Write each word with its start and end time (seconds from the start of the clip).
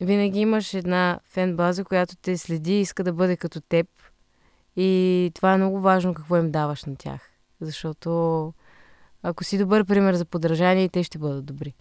винаги 0.00 0.40
имаш 0.40 0.74
една 0.74 1.20
фен 1.24 1.56
база, 1.56 1.84
която 1.84 2.16
те 2.16 2.38
следи 2.38 2.72
и 2.72 2.80
иска 2.80 3.04
да 3.04 3.12
бъде 3.12 3.36
като 3.36 3.60
теб. 3.60 3.86
И 4.76 5.30
това 5.34 5.52
е 5.52 5.56
много 5.56 5.80
важно 5.80 6.14
какво 6.14 6.36
им 6.36 6.50
даваш 6.50 6.84
на 6.84 6.96
тях. 6.96 7.30
Защото 7.60 8.52
ако 9.22 9.44
си 9.44 9.58
добър 9.58 9.84
пример 9.84 10.14
за 10.14 10.24
подражание, 10.24 10.88
те 10.88 11.02
ще 11.02 11.18
бъдат 11.18 11.44
добри. 11.44 11.74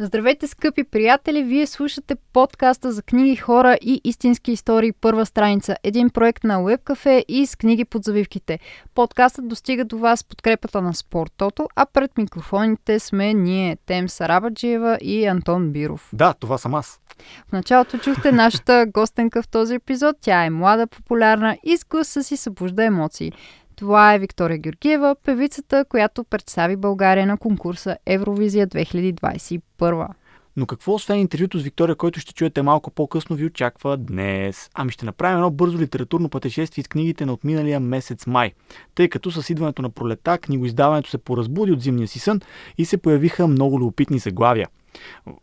Здравейте, 0.00 0.46
скъпи 0.46 0.84
приятели! 0.84 1.42
Вие 1.42 1.66
слушате 1.66 2.14
подкаста 2.32 2.92
за 2.92 3.02
книги, 3.02 3.36
хора 3.36 3.78
и 3.82 4.00
истински 4.04 4.52
истории 4.52 4.92
първа 4.92 5.26
страница. 5.26 5.76
Един 5.82 6.10
проект 6.10 6.44
на 6.44 6.58
WebCafe 6.58 7.24
и 7.28 7.46
с 7.46 7.56
книги 7.56 7.84
под 7.84 8.04
завивките. 8.04 8.58
Подкастът 8.94 9.48
достига 9.48 9.84
до 9.84 9.98
вас 9.98 10.20
с 10.20 10.24
подкрепата 10.24 10.82
на 10.82 10.94
Спортото, 10.94 11.68
а 11.76 11.86
пред 11.86 12.18
микрофоните 12.18 12.98
сме 12.98 13.34
ние, 13.34 13.76
Тем 13.86 14.08
Сарабаджиева 14.08 14.98
и 15.00 15.26
Антон 15.26 15.70
Биров. 15.72 16.10
Да, 16.12 16.34
това 16.34 16.58
съм 16.58 16.74
аз. 16.74 17.00
В 17.48 17.52
началото 17.52 17.98
чухте 17.98 18.32
нашата 18.32 18.86
гостенка 18.94 19.42
в 19.42 19.48
този 19.48 19.74
епизод. 19.74 20.16
Тя 20.20 20.44
е 20.44 20.50
млада, 20.50 20.86
популярна 20.86 21.58
и 21.64 21.76
с 21.76 21.84
гласа 21.84 22.22
си 22.22 22.36
събужда 22.36 22.84
емоции. 22.84 23.32
Това 23.78 24.14
е 24.14 24.18
Виктория 24.18 24.58
Георгиева, 24.58 25.16
певицата, 25.24 25.84
която 25.88 26.24
представи 26.24 26.76
България 26.76 27.26
на 27.26 27.38
конкурса 27.38 27.96
Евровизия 28.06 28.68
2021. 28.68 30.08
Но 30.56 30.66
какво 30.66 30.94
освен 30.94 31.18
интервюто 31.18 31.58
с 31.58 31.62
Виктория, 31.62 31.96
който 31.96 32.20
ще 32.20 32.34
чуете 32.34 32.62
малко 32.62 32.90
по-късно, 32.90 33.36
ви 33.36 33.46
очаква 33.46 33.96
днес? 33.96 34.70
Ами 34.74 34.92
ще 34.92 35.06
направим 35.06 35.36
едно 35.36 35.50
бързо 35.50 35.78
литературно 35.78 36.28
пътешествие 36.28 36.84
с 36.84 36.88
книгите 36.88 37.26
на 37.26 37.32
отминалия 37.32 37.80
месец 37.80 38.26
май, 38.26 38.52
тъй 38.94 39.08
като 39.08 39.30
с 39.30 39.50
идването 39.50 39.82
на 39.82 39.90
пролета 39.90 40.38
книгоиздаването 40.38 41.10
се 41.10 41.18
поразбуди 41.18 41.72
от 41.72 41.82
зимния 41.82 42.08
си 42.08 42.18
сън 42.18 42.40
и 42.78 42.84
се 42.84 42.96
появиха 42.96 43.46
много 43.46 43.80
любопитни 43.80 44.18
заглавия. 44.18 44.68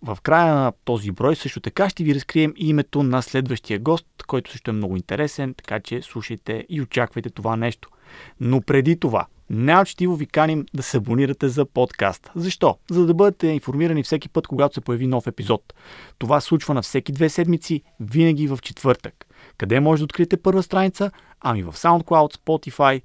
В 0.02 0.18
края 0.24 0.56
на 0.56 0.74
този 0.86 1.12
брой 1.12 1.36
също 1.36 1.60
така 1.60 1.90
ще 1.90 2.04
ви 2.04 2.16
разкрием 2.16 2.54
името 2.56 3.04
на 3.04 3.22
следващия 3.22 3.80
гост, 3.80 4.08
който 4.28 4.52
също 4.52 4.72
е 4.72 4.74
много 4.74 4.96
интересен, 4.96 5.54
така 5.54 5.80
че 5.80 6.02
слушайте 6.02 6.66
и 6.70 6.82
очаквайте 6.82 7.30
това 7.30 7.56
нещо. 7.56 7.90
Но 8.40 8.62
преди 8.62 9.00
това, 9.00 9.26
неочтиво 9.50 10.16
ви 10.16 10.26
каним 10.26 10.66
да 10.74 10.84
се 10.84 10.98
абонирате 10.98 11.50
за 11.50 11.66
подкаст. 11.66 12.32
Защо? 12.36 12.78
За 12.92 13.06
да 13.06 13.14
бъдете 13.14 13.48
информирани 13.48 14.04
всеки 14.04 14.30
път, 14.30 14.48
когато 14.48 14.74
се 14.74 14.82
появи 14.82 15.08
нов 15.08 15.28
епизод. 15.28 15.74
Това 16.18 16.42
случва 16.42 16.74
на 16.74 16.82
всеки 16.82 17.12
две 17.12 17.30
седмици, 17.30 17.82
винаги 18.00 18.48
в 18.48 18.60
четвъртък. 18.62 19.26
Къде 19.58 19.80
може 19.80 20.00
да 20.00 20.04
откриете 20.04 20.38
първа 20.38 20.64
страница? 20.64 21.12
Ами 21.42 21.64
в 21.64 21.74
SoundCloud, 21.74 22.38
Spotify, 22.38 23.02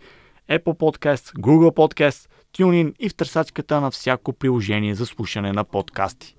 Apple 0.50 0.78
Podcasts, 0.78 1.38
Google 1.38 1.76
Podcasts, 1.76 2.28
TuneIn 2.58 2.94
и 2.98 3.08
в 3.08 3.14
търсачката 3.14 3.80
на 3.80 3.90
всяко 3.90 4.32
приложение 4.32 4.94
за 4.94 5.06
слушане 5.06 5.52
на 5.52 5.64
подкасти. 5.64 6.36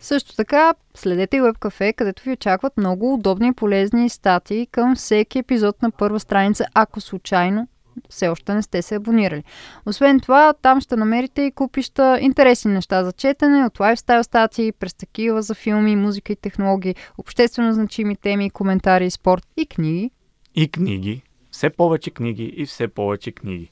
Също 0.00 0.36
така, 0.36 0.74
следете 0.94 1.36
и 1.36 1.40
WebCafe, 1.40 1.94
където 1.94 2.22
ви 2.22 2.32
очакват 2.32 2.76
много 2.76 3.14
удобни 3.14 3.48
и 3.48 3.52
полезни 3.52 4.08
статии 4.08 4.66
към 4.66 4.96
всеки 4.96 5.38
епизод 5.38 5.82
на 5.82 5.90
първа 5.90 6.20
страница, 6.20 6.66
ако 6.74 7.00
случайно 7.00 7.68
все 8.08 8.28
още 8.28 8.54
не 8.54 8.62
сте 8.62 8.82
се 8.82 8.94
абонирали. 8.94 9.44
Освен 9.86 10.20
това, 10.20 10.52
там 10.62 10.80
ще 10.80 10.96
намерите 10.96 11.42
и 11.42 11.50
купища 11.50 12.18
интересни 12.20 12.72
неща 12.72 13.04
за 13.04 13.12
четене, 13.12 13.66
от 13.66 13.80
лайфстайл 13.80 14.24
статии, 14.24 14.72
през 14.72 14.94
такива 14.94 15.42
за 15.42 15.54
филми, 15.54 15.96
музика 15.96 16.32
и 16.32 16.36
технологии, 16.36 16.94
обществено 17.18 17.72
значими 17.72 18.16
теми, 18.16 18.50
коментари, 18.50 19.10
спорт 19.10 19.46
и 19.56 19.66
книги. 19.66 20.10
И 20.54 20.68
книги. 20.68 21.22
Все 21.50 21.70
повече 21.70 22.10
книги 22.10 22.44
и 22.56 22.66
все 22.66 22.88
повече 22.88 23.32
книги. 23.32 23.70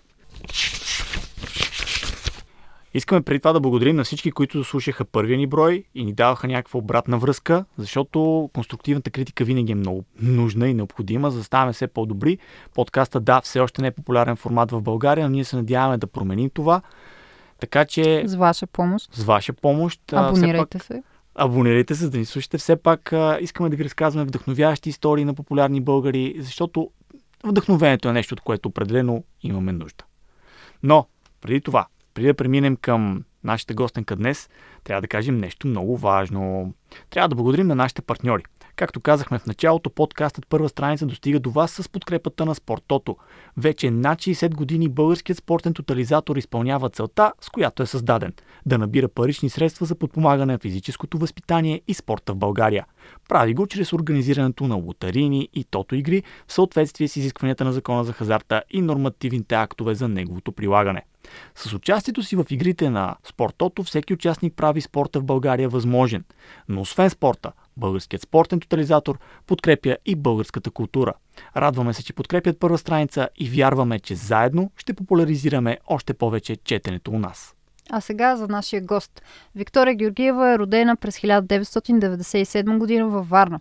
Искаме 2.95 3.23
преди 3.23 3.41
това 3.41 3.53
да 3.53 3.61
благодарим 3.61 3.97
на 3.97 4.05
всички, 4.05 4.31
които 4.31 4.65
слушаха 4.65 5.05
първия 5.05 5.39
ни 5.39 5.47
брой 5.47 5.85
и 5.95 6.05
ни 6.05 6.13
даваха 6.13 6.49
някаква 6.49 6.79
обратна 6.79 7.19
връзка, 7.19 7.65
защото 7.79 8.51
конструктивната 8.53 9.11
критика 9.11 9.45
винаги 9.45 9.73
е 9.73 9.75
много 9.75 10.05
нужна 10.23 10.69
и 10.69 10.75
необходима, 10.75 11.31
за 11.31 11.39
да 11.39 11.45
ставаме 11.45 11.73
все 11.73 11.87
по-добри. 11.87 12.39
Подкаста, 12.75 13.21
да, 13.21 13.41
все 13.41 13.61
още 13.61 13.83
не 13.83 13.89
е 13.89 13.91
популярен 13.91 14.37
формат 14.37 14.71
в 14.71 14.81
България, 14.81 15.29
но 15.29 15.31
ние 15.31 15.45
се 15.45 15.57
надяваме 15.57 15.99
да 15.99 16.07
променим 16.07 16.51
това. 16.51 16.83
Така 17.61 17.85
че... 17.85 18.23
С 18.27 18.35
ваша 18.35 18.67
помощ. 18.67 19.15
С 19.15 19.25
ваша 19.25 19.53
помощ. 19.53 20.13
Абонирайте 20.13 20.79
пак, 20.79 20.87
се. 20.87 21.03
Абонирайте 21.35 21.95
се, 21.95 22.09
да 22.09 22.19
ни 22.19 22.25
слушате. 22.25 22.59
Все 22.59 22.77
пак 22.77 23.13
а, 23.13 23.39
искаме 23.41 23.71
да 23.71 23.77
ви 23.77 23.85
разказваме 23.85 24.27
вдъхновяващи 24.27 24.89
истории 24.89 25.25
на 25.25 25.35
популярни 25.35 25.81
българи, 25.81 26.37
защото 26.39 26.91
вдъхновението 27.45 28.09
е 28.09 28.13
нещо, 28.13 28.33
от 28.33 28.41
което 28.41 28.69
определено 28.69 29.25
имаме 29.43 29.73
нужда. 29.73 30.05
Но, 30.83 31.07
преди 31.41 31.61
това, 31.61 31.87
преди 32.15 32.27
да 32.27 32.35
преминем 32.35 32.77
към 32.77 33.25
нашата 33.45 33.75
гостенка 33.75 34.17
днес, 34.17 34.49
трябва 34.85 35.01
да 35.01 35.09
кажем 35.09 35.39
нещо 35.39 35.67
много 35.67 35.97
важно. 35.97 36.75
Трябва 37.11 37.29
да 37.29 37.35
благодарим 37.35 37.67
на 37.67 37.75
нашите 37.75 38.03
партньори. 38.03 38.43
Както 38.77 39.01
казахме 39.01 39.39
в 39.39 39.47
началото, 39.47 39.91
подкастът 39.91 40.47
Първа 40.47 40.69
страница 40.69 41.07
достига 41.07 41.41
до 41.41 41.51
вас 41.51 41.71
с 41.71 41.89
подкрепата 41.89 42.47
на 42.47 42.55
Спортото. 42.55 43.17
Вече 43.57 43.91
над 43.91 44.19
60 44.19 44.55
години 44.55 44.89
българският 44.89 45.39
спортен 45.39 45.75
тотализатор 45.75 46.37
изпълнява 46.37 46.91
целта, 46.91 47.33
с 47.41 47.51
която 47.51 47.83
е 47.83 47.87
създаден– 47.87 48.33
да 48.67 48.79
набира 48.79 49.09
парични 49.09 49.51
средства 49.51 49.87
за 49.87 49.95
подпомагане 49.95 50.53
на 50.53 50.59
физическото 50.59 51.19
възпитание 51.19 51.83
и 51.89 51.95
спорта 51.95 52.33
в 52.33 52.37
България. 52.37 52.87
Прави 53.29 53.55
го 53.55 53.67
чрез 53.67 53.93
организирането 53.93 54.67
на 54.67 54.75
лотарини 54.75 55.49
и 55.55 55.65
тото 55.65 55.95
игри 55.95 56.23
в 56.47 56.53
съответствие 56.53 57.09
с 57.09 57.17
изискванията 57.17 57.65
на 57.65 57.73
закона 57.73 58.05
за 58.05 58.13
хазарта 58.13 58.63
и 58.71 58.81
нормативните 58.81 59.55
актове 59.55 59.95
за 59.95 60.09
неговото 60.09 60.53
прилагане. 60.53 61.03
С 61.55 61.73
участието 61.73 62.23
си 62.23 62.37
в 62.37 62.47
игрите 62.51 62.91
на 62.91 63.17
спортото 63.25 63.83
всеки 63.83 64.15
участник 64.15 64.55
прави 64.57 64.81
спорта 64.81 65.21
в 65.21 65.25
България 65.25 65.69
възможен. 65.69 66.25
Но 66.69 66.81
освен 66.81 67.11
спорта, 67.11 67.53
Българският 67.77 68.23
спортен 68.23 68.61
тотализатор 68.61 69.19
подкрепя 69.47 69.97
и 70.07 70.15
българската 70.15 70.71
култура. 70.71 71.13
Радваме 71.57 71.95
се, 71.95 72.05
че 72.05 72.13
подкрепят 72.13 72.59
първа 72.59 72.79
страница 72.79 73.29
и 73.37 73.51
вярваме, 73.51 74.01
че 74.01 74.15
заедно 74.15 74.71
ще 74.77 74.95
популяризираме 74.95 75.79
още 75.87 76.15
повече 76.15 76.57
четенето 76.57 77.11
у 77.11 77.19
нас. 77.19 77.55
А 77.91 78.01
сега 78.01 78.37
за 78.37 78.49
нашия 78.49 78.83
гост. 78.83 79.23
Виктория 79.55 79.95
Георгиева 79.95 80.53
е 80.53 80.59
родена 80.59 80.97
през 80.97 81.19
1997 81.19 82.79
година 82.79 83.09
във 83.09 83.29
Варна. 83.29 83.61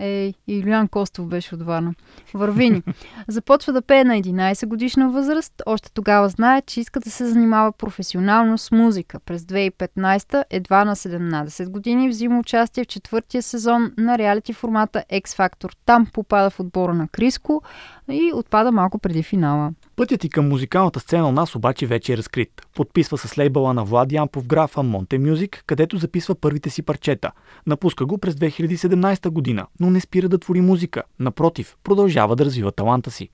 И 0.00 0.34
Юлиан 0.48 0.88
Костов 0.88 1.26
беше 1.26 1.54
от 1.54 1.62
Варна. 1.62 1.94
Вървини. 2.34 2.82
Започва 3.28 3.72
да 3.72 3.82
пее 3.82 4.04
на 4.04 4.14
11 4.14 4.66
годишна 4.66 5.10
възраст. 5.10 5.62
Още 5.66 5.92
тогава 5.92 6.28
знае, 6.28 6.62
че 6.62 6.80
иска 6.80 7.00
да 7.00 7.10
се 7.10 7.26
занимава 7.26 7.72
професионално 7.72 8.58
с 8.58 8.70
музика. 8.70 9.20
През 9.20 9.42
2015, 9.42 10.44
едва 10.50 10.84
на 10.84 10.96
17 10.96 11.68
години, 11.68 12.08
взима 12.08 12.38
участие 12.38 12.84
в 12.84 12.86
четвъртия 12.86 13.42
сезон 13.42 13.92
на 13.98 14.18
реалити 14.18 14.52
формата 14.52 15.04
X 15.12 15.22
Factor. 15.22 15.74
Там 15.86 16.06
попада 16.12 16.50
в 16.50 16.60
отбора 16.60 16.94
на 16.94 17.08
Криско 17.08 17.62
и 18.10 18.32
отпада 18.34 18.72
малко 18.72 18.98
преди 18.98 19.22
финала. 19.22 19.72
Пътят 19.96 20.24
и 20.24 20.28
към 20.28 20.48
музикалната 20.48 21.00
сцена 21.00 21.28
у 21.28 21.32
нас 21.32 21.54
обаче 21.54 21.86
вече 21.86 22.12
е 22.12 22.16
разкрит. 22.16 22.66
Подписва 22.74 23.18
с 23.18 23.38
лейбъла 23.38 23.74
на 23.74 23.84
Влади 23.84 24.16
Ампов 24.16 24.46
графа 24.46 24.80
Monte 24.80 25.18
Music, 25.18 25.62
където 25.66 25.98
записва 25.98 26.34
първите 26.34 26.70
си 26.70 26.82
парчета. 26.82 27.30
Напуска 27.66 28.06
го 28.06 28.18
през 28.18 28.34
2017 28.34 29.28
година, 29.28 29.66
но 29.80 29.90
не 29.90 30.00
спира 30.00 30.28
да 30.28 30.38
твори 30.38 30.60
музика. 30.60 31.02
Напротив, 31.18 31.76
продължава 31.84 32.36
да 32.36 32.44
развива 32.44 32.72
таланта 32.72 33.10
си. 33.10 33.28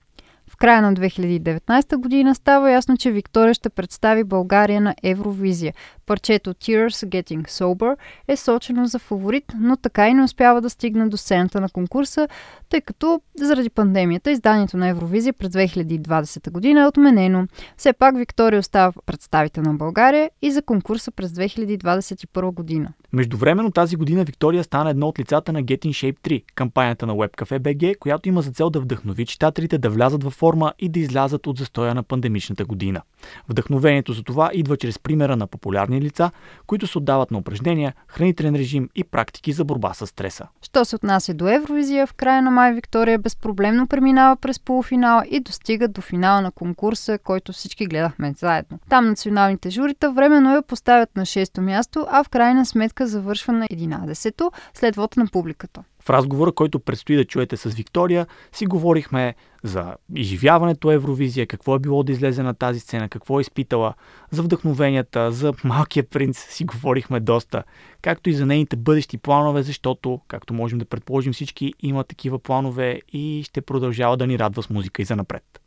В 0.50 0.56
края 0.56 0.82
на 0.82 0.94
2019 0.94 1.96
година 1.96 2.34
става 2.34 2.70
ясно, 2.70 2.96
че 2.96 3.10
Виктория 3.10 3.54
ще 3.54 3.68
представи 3.70 4.24
България 4.24 4.80
на 4.80 4.94
Евровизия. 5.02 5.74
Парчето 6.06 6.54
Tears 6.54 6.88
Getting 7.08 7.48
Sober 7.48 7.96
е 8.28 8.36
сочено 8.36 8.86
за 8.86 8.98
фаворит, 8.98 9.44
но 9.60 9.76
така 9.76 10.08
и 10.08 10.14
не 10.14 10.22
успява 10.22 10.60
да 10.60 10.70
стигне 10.70 11.08
до 11.08 11.16
сцената 11.16 11.60
на 11.60 11.68
конкурса, 11.68 12.28
тъй 12.68 12.80
като 12.80 13.20
заради 13.36 13.70
пандемията 13.70 14.30
изданието 14.30 14.76
на 14.76 14.88
Евровизия 14.88 15.32
през 15.32 15.48
2020 15.48 16.50
година 16.50 16.80
е 16.80 16.86
отменено. 16.86 17.46
Все 17.76 17.92
пак 17.92 18.16
Виктория 18.16 18.60
остава 18.60 18.92
представител 19.06 19.62
на 19.62 19.74
България 19.74 20.30
и 20.42 20.50
за 20.50 20.62
конкурса 20.62 21.10
през 21.10 21.30
2021 21.30 22.54
година. 22.54 22.92
Междувременно 23.12 23.70
тази 23.70 23.96
година 23.96 24.24
Виктория 24.24 24.64
стана 24.64 24.90
едно 24.90 25.08
от 25.08 25.18
лицата 25.18 25.52
на 25.52 25.62
Get 25.62 25.78
in 25.78 25.90
Shape 25.90 26.20
3, 26.20 26.42
кампанията 26.54 27.06
на 27.06 27.14
WebCafe 27.14 27.58
BG, 27.58 27.98
която 27.98 28.28
има 28.28 28.42
за 28.42 28.50
цел 28.50 28.70
да 28.70 28.80
вдъхнови 28.80 29.26
читателите 29.26 29.78
да 29.78 29.90
влязат 29.90 30.24
в 30.24 30.39
форма 30.40 30.72
и 30.78 30.88
да 30.88 31.00
излязат 31.00 31.46
от 31.46 31.58
застоя 31.58 31.94
на 31.94 32.02
пандемичната 32.02 32.64
година. 32.64 33.02
Вдъхновението 33.48 34.12
за 34.12 34.22
това 34.22 34.50
идва 34.52 34.76
чрез 34.76 34.98
примера 34.98 35.36
на 35.36 35.46
популярни 35.46 36.00
лица, 36.00 36.30
които 36.66 36.86
се 36.86 36.98
отдават 36.98 37.30
на 37.30 37.38
упражнения, 37.38 37.94
хранителен 38.06 38.54
режим 38.54 38.88
и 38.94 39.04
практики 39.04 39.52
за 39.52 39.64
борба 39.64 39.94
с 39.94 40.06
стреса. 40.06 40.46
Що 40.62 40.84
се 40.84 40.96
отнася 40.96 41.34
до 41.34 41.48
Евровизия, 41.48 42.06
в 42.06 42.14
края 42.14 42.42
на 42.42 42.50
май 42.50 42.74
Виктория 42.74 43.18
безпроблемно 43.18 43.86
преминава 43.86 44.36
през 44.36 44.60
полуфинала 44.60 45.24
и 45.30 45.40
достига 45.40 45.88
до 45.88 46.00
финала 46.00 46.40
на 46.40 46.50
конкурса, 46.52 47.18
който 47.18 47.52
всички 47.52 47.86
гледахме 47.86 48.34
заедно. 48.38 48.78
Там 48.88 49.06
националните 49.06 49.70
журита 49.70 50.12
временно 50.12 50.54
я 50.54 50.62
поставят 50.62 51.16
на 51.16 51.26
6-то 51.26 51.60
място, 51.60 52.06
а 52.10 52.24
в 52.24 52.28
крайна 52.28 52.66
сметка 52.66 53.06
завършва 53.06 53.52
на 53.52 53.66
11-то 53.66 54.52
след 54.74 54.96
вода 54.96 55.14
на 55.16 55.26
публиката. 55.26 55.82
В 56.10 56.12
разговора, 56.12 56.52
който 56.52 56.80
предстои 56.80 57.16
да 57.16 57.24
чуете 57.24 57.56
с 57.56 57.70
Виктория, 57.70 58.26
си 58.52 58.66
говорихме 58.66 59.34
за 59.62 59.96
изживяването 60.14 60.90
Евровизия, 60.90 61.46
какво 61.46 61.74
е 61.74 61.78
било 61.78 62.02
да 62.02 62.12
излезе 62.12 62.42
на 62.42 62.54
тази 62.54 62.80
сцена, 62.80 63.08
какво 63.08 63.38
е 63.38 63.40
изпитала, 63.40 63.94
за 64.30 64.42
вдъхновенията, 64.42 65.32
за 65.32 65.52
малкия 65.64 66.08
принц 66.08 66.38
си 66.38 66.64
говорихме 66.64 67.20
доста, 67.20 67.62
както 68.02 68.30
и 68.30 68.32
за 68.32 68.46
нейните 68.46 68.76
бъдещи 68.76 69.18
планове, 69.18 69.62
защото, 69.62 70.20
както 70.28 70.54
можем 70.54 70.78
да 70.78 70.84
предположим 70.84 71.32
всички, 71.32 71.74
има 71.80 72.04
такива 72.04 72.38
планове 72.38 73.00
и 73.12 73.42
ще 73.44 73.60
продължава 73.60 74.16
да 74.16 74.26
ни 74.26 74.38
радва 74.38 74.62
с 74.62 74.70
музика 74.70 75.02
и 75.02 75.04
за 75.04 75.16
напред. 75.16 75.60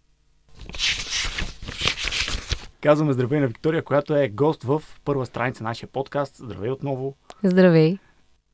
Казваме 2.81 3.13
здравей 3.13 3.39
на 3.39 3.47
Виктория, 3.47 3.83
която 3.83 4.15
е 4.15 4.29
гост 4.29 4.63
в 4.63 4.83
първа 5.05 5.25
страница 5.25 5.63
на 5.63 5.69
нашия 5.69 5.89
подкаст. 5.89 6.35
Здравей 6.35 6.71
отново. 6.71 7.15
Здравей. 7.43 7.97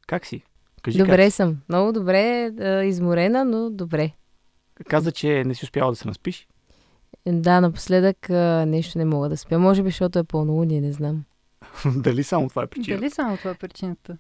Как 0.07 0.25
си? 0.25 0.43
Кажи 0.81 0.97
добре 0.97 1.25
как 1.25 1.33
съм. 1.33 1.57
Много 1.69 1.91
добре. 1.91 2.51
е, 2.59 2.85
Изморена, 2.85 3.45
но 3.45 3.69
добре. 3.69 4.11
Каза, 4.87 5.11
че 5.11 5.43
не 5.43 5.55
си 5.55 5.65
успяла 5.65 5.91
да 5.91 5.95
се 5.95 6.07
наспиш. 6.07 6.47
Да, 7.27 7.61
напоследък 7.61 8.29
а, 8.29 8.65
нещо 8.65 8.97
не 8.97 9.05
мога 9.05 9.29
да 9.29 9.37
спя. 9.37 9.59
Може 9.59 9.83
би, 9.83 9.89
защото 9.89 10.19
е 10.19 10.23
пълнолуние, 10.23 10.81
не 10.81 10.91
знам. 10.91 11.23
Дали 11.95 12.23
само 12.23 12.49
това 12.49 12.63
е 12.63 12.67
причина? 12.67 12.97
Дали 12.97 13.09
само 13.09 13.37
това 13.37 13.51
е 13.51 13.53
причината? 13.53 14.17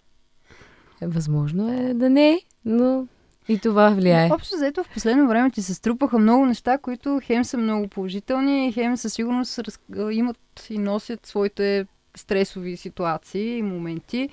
Е, 1.01 1.07
възможно 1.07 1.73
е 1.73 1.93
да 1.93 2.09
не 2.09 2.29
е, 2.29 2.39
но 2.65 3.07
и 3.49 3.59
това 3.59 3.89
влияе. 3.89 4.29
Общо 4.33 4.57
заето 4.57 4.83
в 4.83 4.89
последно 4.89 5.27
време 5.27 5.51
ти 5.51 5.61
се 5.61 5.73
струпаха 5.73 6.19
много 6.19 6.45
неща, 6.45 6.77
които 6.77 7.19
хем 7.23 7.43
са 7.43 7.57
много 7.57 7.87
положителни, 7.87 8.71
хем 8.71 8.97
със 8.97 9.13
сигурност 9.13 9.59
раз... 9.59 9.79
имат 10.11 10.37
и 10.69 10.77
носят 10.77 11.25
своите 11.25 11.85
стресови 12.17 12.77
ситуации 12.77 13.57
и 13.57 13.61
моменти. 13.61 14.29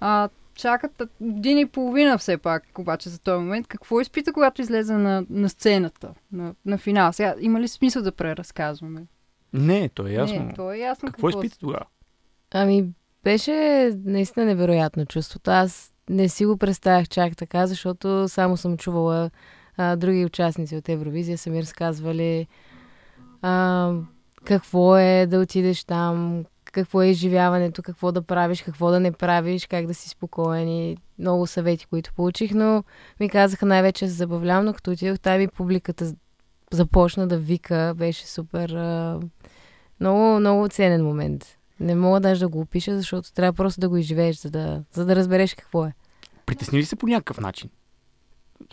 А, 0.00 0.28
чакат 0.60 1.02
година 1.20 1.60
и 1.60 1.66
половина 1.66 2.18
все 2.18 2.38
пак, 2.38 2.78
обаче 2.78 3.08
за 3.08 3.20
този 3.20 3.40
момент. 3.40 3.66
Какво 3.66 4.00
изпита, 4.00 4.32
когато 4.32 4.62
излезе 4.62 4.94
на, 4.94 5.26
на 5.30 5.48
сцената, 5.48 6.14
на, 6.32 6.54
на 6.64 6.78
финал? 6.78 7.12
Сега, 7.12 7.34
има 7.40 7.60
ли 7.60 7.68
смисъл 7.68 8.02
да 8.02 8.12
преразказваме? 8.12 9.06
Не, 9.52 9.88
то 9.88 10.06
е 10.06 10.12
ясно. 10.12 10.44
Не, 10.44 10.54
то 10.54 10.72
е 10.72 10.78
ясно 10.78 11.06
Какво 11.06 11.26
какво, 11.26 11.40
изпита 11.40 11.58
тогава? 11.58 11.84
Ами, 12.50 12.88
беше 13.24 13.90
наистина 14.04 14.46
невероятно 14.46 15.06
чувството. 15.06 15.50
Аз 15.50 15.92
не 16.10 16.28
си 16.28 16.46
го 16.46 16.56
представях 16.56 17.08
чак 17.08 17.36
така, 17.36 17.66
защото 17.66 18.28
само 18.28 18.56
съм 18.56 18.76
чувала 18.76 19.30
а, 19.76 19.96
други 19.96 20.24
участници 20.24 20.76
от 20.76 20.88
Евровизия 20.88 21.38
са 21.38 21.50
ми 21.50 21.62
разказвали 21.62 22.46
а, 23.42 23.92
какво 24.44 24.96
е 24.96 25.26
да 25.26 25.40
отидеш 25.40 25.84
там, 25.84 26.44
какво 26.72 27.02
е 27.02 27.06
изживяването, 27.06 27.82
какво 27.82 28.12
да 28.12 28.22
правиш, 28.22 28.62
какво 28.62 28.90
да 28.90 29.00
не 29.00 29.12
правиш, 29.12 29.66
как 29.66 29.86
да 29.86 29.94
си 29.94 30.08
спокоен 30.08 30.68
и 30.68 30.96
много 31.18 31.46
съвети, 31.46 31.86
които 31.86 32.14
получих, 32.14 32.50
но 32.54 32.84
ми 33.20 33.28
казаха 33.28 33.66
най-вече 33.66 34.08
се 34.08 34.14
забавлявам, 34.14 34.64
но 34.64 34.74
като 34.74 34.90
отидох 34.90 35.18
там 35.18 35.40
и 35.40 35.48
публиката 35.48 36.12
започна 36.70 37.28
да 37.28 37.38
вика, 37.38 37.94
беше 37.96 38.26
супер 38.26 38.70
много, 40.00 40.40
много 40.40 40.68
ценен 40.68 41.04
момент. 41.04 41.56
Не 41.80 41.94
мога 41.94 42.20
даже 42.20 42.40
да 42.40 42.48
го 42.48 42.60
опиша, 42.60 42.96
защото 42.96 43.32
трябва 43.32 43.52
просто 43.52 43.80
да 43.80 43.88
го 43.88 43.96
изживееш, 43.96 44.36
за 44.36 44.50
да, 44.50 44.82
за 44.92 45.04
да 45.04 45.16
разбереш 45.16 45.54
какво 45.54 45.84
е. 45.84 45.92
Притесни 46.46 46.78
ли 46.78 46.84
се 46.84 46.96
по 46.96 47.06
някакъв 47.06 47.40
начин? 47.40 47.70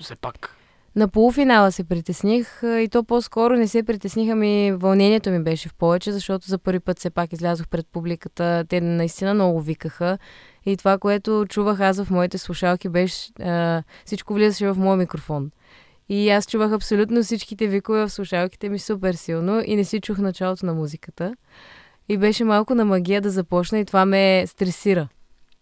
Все 0.02 0.16
пак. 0.16 0.56
На 0.98 1.08
полуфинала 1.08 1.72
се 1.72 1.84
притесних 1.84 2.60
и 2.64 2.88
то 2.92 3.04
по-скоро 3.04 3.56
не 3.56 3.68
се 3.68 3.84
притесниха 3.84 4.36
ми, 4.36 4.72
вълнението 4.72 5.30
ми 5.30 5.44
беше 5.44 5.70
в 5.70 5.76
повече, 5.76 6.12
защото 6.12 6.48
за 6.48 6.58
първи 6.58 6.80
път 6.80 7.00
все 7.00 7.10
пак 7.10 7.34
излязох 7.34 7.68
пред 7.68 7.88
публиката. 7.88 8.66
Те 8.70 8.82
наистина 8.82 9.34
много 9.34 9.62
викаха 9.62 10.18
и 10.66 10.78
това, 10.78 10.98
което 10.98 11.46
чувах 11.50 11.80
аз 11.80 12.04
в 12.04 12.12
моите 12.12 12.38
слушалки 12.38 12.90
беше, 12.90 13.32
а, 13.42 13.84
всичко 14.06 14.34
влизаше 14.34 14.68
в 14.68 14.78
моя 14.78 14.98
микрофон. 14.98 15.52
И 16.10 16.30
аз 16.30 16.48
чувах 16.48 16.72
абсолютно 16.72 17.24
всичките 17.24 17.68
викове 17.68 18.02
в 18.06 18.10
слушалките 18.10 18.70
ми 18.70 18.80
супер 18.80 19.14
силно 19.14 19.62
и 19.66 19.76
не 19.76 19.84
си 19.84 20.02
чух 20.02 20.18
началото 20.18 20.66
на 20.66 20.74
музиката. 20.74 21.36
И 22.10 22.18
беше 22.18 22.44
малко 22.44 22.76
на 22.76 22.86
магия 22.86 23.22
да 23.22 23.30
започна 23.30 23.80
и 23.80 23.86
това 23.86 24.06
ме 24.06 24.44
стресира. 24.48 25.08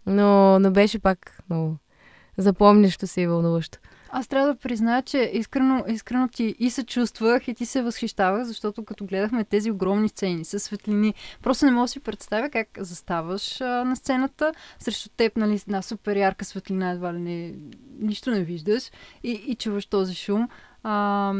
Но, 0.06 0.60
но 0.60 0.72
беше 0.72 1.00
пак 1.00 1.40
много 1.50 1.78
запомнящо 2.38 3.08
се 3.08 3.22
и 3.22 3.28
вълнуващо. 3.28 3.80
Аз 4.18 4.28
трябва 4.28 4.48
да 4.48 4.56
призная, 4.56 5.02
че 5.02 5.32
искрено, 5.34 5.84
искрено 5.88 6.28
ти 6.28 6.56
и 6.60 6.70
се 6.70 6.84
чувствах, 6.84 7.48
и 7.48 7.54
ти 7.54 7.66
се 7.66 7.82
възхищавах, 7.82 8.44
защото 8.44 8.86
като 8.86 9.06
гледахме 9.06 9.44
тези 9.44 9.72
огромни 9.72 10.10
сцени 10.10 10.46
с 10.46 10.60
светлини, 10.60 11.14
просто 11.42 11.66
не 11.66 11.72
мога 11.72 11.84
да 11.84 11.88
си 11.88 12.00
представя 12.00 12.50
как 12.50 12.68
заставаш 12.80 13.62
а, 13.62 13.66
на 13.66 13.96
сцената, 13.96 14.54
срещу 14.80 15.10
теб, 15.10 15.38
нали, 15.38 15.62
една 15.68 15.82
супер 15.82 16.16
ярка 16.16 16.46
светлина, 16.46 16.92
едва 16.92 17.14
ли 17.14 17.20
не, 17.20 17.54
нищо 18.00 18.32
не 18.32 18.44
виждаш 18.44 18.92
и, 19.24 19.32
и 19.32 19.56
чуваш 19.56 19.86
този 19.86 20.16
шум. 20.16 20.50
А, 20.84 21.34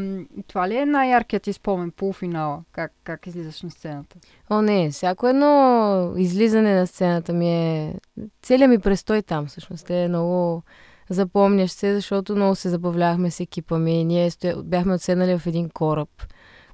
това 0.46 0.68
ли 0.68 0.76
е 0.76 0.86
най-яркият 0.86 1.42
ти 1.42 1.52
спомен, 1.52 1.90
полуфинала, 1.90 2.62
как, 2.72 2.92
как 3.04 3.26
излизаш 3.26 3.62
на 3.62 3.70
сцената? 3.70 4.16
О, 4.50 4.62
не, 4.62 4.90
всяко 4.90 5.28
едно 5.28 6.12
излизане 6.16 6.74
на 6.74 6.86
сцената 6.86 7.32
ми 7.32 7.48
е... 7.48 7.94
Целият 8.42 8.70
ми 8.70 8.78
престой 8.78 9.22
там, 9.22 9.46
всъщност, 9.46 9.90
е 9.90 10.08
много 10.08 10.62
запомнящ 11.10 11.74
се, 11.74 11.94
защото 11.94 12.36
много 12.36 12.54
се 12.54 12.68
забавлявахме 12.68 13.30
с 13.30 13.40
екипа 13.40 13.78
ми. 13.78 14.04
Ние 14.04 14.30
стоя... 14.30 14.56
бяхме 14.56 14.94
отседнали 14.94 15.38
в 15.38 15.46
един 15.46 15.70
кораб. 15.70 16.08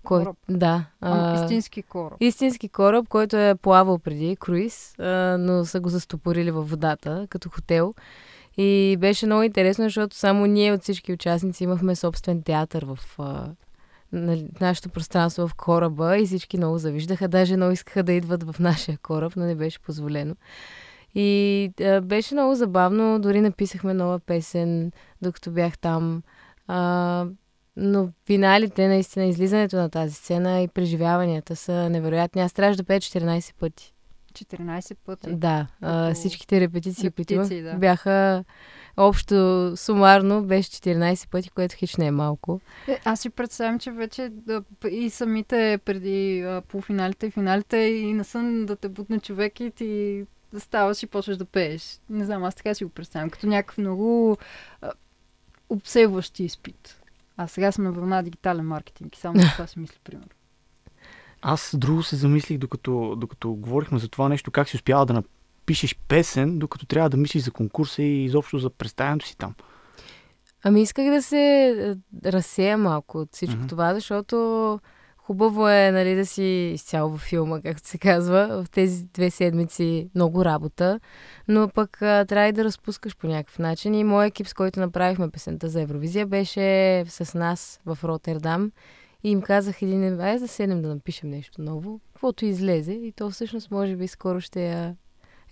Кой... 0.03 0.23
Кораб? 0.23 0.37
Да. 0.49 0.85
А, 1.01 1.35
истински 1.43 1.83
кораб. 1.83 2.17
Истински 2.21 2.69
кораб, 2.69 3.09
който 3.09 3.37
е 3.37 3.55
плавал 3.55 3.99
преди, 3.99 4.37
круиз, 4.37 4.99
а, 4.99 5.37
но 5.39 5.65
са 5.65 5.81
го 5.81 5.89
застопорили 5.89 6.51
във 6.51 6.71
водата, 6.71 7.27
като 7.31 7.51
хотел. 7.51 7.95
И 8.57 8.97
беше 9.01 9.27
много 9.27 9.43
интересно, 9.43 9.85
защото 9.85 10.17
само 10.17 10.47
ние 10.47 10.73
от 10.73 10.83
всички 10.83 11.13
участници 11.13 11.65
имахме 11.65 11.97
собствен 11.97 12.43
театър 12.43 12.85
в 12.85 12.99
а, 13.19 13.49
на 14.13 14.39
нашето 14.61 14.89
пространство 14.89 15.49
в 15.49 15.55
кораба 15.55 16.19
и 16.19 16.27
всички 16.27 16.57
много 16.57 16.79
завиждаха. 16.79 17.29
Даже 17.29 17.57
много 17.57 17.73
искаха 17.73 18.03
да 18.03 18.13
идват 18.13 18.43
в 18.43 18.59
нашия 18.59 18.99
кораб, 18.99 19.33
но 19.37 19.45
не 19.45 19.55
беше 19.55 19.79
позволено. 19.81 20.35
И 21.15 21.71
а, 21.81 22.01
беше 22.01 22.35
много 22.35 22.55
забавно. 22.55 23.21
Дори 23.21 23.41
написахме 23.41 23.95
нова 23.95 24.19
песен, 24.19 24.93
докато 25.23 25.51
бях 25.51 25.79
там. 25.79 26.23
А, 26.67 27.27
но 27.77 28.09
финалите, 28.27 28.89
наистина, 28.89 29.25
излизането 29.25 29.77
на 29.77 29.91
тази 29.91 30.15
сцена 30.15 30.61
и 30.61 30.69
преживяванията 30.69 31.57
са 31.57 31.91
невероятни. 31.91 32.43
Аз 32.43 32.53
трябваше 32.53 32.77
да 32.77 32.85
пея 32.85 33.01
14 33.01 33.55
пъти. 33.55 33.95
14 34.33 34.97
пъти. 35.07 35.33
Да, 35.33 35.67
а, 35.81 36.15
всичките 36.15 36.61
репетиции, 36.61 37.11
които 37.11 37.33
имах, 37.33 37.49
да. 37.49 37.75
бяха 37.75 38.45
общо 38.97 39.73
сумарно 39.77 40.45
беше 40.45 40.71
14 40.71 41.31
пъти, 41.31 41.51
което 41.51 41.75
хич 41.77 41.97
не 41.97 42.07
е 42.07 42.11
малко. 42.11 42.61
Е, 42.89 43.01
аз 43.05 43.21
си 43.21 43.31
представям, 43.31 43.79
че 43.79 43.91
вече 43.91 44.29
да, 44.33 44.63
и 44.91 45.11
самите 45.11 45.79
преди 45.85 46.41
а, 46.41 46.63
полуфиналите 46.69 47.27
и 47.27 47.31
финалите 47.31 47.77
и 47.77 48.13
на 48.13 48.25
сън 48.25 48.67
да 48.67 48.77
те 48.77 48.89
бутне 48.89 49.21
човек 49.21 49.61
и 49.61 49.71
ти 49.71 50.25
да 50.53 50.61
ставаш 50.61 51.03
и 51.03 51.07
почваш 51.07 51.37
да 51.37 51.45
пееш. 51.45 52.01
Не 52.11 52.25
знам, 52.25 52.45
аз 52.45 52.55
така 52.55 52.75
си 52.75 52.85
го 52.85 52.91
представям. 52.91 53.31
Като 53.31 53.47
някакъв 53.47 53.79
много 53.79 54.37
а, 54.83 54.93
обсебващ 55.69 56.39
изпит. 56.39 57.01
А 57.37 57.47
сега 57.47 57.73
съм 57.73 57.85
на 57.85 57.93
вълна 57.93 58.23
дигитален 58.23 58.67
маркетинг 58.67 59.17
и 59.17 59.21
само 59.21 59.41
за 59.41 59.47
това 59.53 59.67
си 59.67 59.79
мисля, 59.79 59.97
примерно. 60.05 60.29
Аз 61.43 61.75
друго 61.79 62.03
се 62.03 62.17
замислих, 62.17 62.59
докато, 62.59 63.17
докато 63.17 63.53
говорихме 63.53 63.99
за 63.99 64.09
това 64.09 64.29
нещо, 64.29 64.51
как 64.51 64.69
си 64.69 64.77
успяла 64.77 65.07
да 65.07 65.13
напишеш 65.13 65.97
песен, 66.09 66.59
докато 66.59 66.87
трябва 66.87 67.11
да 67.11 67.17
мислиш 67.17 67.43
за 67.43 67.51
конкурса 67.51 68.03
и 68.03 68.25
изобщо 68.25 68.59
за 68.59 68.71
представянето 68.71 69.27
си 69.27 69.37
там. 69.37 69.55
Ами 70.65 70.83
исках 70.83 71.05
да 71.05 71.23
се 71.23 71.97
разсея 72.25 72.79
малко 72.79 73.19
от 73.19 73.29
всичко 73.33 73.57
Мгм. 73.57 73.67
това, 73.67 73.95
защото 73.95 74.81
хубаво 75.27 75.69
е 75.69 75.91
нали, 75.93 76.15
да 76.15 76.27
си 76.27 76.71
изцяло 76.75 77.11
във 77.11 77.21
филма, 77.21 77.61
както 77.61 77.89
се 77.89 77.99
казва, 77.99 78.65
в 78.65 78.71
тези 78.71 79.07
две 79.07 79.31
седмици 79.31 80.11
много 80.15 80.45
работа, 80.45 81.01
но 81.49 81.69
пък 81.69 82.03
а, 82.03 82.25
трябва 82.25 82.49
и 82.49 82.53
да 82.53 82.65
разпускаш 82.65 83.17
по 83.17 83.27
някакъв 83.27 83.59
начин. 83.59 83.95
И 83.95 84.05
моят 84.05 84.31
екип, 84.31 84.47
с 84.47 84.55
който 84.55 84.81
направихме 84.81 85.31
песента 85.31 85.69
за 85.69 85.83
Евровизия, 85.83 86.27
беше 86.27 87.05
с 87.09 87.39
нас 87.39 87.81
в 87.87 87.99
Роттердам 88.05 88.73
и 89.25 89.31
им 89.31 89.43
казах 89.43 89.83
един 89.83 90.01
ден, 90.01 90.21
ай 90.21 90.39
да 90.39 90.49
седнем 90.49 90.83
да 90.83 90.89
напишем 90.89 91.31
нещо 91.31 91.63
ново, 91.63 92.01
каквото 92.13 92.45
излезе 92.45 92.93
и 92.93 93.13
то 93.13 93.31
всъщност 93.31 93.71
може 93.71 93.97
би 93.97 94.09
скоро 94.09 94.41
ще 94.41 94.67
я 94.69 94.97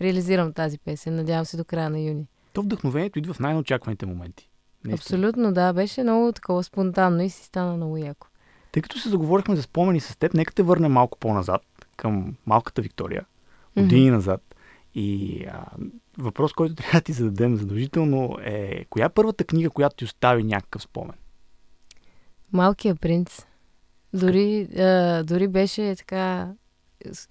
реализирам 0.01 0.53
тази 0.53 0.79
песен, 0.79 1.17
надявам 1.17 1.45
се 1.45 1.57
до 1.57 1.65
края 1.65 1.91
на 1.91 2.01
юни. 2.01 2.27
То 2.53 2.63
вдъхновението 2.63 3.19
идва 3.19 3.35
в 3.35 3.41
най-неочакваните 3.41 4.07
моменти. 4.07 4.51
Наистина. 4.85 4.95
Абсолютно, 4.95 5.53
да. 5.53 5.73
Беше 5.73 6.03
много 6.03 6.33
такова 6.33 6.63
спонтанно 6.63 7.23
и 7.23 7.31
си 7.31 7.45
стана 7.45 7.77
много 7.77 7.97
яко. 7.97 8.27
Тъй 8.73 8.83
като 8.83 8.99
се 8.99 9.09
заговорихме 9.09 9.57
за 9.57 9.63
спомени 9.63 10.01
с 10.01 10.17
теб, 10.17 10.35
нека 10.35 10.55
те 10.55 10.63
върнем 10.63 10.93
малко 10.93 11.19
по-назад 11.19 11.63
към 11.97 12.37
малката 12.47 12.83
Виктория. 12.83 13.25
Години 13.77 14.11
назад. 14.11 14.55
И 14.95 15.45
а, 15.53 15.65
въпрос, 16.19 16.53
който 16.53 16.75
трябва 16.75 17.01
да 17.01 17.05
ти 17.05 17.13
зададем 17.13 17.57
задължително 17.57 18.37
е 18.45 18.85
коя 18.85 19.07
е 19.07 19.09
първата 19.09 19.45
книга, 19.45 19.71
която 19.71 19.97
ти 19.97 20.05
остави 20.05 20.45
някакъв 20.45 20.83
спомен? 20.83 21.17
Малкият 22.53 23.01
принц. 23.01 23.47
Дори, 24.13 24.69
а, 24.79 25.23
дори 25.23 25.49
беше 25.49 25.95
така 25.97 26.53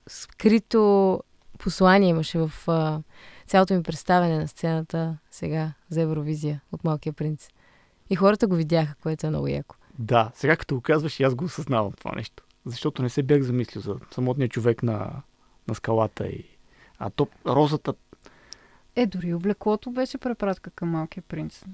скрито 0.08 1.24
послание 1.60 2.10
имаше 2.10 2.40
в 2.40 2.52
а, 2.68 3.02
цялото 3.48 3.74
ми 3.74 3.84
представяне 3.84 4.38
на 4.38 4.48
сцената 4.48 5.18
сега 5.32 5.74
за 5.90 6.02
Евровизия 6.02 6.62
от 6.72 6.84
Малкия 6.84 7.14
принц. 7.14 7.48
И 8.10 8.16
хората 8.16 8.48
го 8.48 8.56
видяха, 8.56 8.96
което 9.02 9.28
е 9.28 9.30
много 9.30 9.48
яко. 9.48 9.76
Да, 10.00 10.32
сега 10.34 10.56
като 10.56 10.76
го 10.76 10.82
казваш, 10.82 11.20
и 11.20 11.24
аз 11.24 11.36
го 11.36 11.46
осъзнавам 11.46 11.92
това 11.92 12.12
нещо. 12.16 12.44
Защото 12.66 13.02
не 13.02 13.10
се 13.10 13.24
бях 13.24 13.42
замислил 13.42 13.82
за 13.82 13.96
самотния 14.12 14.50
човек 14.50 14.84
на, 14.84 15.12
на 15.68 15.76
скалата. 15.76 16.28
И... 16.28 16.46
А 17.00 17.10
то 17.10 17.28
розата, 17.48 17.94
Е, 18.96 19.06
дори 19.06 19.34
облеклото 19.34 19.92
беше 19.92 20.18
препратка 20.18 20.70
към 20.72 20.90
Малкия 20.90 21.24
принц. 21.28 21.66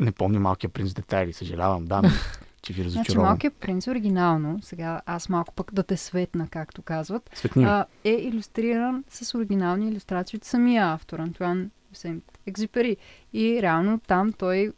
не 0.00 0.12
помня 0.12 0.40
малкия 0.40 0.70
принц 0.70 0.92
детайли, 0.92 1.32
съжалявам, 1.32 1.84
да, 1.84 2.02
че 2.62 2.72
ви 2.72 2.82
Значи 2.82 2.96
разочаровам. 2.96 3.28
Малкият 3.28 3.54
принц 3.54 3.86
оригинално, 3.86 4.62
сега 4.62 5.00
аз 5.06 5.28
малко 5.28 5.54
пък 5.54 5.74
да 5.74 5.82
те 5.82 5.96
светна, 5.96 6.48
както 6.48 6.82
казват, 6.82 7.30
Светни 7.34 7.64
а, 7.64 7.84
е 8.04 8.10
иллюстриран 8.10 9.04
с 9.08 9.38
оригинални 9.38 9.88
иллюстрации 9.88 10.36
от 10.36 10.44
самия 10.44 10.92
автор, 10.92 11.18
Антуан 11.18 11.70
Сент 11.92 12.38
Екзипери. 12.46 12.96
И 13.32 13.62
реално 13.62 14.00
там 14.06 14.32
той 14.32 14.72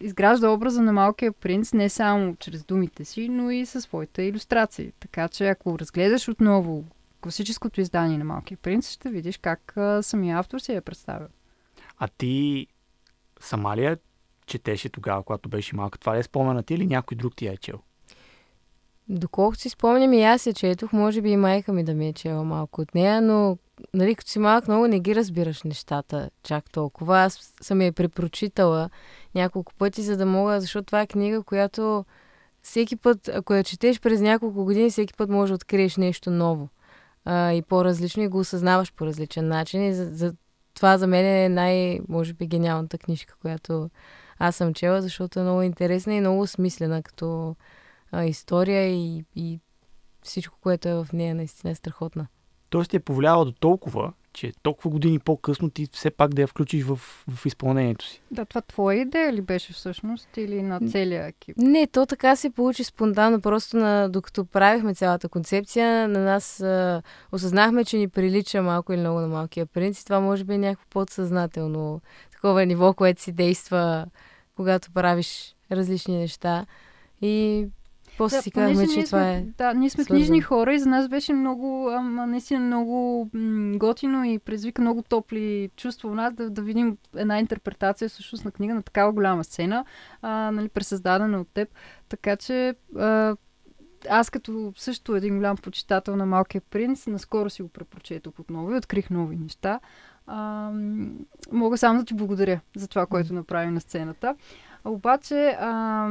изгражда 0.00 0.50
образа 0.50 0.82
на 0.82 0.92
малкия 0.92 1.32
принц 1.32 1.72
не 1.72 1.88
само 1.88 2.36
чрез 2.36 2.64
думите 2.64 3.04
си, 3.04 3.28
но 3.28 3.50
и 3.50 3.66
със 3.66 3.84
своите 3.84 4.22
иллюстрации. 4.22 4.92
Така 5.00 5.28
че 5.28 5.48
ако 5.48 5.78
разгледаш 5.78 6.28
отново 6.28 6.84
класическото 7.20 7.80
издание 7.80 8.18
на 8.18 8.24
Малкия 8.24 8.58
принц, 8.58 8.90
ще 8.90 9.10
видиш 9.10 9.38
как 9.38 9.76
а, 9.76 10.02
самия 10.02 10.38
автор 10.38 10.58
си 10.58 10.72
я 10.72 10.82
представя. 10.82 11.26
А 11.98 12.08
ти 12.08 12.66
сама 13.40 13.76
ли 13.76 13.84
я 13.84 13.96
четеше 14.46 14.88
тогава, 14.88 15.22
когато 15.22 15.48
беше 15.48 15.76
малка? 15.76 15.98
Това 15.98 16.14
ли 16.14 16.18
е 16.18 16.22
спомена 16.22 16.62
ти 16.62 16.74
или 16.74 16.86
някой 16.86 17.16
друг 17.16 17.36
ти 17.36 17.46
я 17.46 17.52
е 17.52 17.56
чел? 17.56 17.78
Доколкото 19.08 19.60
си 19.60 19.68
спомням 19.68 20.12
и 20.12 20.22
аз 20.22 20.46
я 20.46 20.54
четох, 20.54 20.92
може 20.92 21.22
би 21.22 21.30
и 21.30 21.36
майка 21.36 21.72
ми 21.72 21.84
да 21.84 21.94
ми 21.94 22.08
е 22.08 22.12
чела 22.12 22.44
малко 22.44 22.80
от 22.80 22.94
нея, 22.94 23.22
но 23.22 23.58
нали, 23.94 24.14
като 24.14 24.30
си 24.30 24.38
малък 24.38 24.68
много 24.68 24.86
не 24.86 25.00
ги 25.00 25.14
разбираш 25.14 25.62
нещата 25.62 26.30
чак 26.42 26.70
толкова. 26.70 27.18
Аз 27.18 27.54
съм 27.60 27.82
я 27.82 27.92
препрочитала 27.92 28.90
няколко 29.38 29.72
пъти, 29.74 30.02
за 30.02 30.16
да 30.16 30.26
мога, 30.26 30.60
защото 30.60 30.86
това 30.86 31.00
е 31.00 31.06
книга, 31.06 31.42
която 31.42 32.04
всеки 32.62 32.96
път, 32.96 33.28
ако 33.28 33.54
я 33.54 33.64
четеш 33.64 34.00
през 34.00 34.20
няколко 34.20 34.64
години, 34.64 34.90
всеки 34.90 35.14
път 35.14 35.30
може 35.30 35.50
да 35.50 35.54
откриеш 35.54 35.96
нещо 35.96 36.30
ново 36.30 36.68
а, 37.24 37.52
и 37.52 37.62
по-различно 37.62 38.22
и 38.22 38.28
го 38.28 38.38
осъзнаваш 38.38 38.92
по 38.92 39.06
различен 39.06 39.48
начин. 39.48 39.84
И 39.84 39.94
за, 39.94 40.04
за 40.04 40.34
това 40.74 40.98
за 40.98 41.06
мен 41.06 41.26
е 41.26 41.48
най, 41.48 42.00
може 42.08 42.32
би, 42.32 42.46
гениалната 42.46 42.98
книжка, 42.98 43.34
която 43.42 43.90
аз 44.38 44.56
съм 44.56 44.74
чела, 44.74 45.02
защото 45.02 45.40
е 45.40 45.42
много 45.42 45.62
интересна 45.62 46.14
и 46.14 46.20
много 46.20 46.46
смислена 46.46 47.02
като 47.02 47.56
а, 48.12 48.24
история 48.24 48.86
и, 48.86 49.24
и 49.36 49.60
всичко, 50.22 50.58
което 50.60 50.88
е 50.88 50.94
в 50.94 51.08
нея, 51.12 51.34
наистина 51.34 51.70
е 51.70 51.74
страхотна. 51.74 52.26
Тоест 52.70 52.90
ти 52.90 52.96
е 52.96 53.00
повлияла 53.00 53.44
до 53.44 53.52
толкова, 53.52 54.12
че 54.32 54.52
толкова 54.62 54.90
години 54.90 55.18
по-късно 55.18 55.70
ти 55.70 55.86
все 55.92 56.10
пак 56.10 56.34
да 56.34 56.42
я 56.42 56.46
включиш 56.46 56.84
в, 56.84 56.96
в 57.28 57.46
изпълнението 57.46 58.04
си. 58.04 58.22
Да, 58.30 58.44
това 58.44 58.60
твоя 58.60 59.00
идея 59.00 59.32
ли 59.32 59.40
беше 59.40 59.72
всъщност 59.72 60.36
или 60.36 60.62
на 60.62 60.80
целия 60.90 61.26
екип? 61.26 61.56
Не, 61.56 61.86
то 61.86 62.06
така 62.06 62.36
се 62.36 62.50
получи 62.50 62.84
спонтанно. 62.84 63.40
Просто 63.40 63.76
на, 63.76 64.08
докато 64.08 64.44
правихме 64.44 64.94
цялата 64.94 65.28
концепция, 65.28 66.08
на 66.08 66.18
нас 66.18 66.60
а, 66.60 67.02
осъзнахме, 67.32 67.84
че 67.84 67.98
ни 67.98 68.08
прилича 68.08 68.62
малко 68.62 68.92
или 68.92 69.00
много 69.00 69.20
на 69.20 69.28
малкия 69.28 69.66
принц. 69.66 70.00
И 70.00 70.04
това 70.04 70.20
може 70.20 70.44
би 70.44 70.54
е 70.54 70.58
някакво 70.58 70.86
подсъзнателно 70.90 72.00
такова 72.32 72.66
ниво, 72.66 72.94
което 72.94 73.22
си 73.22 73.32
действа, 73.32 74.06
когато 74.56 74.90
правиш 74.90 75.54
различни 75.72 76.18
неща. 76.18 76.66
И 77.22 77.66
после 78.18 78.42
си 78.42 78.50
казахме, 78.50 78.74
понеже 78.74 79.00
че 79.00 79.06
това 79.06 79.18
сме, 79.18 79.36
е... 79.36 79.46
Да, 79.58 79.74
ние 79.74 79.90
сме 79.90 80.04
свързано. 80.04 80.18
книжни 80.18 80.40
хора 80.40 80.74
и 80.74 80.78
за 80.78 80.88
нас 80.88 81.08
беше 81.08 81.32
много, 81.32 81.90
ама, 81.90 82.26
наистина 82.26 82.60
много 82.60 83.28
м- 83.32 83.78
готино 83.78 84.24
и 84.24 84.38
предизвика 84.38 84.82
много 84.82 85.02
топли 85.02 85.70
чувства 85.76 86.10
у 86.10 86.14
нас 86.14 86.34
да, 86.34 86.50
да 86.50 86.62
видим 86.62 86.96
една 87.16 87.38
интерпретация 87.38 88.08
всъщност 88.08 88.44
на 88.44 88.50
книга 88.50 88.74
на 88.74 88.82
такава 88.82 89.12
голяма 89.12 89.44
сцена, 89.44 89.84
а, 90.22 90.50
нали, 90.50 90.68
пресъздадена 90.68 91.40
от 91.40 91.48
теб. 91.48 91.68
Така 92.08 92.36
че 92.36 92.74
а, 92.96 93.36
аз 94.10 94.30
като 94.30 94.72
също 94.76 95.16
един 95.16 95.36
голям 95.36 95.56
почитател 95.56 96.16
на 96.16 96.26
Малкия 96.26 96.60
принц, 96.70 97.06
наскоро 97.06 97.50
си 97.50 97.62
го 97.62 97.68
препрочетох 97.68 98.38
отново 98.38 98.72
и 98.72 98.76
открих 98.76 99.10
нови 99.10 99.36
неща. 99.36 99.80
А, 100.26 100.70
мога 101.52 101.78
само 101.78 101.98
да 101.98 102.04
ти 102.04 102.14
благодаря 102.14 102.60
за 102.76 102.88
това, 102.88 103.06
което 103.06 103.34
направи 103.34 103.70
на 103.70 103.80
сцената. 103.80 104.34
А, 104.84 104.90
обаче, 104.90 105.56
а, 105.60 106.08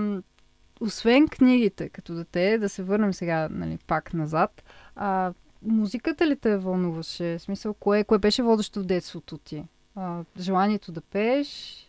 освен 0.81 1.27
книгите 1.27 1.89
като 1.89 2.15
дете, 2.15 2.57
да 2.57 2.69
се 2.69 2.83
върнем 2.83 3.13
сега 3.13 3.47
нали, 3.51 3.77
пак 3.87 4.13
назад, 4.13 4.63
а, 4.95 5.33
музиката 5.61 6.27
ли 6.27 6.35
те 6.35 6.57
вълнуваше? 6.57 7.37
В 7.37 7.41
смисъл, 7.41 7.73
кое, 7.73 8.03
кое 8.03 8.17
беше 8.17 8.43
водещо 8.43 8.79
в 8.79 8.85
детството 8.85 9.37
ти? 9.37 9.63
А, 9.95 10.23
желанието 10.39 10.91
да 10.91 11.01
пееш? 11.01 11.83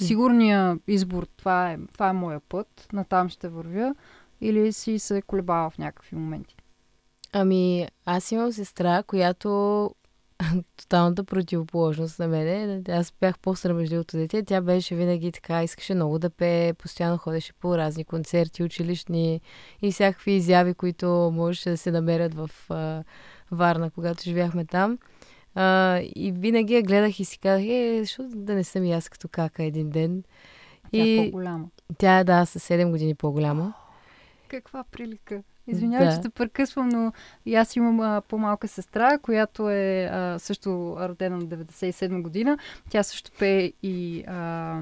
Сигурния 0.00 0.78
избор, 0.86 1.26
това 1.36 1.72
е, 1.72 1.78
това 1.92 2.08
е 2.08 2.12
моя 2.12 2.40
път, 2.40 2.88
натам 2.92 3.28
ще 3.28 3.48
вървя? 3.48 3.94
Или 4.40 4.72
си 4.72 4.98
се 4.98 5.22
колебала 5.22 5.70
в 5.70 5.78
някакви 5.78 6.16
моменти? 6.16 6.56
Ами, 7.32 7.88
аз 8.04 8.32
имам 8.32 8.52
сестра, 8.52 9.02
която 9.02 9.90
тоталната 10.76 11.24
противоположност 11.24 12.18
на 12.18 12.28
мене. 12.28 12.82
Аз 12.88 13.12
бях 13.20 13.38
по-срамежливото 13.38 14.16
дете. 14.16 14.42
Тя 14.42 14.60
беше 14.60 14.94
винаги 14.94 15.32
така, 15.32 15.62
искаше 15.62 15.94
много 15.94 16.18
да 16.18 16.30
пее, 16.30 16.74
постоянно 16.74 17.18
ходеше 17.18 17.52
по 17.52 17.78
разни 17.78 18.04
концерти, 18.04 18.62
училищни 18.62 19.40
и 19.82 19.92
всякакви 19.92 20.32
изяви, 20.32 20.74
които 20.74 21.30
можеше 21.34 21.70
да 21.70 21.76
се 21.76 21.90
намерят 21.90 22.34
в 22.34 22.50
а, 22.68 23.04
Варна, 23.50 23.90
когато 23.90 24.22
живяхме 24.22 24.64
там. 24.64 24.98
А, 25.54 25.98
и 26.16 26.32
винаги 26.36 26.74
я 26.74 26.82
гледах 26.82 27.20
и 27.20 27.24
си 27.24 27.38
казах, 27.38 27.66
е, 27.66 27.98
защо 28.00 28.28
да 28.28 28.54
не 28.54 28.64
съм 28.64 28.84
и 28.84 28.92
аз 28.92 29.08
като 29.08 29.28
кака 29.28 29.64
един 29.64 29.90
ден. 29.90 30.24
Тя 30.92 31.02
е 31.02 31.16
по-голяма. 31.16 31.66
тя 31.98 32.18
е, 32.18 32.24
да, 32.24 32.46
с 32.46 32.60
7 32.60 32.90
години 32.90 33.14
по-голяма. 33.14 33.74
Каква 34.48 34.84
прилика? 34.84 35.42
Извинявай, 35.66 36.06
Да. 36.08 36.14
че 36.14 36.20
те 36.20 36.28
прекъсвам, 36.28 36.88
но 36.88 37.12
и 37.46 37.54
аз 37.54 37.76
имам 37.76 38.00
а, 38.00 38.20
по-малка 38.28 38.68
сестра, 38.68 39.18
която 39.18 39.70
е 39.70 40.08
а, 40.12 40.38
също 40.38 40.96
родена 41.00 41.36
на 41.36 41.42
97 41.42 42.22
година. 42.22 42.58
Тя 42.90 43.02
също 43.02 43.30
пее 43.38 43.72
и 43.82 44.24
а, 44.26 44.80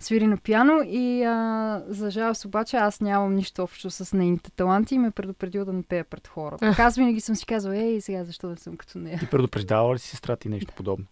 свири 0.00 0.26
на 0.26 0.36
пиано 0.36 0.82
и 0.86 1.22
а, 1.22 1.82
за 1.88 2.10
жалост 2.10 2.44
обаче 2.44 2.76
аз 2.76 3.00
нямам 3.00 3.34
нищо 3.34 3.62
общо 3.62 3.90
с 3.90 4.16
нейните 4.16 4.50
таланти 4.50 4.94
и 4.94 4.98
ме 4.98 5.08
е 5.08 5.10
предупредил 5.10 5.64
да 5.64 5.72
не 5.72 5.82
пея 5.82 6.04
пред 6.04 6.28
хора. 6.28 6.56
Така 6.58 6.82
аз 6.82 6.96
винаги 6.96 7.20
съм 7.20 7.36
си 7.36 7.46
казвала, 7.46 7.76
ей, 7.76 8.00
сега 8.00 8.24
защо 8.24 8.48
да 8.48 8.56
съм 8.56 8.76
като 8.76 8.98
нея? 8.98 9.18
Ти 9.18 9.26
предупреждава 9.26 9.94
ли 9.94 9.98
си 9.98 10.08
сестра 10.08 10.36
ти 10.36 10.48
нещо 10.48 10.72
подобно? 10.76 11.06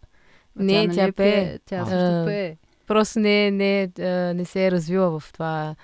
Не, 0.56 0.86
нали 0.86 0.94
тя 0.96 1.04
е 1.04 1.12
пее. 1.12 1.58
Тя 1.66 1.76
А. 1.76 1.86
също 1.86 2.24
пее. 2.26 2.56
Просто 2.86 3.18
не, 3.20 3.50
не, 3.50 3.90
не 4.34 4.44
се 4.44 4.66
е 4.66 4.70
развила 4.70 5.20
в 5.20 5.32
това 5.32 5.74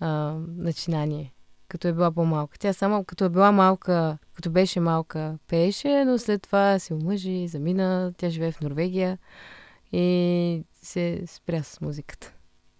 а, 0.00 0.34
начинание, 0.56 1.32
като 1.68 1.88
е 1.88 1.92
била 1.92 2.10
по-малка. 2.12 2.58
Тя 2.58 2.72
само 2.72 3.04
като 3.04 3.24
е 3.24 3.28
била 3.28 3.52
малка, 3.52 4.18
като 4.34 4.50
беше 4.50 4.80
малка, 4.80 5.38
пееше, 5.48 6.04
но 6.04 6.18
след 6.18 6.42
това 6.42 6.78
се 6.78 6.94
омъжи, 6.94 7.48
замина, 7.48 8.12
тя 8.16 8.30
живее 8.30 8.52
в 8.52 8.60
Норвегия 8.60 9.18
и 9.92 10.62
се 10.82 11.22
спря 11.26 11.62
с 11.62 11.80
музиката. 11.80 12.32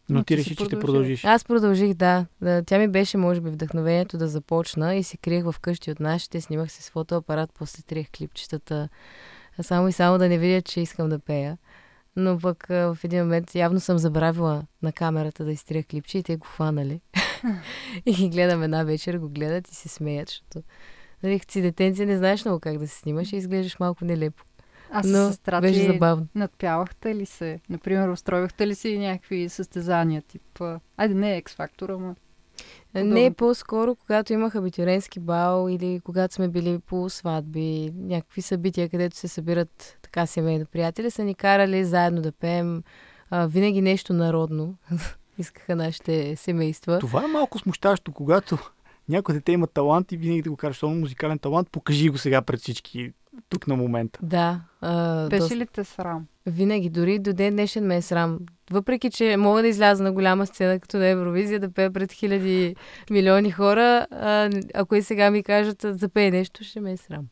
Но 0.08 0.18
Но 0.18 0.24
ти 0.24 0.26
ти 0.26 0.36
реши, 0.36 0.56
че 0.56 0.64
ще 0.64 0.80
продължиш. 0.80 1.24
Аз 1.24 1.44
продължих, 1.44 1.94
да. 1.94 2.26
Тя 2.66 2.78
ми 2.78 2.88
беше, 2.88 3.16
може 3.16 3.40
би, 3.40 3.50
вдъхновението 3.50 4.18
да 4.18 4.28
започна 4.28 4.94
и 4.94 5.02
се 5.02 5.16
криех 5.16 5.44
в 5.44 5.54
къщи 5.60 5.90
от 5.90 6.00
нашите, 6.00 6.40
снимах 6.40 6.72
се 6.72 6.82
с 6.82 6.90
фотоапарат, 6.90 7.50
после 7.58 7.82
триех 7.82 8.10
клипчетата, 8.18 8.88
само 9.62 9.88
и 9.88 9.92
само 9.92 10.18
да 10.18 10.28
не 10.28 10.38
видя, 10.38 10.62
че 10.62 10.80
искам 10.80 11.08
да 11.08 11.18
пея. 11.18 11.58
Но 12.18 12.38
пък 12.38 12.70
а, 12.70 12.94
в 12.94 13.04
един 13.04 13.20
момент 13.20 13.54
явно 13.54 13.80
съм 13.80 13.98
забравила 13.98 14.62
на 14.82 14.92
камерата 14.92 15.44
да 15.44 15.52
изтрия 15.52 15.84
клипче 15.84 16.18
и 16.18 16.22
те 16.22 16.36
го 16.36 16.46
хванали. 16.46 17.00
и 18.06 18.12
ги 18.14 18.28
гледам 18.28 18.62
една 18.62 18.84
вечер, 18.84 19.18
го 19.18 19.28
гледат 19.28 19.68
и 19.68 19.74
се 19.74 19.88
смеят, 19.88 20.28
защото 20.28 20.62
нали, 21.22 21.40
си 21.50 21.62
детенция 21.62 22.06
не 22.06 22.16
знаеш 22.16 22.44
много 22.44 22.60
как 22.60 22.78
да 22.78 22.88
се 22.88 22.98
снимаш 22.98 23.32
и 23.32 23.36
изглеждаш 23.36 23.78
малко 23.78 24.04
нелепо. 24.04 24.44
Аз 24.90 25.06
Но 25.06 25.18
с 25.18 25.28
сестра 25.28 25.60
беше 25.60 25.86
забавно. 25.86 26.26
надпявахте 26.34 27.14
ли 27.14 27.26
се? 27.26 27.60
Например, 27.68 28.08
устроихте 28.08 28.66
ли 28.66 28.74
си 28.74 28.98
някакви 28.98 29.48
състезания, 29.48 30.22
тип... 30.22 30.60
а, 30.60 30.80
Айде, 30.96 31.14
не 31.14 31.36
е 31.36 31.42
X-Factor, 31.42 31.94
ама... 31.94 32.14
Не, 32.94 33.34
по-скоро, 33.34 33.94
когато 33.94 34.32
имах 34.32 34.54
абитюренски 34.54 35.20
бал 35.20 35.68
или 35.70 36.00
когато 36.04 36.34
сме 36.34 36.48
били 36.48 36.78
по 36.78 37.10
сватби, 37.10 37.92
някакви 37.96 38.42
събития, 38.42 38.88
където 38.88 39.16
се 39.16 39.28
събират 39.28 39.98
така 40.02 40.26
семейно 40.26 40.66
приятели, 40.66 41.10
са 41.10 41.24
ни 41.24 41.34
карали 41.34 41.84
заедно 41.84 42.22
да 42.22 42.32
пеем 42.32 42.82
а, 43.30 43.46
винаги 43.46 43.80
нещо 43.82 44.12
народно. 44.12 44.74
Искаха 45.38 45.76
нашите 45.76 46.36
семейства. 46.36 46.98
Това 46.98 47.24
е 47.24 47.26
малко 47.26 47.58
смущаващо, 47.58 48.12
когато 48.12 48.58
някой 49.08 49.34
дете 49.34 49.52
има 49.52 49.66
талант 49.66 50.12
и 50.12 50.16
винаги 50.16 50.42
да 50.42 50.50
го 50.50 50.56
кажеш, 50.56 50.78
това 50.78 50.94
музикален 50.94 51.38
талант, 51.38 51.68
покажи 51.72 52.08
го 52.08 52.18
сега 52.18 52.42
пред 52.42 52.60
всички 52.60 53.12
тук 53.48 53.66
на 53.66 53.76
момента. 53.76 54.18
Да. 54.22 54.60
А, 54.80 55.28
Беше 55.28 55.40
доста- 55.40 55.56
ли 55.56 55.66
те 55.66 55.84
срам? 55.84 56.26
Винаги, 56.46 56.90
дори 56.90 57.18
до 57.18 57.32
ден 57.32 57.52
днешен 57.52 57.86
ме 57.86 57.96
е 57.96 58.02
срам. 58.02 58.38
Въпреки, 58.70 59.10
че 59.10 59.36
мога 59.36 59.62
да 59.62 59.68
изляза 59.68 60.02
на 60.02 60.12
голяма 60.12 60.46
сцена, 60.46 60.80
като 60.80 60.96
на 60.96 61.06
Евровизия, 61.06 61.60
да 61.60 61.70
пея 61.72 61.92
пред 61.92 62.12
хиляди 62.12 62.76
милиони 63.10 63.50
хора, 63.50 64.06
а, 64.10 64.50
ако 64.74 64.94
и 64.94 65.02
сега 65.02 65.30
ми 65.30 65.42
кажат 65.42 65.84
запей 65.88 66.30
нещо, 66.30 66.64
ще 66.64 66.80
ме 66.80 66.92
е 66.92 66.96
срам. 66.96 67.26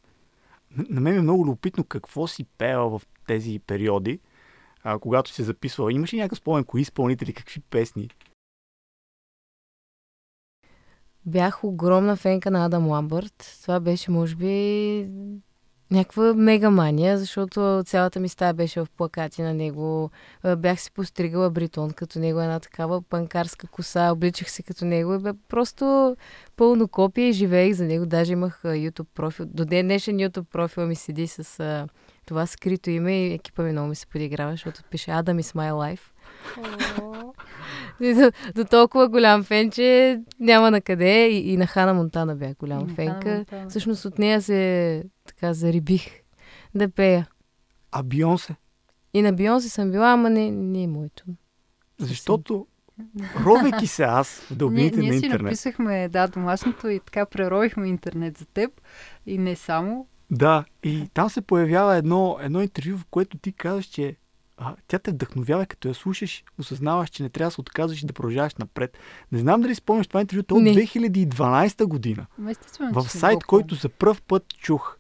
на 0.91 1.01
мен 1.01 1.19
е 1.19 1.23
много 1.23 1.47
любопитно 1.47 1.85
какво 1.85 2.27
си 2.27 2.45
пеела 2.59 2.99
в 2.99 3.03
тези 3.27 3.61
периоди, 3.67 4.19
а, 4.85 4.99
когато 4.99 5.31
си 5.31 5.43
записвала. 5.43 5.93
Имаш 5.93 6.13
ли 6.13 6.17
някакъв 6.17 6.39
спомен, 6.39 6.65
кои 6.65 6.81
изпълнители, 6.81 7.33
какви 7.33 7.61
песни? 7.61 8.09
Бях 11.27 11.65
огромна 11.65 12.17
фенка 12.17 12.51
на 12.51 12.65
Адам 12.65 12.89
Ламбърт. 12.89 13.59
Това 13.63 13.81
беше, 13.81 14.11
може 14.11 14.37
би, 14.37 15.09
някаква 15.91 16.35
мегамания, 16.35 17.19
защото 17.19 17.83
цялата 17.87 18.21
ми 18.21 18.29
стая 18.29 18.55
беше 18.55 18.81
в 18.81 18.87
плакати 18.97 19.43
на 19.43 19.55
него. 19.55 20.11
Бях 20.57 20.81
си 20.81 20.93
постригала 20.93 21.51
бритон 21.51 21.91
като 21.91 22.19
него, 22.19 22.41
една 22.41 22.61
такава 22.61 23.03
панкарска 23.03 23.67
коса, 23.67 24.13
обличах 24.13 24.51
се 24.51 24.63
като 24.63 24.85
него 24.85 25.15
и 25.15 25.19
бе 25.19 25.33
просто 25.49 26.17
пълно 26.57 26.89
копие 26.89 27.29
и 27.29 27.33
живеех 27.33 27.75
за 27.75 27.85
него. 27.85 28.07
Даже 28.07 28.33
имах 28.33 28.61
YouTube 28.65 29.09
профил. 29.15 29.47
До 29.47 29.65
ден 29.65 29.87
днешен 29.87 30.17
YouTube 30.17 30.45
профил 30.45 30.87
ми 30.87 30.95
седи 30.95 31.27
с 31.27 31.61
а, 31.61 31.89
това 32.27 32.47
скрито 32.47 32.91
име 32.91 33.27
и 33.27 33.33
екипа 33.33 33.63
ми 33.63 33.73
много 33.73 33.89
ми 33.89 33.97
се 33.97 34.07
подиграва, 34.07 34.51
защото 34.51 34.83
пише 34.91 35.11
Adam 35.11 35.43
is 35.43 35.55
my 35.57 35.73
life. 35.73 36.01
До, 38.01 38.31
до 38.55 38.65
толкова 38.65 39.09
голям 39.09 39.45
фен, 39.45 39.71
че 39.71 40.21
няма 40.41 40.71
на 40.71 40.81
къде. 40.81 41.29
И, 41.29 41.53
и 41.53 41.57
на 41.57 41.67
Хана 41.67 41.95
Монтана 41.95 42.37
бях 42.37 42.55
голяма 42.55 42.89
фенка. 42.89 43.45
Всъщност 43.69 44.05
от 44.05 44.19
нея 44.19 44.43
се 44.43 45.03
така 45.27 45.55
зарибих 45.55 46.23
да 46.75 46.89
пея. 46.89 47.29
А 47.93 48.03
Бионсе? 48.03 48.57
И 49.15 49.23
на 49.23 49.33
Бионсе 49.33 49.69
съм 49.69 49.91
била, 49.91 50.13
ама 50.13 50.31
не, 50.31 50.51
не 50.51 50.83
е 50.83 50.87
моето. 50.87 51.25
Защото, 51.99 52.67
ровейки 53.45 53.87
се 53.87 54.03
аз 54.03 54.29
в 54.29 54.57
дълбините 54.57 54.97
ние, 54.97 55.09
на 55.09 55.09
ние 55.09 55.17
интернет... 55.17 55.43
Ние 55.43 55.57
си 55.57 55.69
написахме, 55.69 56.09
да, 56.09 56.29
домашното 56.29 56.89
и 56.89 57.01
така 57.01 57.27
преровихме 57.27 57.89
интернет 57.89 58.39
за 58.39 58.47
теб. 58.47 58.71
И 59.27 59.39
не 59.39 59.57
само. 59.57 60.07
Да, 60.31 60.65
и 60.83 61.09
там 61.15 61.31
се 61.31 61.41
появява 61.41 61.97
едно, 61.97 62.39
едно 62.41 62.63
интервю, 62.63 62.97
в 62.97 63.05
което 63.11 63.39
ти 63.39 63.53
казваш, 63.53 63.85
че 63.85 64.17
а, 64.59 64.75
тя 64.89 64.99
те 64.99 65.11
вдъхновява, 65.11 65.67
като 65.67 65.89
я 65.89 65.95
слушаш, 65.95 66.45
осъзнаваш, 66.59 67.11
че 67.11 67.23
не 67.23 67.29
трябва 67.29 67.49
да 67.49 67.55
се 67.55 67.61
отказваш 67.61 68.03
и 68.03 68.07
да 68.07 68.13
продължаваш 68.13 68.55
напред. 68.55 68.99
Не 69.33 69.39
знам 69.39 69.61
дали 69.61 69.75
спомняш 69.75 70.07
това 70.07 70.21
интервю, 70.21 70.43
то 70.43 70.55
от 70.55 70.63
2012 70.63 71.85
година. 71.85 72.27
Естествено, 72.51 72.93
в 72.93 73.11
сайт, 73.11 73.45
който 73.45 73.75
за 73.75 73.89
първ 73.89 74.21
път 74.29 74.45
чух. 74.59 74.99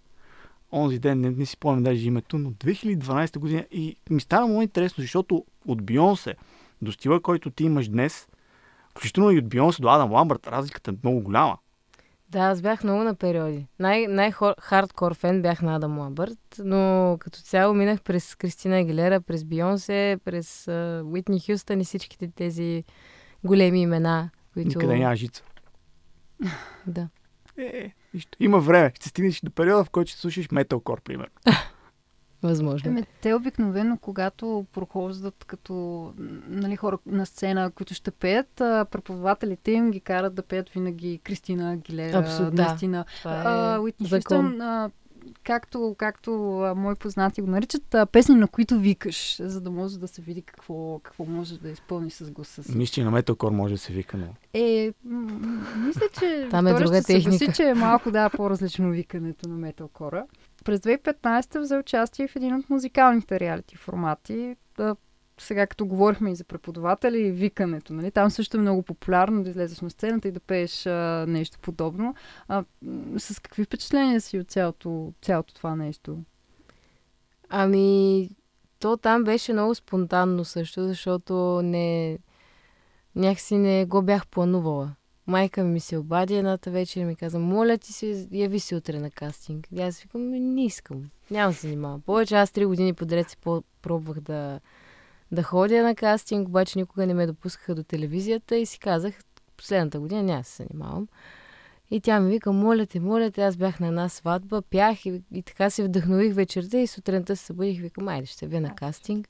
Онзи 0.72 0.98
ден, 0.98 1.20
не, 1.20 1.30
не 1.30 1.46
си 1.46 1.52
спомням 1.52 1.82
даже 1.82 2.06
името, 2.06 2.38
но 2.38 2.50
2012 2.50 3.38
година. 3.38 3.64
И 3.70 3.96
ми 4.10 4.20
става 4.20 4.46
много 4.46 4.62
интересно, 4.62 5.02
защото 5.02 5.44
от 5.66 5.82
Бионсе 5.82 6.34
до 6.82 6.92
стила, 6.92 7.20
който 7.20 7.50
ти 7.50 7.64
имаш 7.64 7.88
днес, 7.88 8.28
включително 8.90 9.30
и 9.30 9.38
от 9.38 9.48
Бионсе 9.48 9.82
до 9.82 9.88
Адам 9.88 10.12
Ламбърт, 10.12 10.46
разликата 10.46 10.90
е 10.90 10.94
много 11.04 11.20
голяма. 11.20 11.58
Да, 12.28 12.38
аз 12.38 12.62
бях 12.62 12.85
много 12.85 13.04
на 13.04 13.14
периоди. 13.14 13.66
Най- 13.78 14.06
най-хардкор 14.06 15.14
фен 15.14 15.42
бях 15.42 15.62
на 15.62 15.76
Адам 15.76 15.99
Ламбърт, 15.99 16.38
но 16.59 17.16
като 17.21 17.38
цяло 17.40 17.75
минах 17.75 18.02
през 18.02 18.35
Кристина 18.35 18.78
Агилера, 18.78 19.21
през 19.21 19.45
Бионсе, 19.45 20.18
през 20.25 20.68
Уитни 21.04 21.40
uh, 21.40 21.52
Хюстън 21.52 21.80
и 21.80 21.85
всичките 21.85 22.30
тези 22.35 22.85
големи 23.45 23.83
имена, 23.83 24.30
които... 24.54 24.68
Никъде 24.68 24.99
няма 24.99 25.16
жица. 25.16 25.42
да. 26.87 27.09
Е, 27.59 27.62
е, 27.64 27.92
нищо. 28.14 28.37
Има 28.40 28.61
време. 28.61 28.92
Ще 28.95 29.09
стигнеш 29.09 29.40
до 29.40 29.50
периода, 29.50 29.85
в 29.85 29.90
който 29.90 30.11
ще 30.11 30.21
слушаш 30.21 30.50
металкор, 30.50 31.00
примерно. 31.00 31.33
Възможно. 32.48 32.90
Еми, 32.90 33.04
те 33.20 33.34
обикновено, 33.34 33.98
когато 33.98 34.66
прохождат 34.72 35.44
като 35.44 35.74
нали, 36.48 36.76
хора 36.76 36.98
на 37.06 37.26
сцена, 37.26 37.70
които 37.70 37.94
ще 37.94 38.10
пеят, 38.10 38.54
преподавателите 38.90 39.70
им 39.70 39.90
ги 39.90 40.00
карат 40.00 40.34
да 40.34 40.42
пеят 40.42 40.68
винаги 40.68 41.20
Кристина 41.24 41.72
Агилера, 41.72 42.18
Абсолютно, 42.18 42.64
наистина. 42.64 43.04
Да. 43.24 43.78
Уитни 43.80 44.10
Хюстън, 44.10 44.60
както, 45.44 45.94
както 45.98 46.60
а, 46.60 46.74
мои 46.74 46.94
познати 46.94 47.40
го 47.40 47.46
наричат, 47.46 47.94
а, 47.94 48.06
песни, 48.06 48.34
на 48.34 48.48
които 48.48 48.78
викаш, 48.78 49.36
за 49.42 49.60
да 49.60 49.70
може 49.70 49.98
да 49.98 50.08
се 50.08 50.22
види 50.22 50.42
какво, 50.42 50.98
какво 50.98 51.24
може 51.24 51.58
да 51.58 51.70
изпълни 51.70 52.10
с 52.10 52.30
гласа 52.30 52.62
си. 52.62 52.76
Мисля, 52.76 52.92
че 52.92 53.04
на 53.04 53.10
металкор 53.10 53.52
може 53.52 53.74
да 53.74 53.78
се 53.78 53.92
вика, 53.92 54.16
но... 54.16 54.26
Е, 54.54 54.92
м- 55.04 55.66
мисля, 55.86 56.06
че 56.20 56.48
Там 56.50 56.66
е 56.66 56.74
друга 56.74 57.02
ще 57.02 57.06
техника. 57.06 57.38
Съгласи, 57.38 57.56
че 57.56 57.68
е 57.68 57.74
малко 57.74 58.10
да, 58.10 58.30
по-различно 58.30 58.90
викането 58.90 59.48
на 59.48 59.56
металкора. 59.56 60.24
През 60.66 60.80
2015 60.80 61.61
взе 61.61 61.76
участие 61.76 62.28
в 62.28 62.37
един 62.37 62.54
от 62.54 62.70
музикалните 62.70 63.40
реалити 63.40 63.76
формати. 63.76 64.56
Сега 65.40 65.66
като 65.66 65.87
говорихме 65.87 66.30
и 66.30 66.35
за 66.35 66.44
преподаватели 66.44 67.18
и 67.18 67.30
викането, 67.30 67.92
нали? 67.92 68.11
там 68.11 68.30
също 68.30 68.56
е 68.56 68.61
много 68.61 68.82
популярно 68.82 69.42
да 69.42 69.50
излезеш 69.50 69.81
на 69.81 69.90
сцената 69.90 70.29
и 70.29 70.33
да 70.33 70.40
пееш 70.40 70.87
а, 70.87 71.24
нещо 71.29 71.59
подобно. 71.59 72.14
А, 72.48 72.64
с 73.18 73.42
какви 73.42 73.64
впечатления 73.64 74.20
си 74.20 74.38
от 74.38 74.50
цялото, 74.50 75.12
цялото 75.22 75.55
това 75.55 75.76
нещо? 75.76 76.18
Ами, 77.48 78.31
то 78.79 78.96
там 78.96 79.24
беше 79.24 79.52
много 79.52 79.74
спонтанно 79.74 80.44
също, 80.44 80.87
защото 80.87 81.61
не... 81.64 82.18
някакси 83.14 83.57
не 83.57 83.87
го 83.87 84.02
бях 84.02 84.26
планувала. 84.26 84.94
Майка 85.26 85.64
ми 85.64 85.80
се 85.80 85.98
обади 85.98 86.34
едната 86.34 86.70
вечер 86.70 87.00
и 87.00 87.04
ми 87.04 87.16
каза, 87.16 87.38
моля 87.38 87.78
ти 87.78 87.92
се, 87.92 88.28
яви 88.32 88.60
си 88.60 88.74
утре 88.74 88.98
на 88.98 89.10
кастинг. 89.10 89.68
И 89.72 89.82
аз 89.82 90.00
викам, 90.00 90.30
не 90.30 90.64
искам, 90.64 91.10
няма 91.30 91.50
да 91.50 91.54
се 91.54 91.66
занимавам. 91.66 92.00
Повече 92.00 92.34
аз 92.34 92.50
три 92.50 92.66
години 92.66 92.94
подред 92.94 93.30
си 93.30 93.36
пробвах 93.82 94.20
да, 94.20 94.60
да 95.32 95.42
ходя 95.42 95.82
на 95.82 95.94
кастинг, 95.94 96.48
обаче 96.48 96.78
никога 96.78 97.06
не 97.06 97.14
ме 97.14 97.26
допускаха 97.26 97.74
до 97.74 97.82
телевизията 97.82 98.56
и 98.56 98.66
си 98.66 98.78
казах, 98.78 99.14
последната 99.56 100.00
година 100.00 100.22
няма 100.22 100.40
да 100.40 100.44
се 100.44 100.62
занимавам. 100.62 101.08
И 101.90 102.00
тя 102.00 102.20
ми 102.20 102.30
вика, 102.30 102.52
моля 102.52 102.86
те, 102.86 103.00
моля 103.00 103.30
те, 103.30 103.42
аз 103.42 103.56
бях 103.56 103.80
на 103.80 103.86
една 103.86 104.08
сватба, 104.08 104.62
пях 104.62 105.06
и, 105.06 105.22
и 105.32 105.42
така 105.42 105.70
се 105.70 105.84
вдъхнових 105.84 106.34
вечерта 106.34 106.78
и 106.78 106.86
сутринта 106.86 107.36
се 107.36 107.44
събудих, 107.44 107.80
викам, 107.80 108.04
майде, 108.04 108.26
ще 108.26 108.38
се 108.38 108.60
на 108.60 108.74
кастинг. 108.74 109.28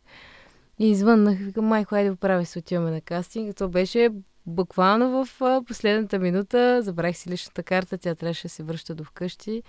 И 0.78 0.90
извъннах, 0.90 1.38
викам, 1.38 1.64
майко, 1.64 1.88
хайде 1.88 2.10
оправи 2.10 2.44
се, 2.44 2.58
отиваме 2.58 2.90
на 2.90 3.00
кастинг. 3.00 3.50
И 3.50 3.54
то 3.54 3.68
беше 3.68 4.10
буквално 4.46 5.24
в 5.24 5.62
последната 5.66 6.18
минута. 6.18 6.82
Забравих 6.82 7.16
си 7.16 7.30
личната 7.30 7.62
карта, 7.62 7.98
тя 7.98 8.14
трябваше 8.14 8.42
да 8.42 8.48
се 8.48 8.62
връща 8.62 8.94
до 8.94 9.04
вкъщи. 9.04 9.62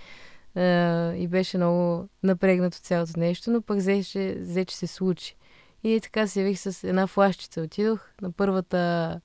И 1.16 1.28
беше 1.30 1.58
много 1.58 2.10
напрегнато 2.24 2.78
цялото 2.78 3.20
нещо, 3.20 3.52
но 3.52 3.62
пък 3.62 3.78
взе, 3.78 4.00
взе 4.40 4.66
че 4.66 4.78
се 4.78 4.88
случи. 4.88 5.36
И 5.84 6.00
така 6.04 6.28
се 6.28 6.40
явих 6.40 6.60
с 6.60 6.84
една 6.84 7.08
флашчица. 7.08 7.62
Отидох 7.62 8.10
на 8.22 8.32
първата... 8.32 9.22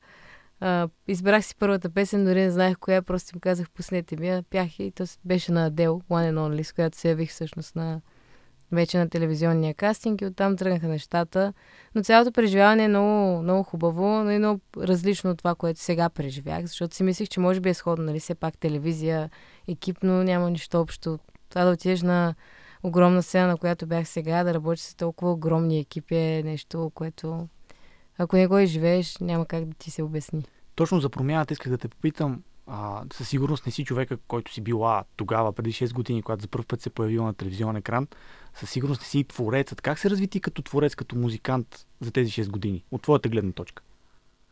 А, 0.60 0.88
избрах 1.08 1.44
си 1.44 1.54
първата 1.58 1.90
песен, 1.90 2.24
дори 2.24 2.40
не 2.40 2.50
знаех 2.50 2.78
коя, 2.78 3.02
просто 3.02 3.36
им 3.36 3.40
казах, 3.40 3.70
пуснете 3.70 4.16
ми. 4.16 4.42
Пях 4.50 4.78
и 4.78 4.90
то 4.90 5.04
беше 5.24 5.52
на 5.52 5.66
Адел, 5.66 6.00
One 6.10 6.32
and 6.32 6.38
Only, 6.38 6.62
с 6.62 6.72
която 6.72 6.98
се 6.98 7.08
явих 7.08 7.30
всъщност 7.30 7.76
на 7.76 8.00
вече 8.72 8.98
на 8.98 9.08
телевизионния 9.08 9.74
кастинг 9.74 10.20
и 10.20 10.26
оттам 10.26 10.56
тръгнаха 10.56 10.88
нещата. 10.88 11.52
Но 11.94 12.02
цялото 12.02 12.32
преживяване 12.32 12.85
е 12.85 12.88
много, 12.88 13.42
много 13.42 13.62
хубаво, 13.62 14.06
но 14.06 14.30
и 14.30 14.38
много 14.38 14.61
различно 14.78 15.30
от 15.30 15.38
това, 15.38 15.54
което 15.54 15.80
сега 15.80 16.08
преживях, 16.08 16.64
защото 16.64 16.96
си 16.96 17.02
мислих, 17.02 17.28
че 17.28 17.40
може 17.40 17.61
би 17.61 17.68
е 17.68 17.74
сходно, 17.74 18.04
нали, 18.04 18.20
все 18.20 18.35
пак 18.35 18.58
телевизия, 18.58 19.30
екипно, 19.68 20.22
няма 20.22 20.50
нищо 20.50 20.80
общо. 20.80 21.18
Това 21.48 21.64
да 21.64 21.70
отидеш 21.70 22.02
на 22.02 22.35
огромна 22.82 23.22
сцена, 23.22 23.46
на 23.46 23.56
която 23.56 23.87
бях 23.87 24.08
сега, 24.08 24.44
да 24.44 24.54
работиш 24.54 24.85
с 24.85 24.94
толкова 24.94 25.32
огромни 25.32 25.78
екипи 25.78 26.14
е 26.14 26.42
нещо, 26.44 26.92
което 26.94 27.48
ако 28.18 28.37
не 28.37 28.46
го 28.46 28.58
изживееш, 28.58 29.18
няма 29.18 29.46
как 29.46 29.64
да 29.64 29.74
ти 29.74 29.90
се 29.90 30.02
обясни. 30.02 30.44
Точно 30.74 31.00
за 31.00 31.11
промяната 31.11 31.52
исках 31.52 31.72
да 31.72 31.78
те 31.78 31.88
попитам. 31.88 32.42
А, 32.66 33.03
със 33.12 33.29
сигурност 33.29 33.66
не 33.66 33.72
си 33.72 33.85
човека, 33.85 34.16
който 34.16 34.53
си 34.53 34.61
била 34.61 35.05
тогава, 35.16 35.53
преди 35.53 35.72
6 35.72 35.92
години, 35.92 36.22
когато 36.22 36.42
за 36.42 36.48
първ 36.48 36.64
път 36.68 36.81
се 36.81 36.90
появила 36.90 37.27
на 37.27 37.35
телевизионен 37.35 37.77
екран. 37.77 38.07
Със 38.55 38.70
сигурност 38.70 39.01
не 39.01 39.07
си 39.07 39.18
и 39.18 39.25
творецът. 39.25 39.81
Как 39.81 39.98
се 39.98 40.11
разви 40.11 40.29
ти 40.29 40.40
като 40.40 40.62
творец, 40.62 40.94
като 40.94 41.16
музикант 41.16 41.87
за 42.01 42.11
тези 42.11 42.31
6 42.31 42.51
години? 42.51 42.85
От 42.90 43.03
твоята 43.03 43.29
гледна 43.29 43.53
точка. 43.53 43.83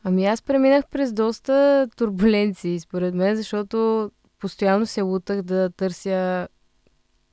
Ами 0.04 0.26
аз 0.26 0.42
преминах 0.42 0.84
през 0.90 1.12
доста 1.12 1.88
турбуленции, 1.96 2.80
според 2.80 3.14
мен, 3.14 3.36
защото 3.36 4.10
постоянно 4.38 4.86
се 4.86 5.00
лутах 5.02 5.42
да 5.42 5.70
търся 5.70 6.48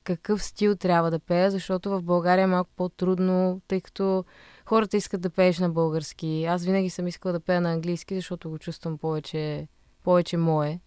какъв 0.04 0.42
стил 0.42 0.76
трябва 0.76 1.10
да 1.10 1.18
пея, 1.18 1.50
защото 1.50 1.90
в 1.90 2.02
България 2.02 2.42
е 2.42 2.46
малко 2.46 2.70
по-трудно, 2.76 3.60
тъй 3.68 3.80
като 3.80 4.24
хората 4.66 4.96
искат 4.96 5.20
да 5.20 5.30
пееш 5.30 5.58
на 5.58 5.70
български. 5.70 6.44
Аз 6.44 6.64
винаги 6.64 6.90
съм 6.90 7.06
искала 7.06 7.32
да 7.32 7.40
пея 7.40 7.60
на 7.60 7.72
английски, 7.72 8.14
защото 8.14 8.50
го 8.50 8.58
чувствам 8.58 8.98
повече, 8.98 9.68
повече 10.08 10.36
мое. 10.36 10.80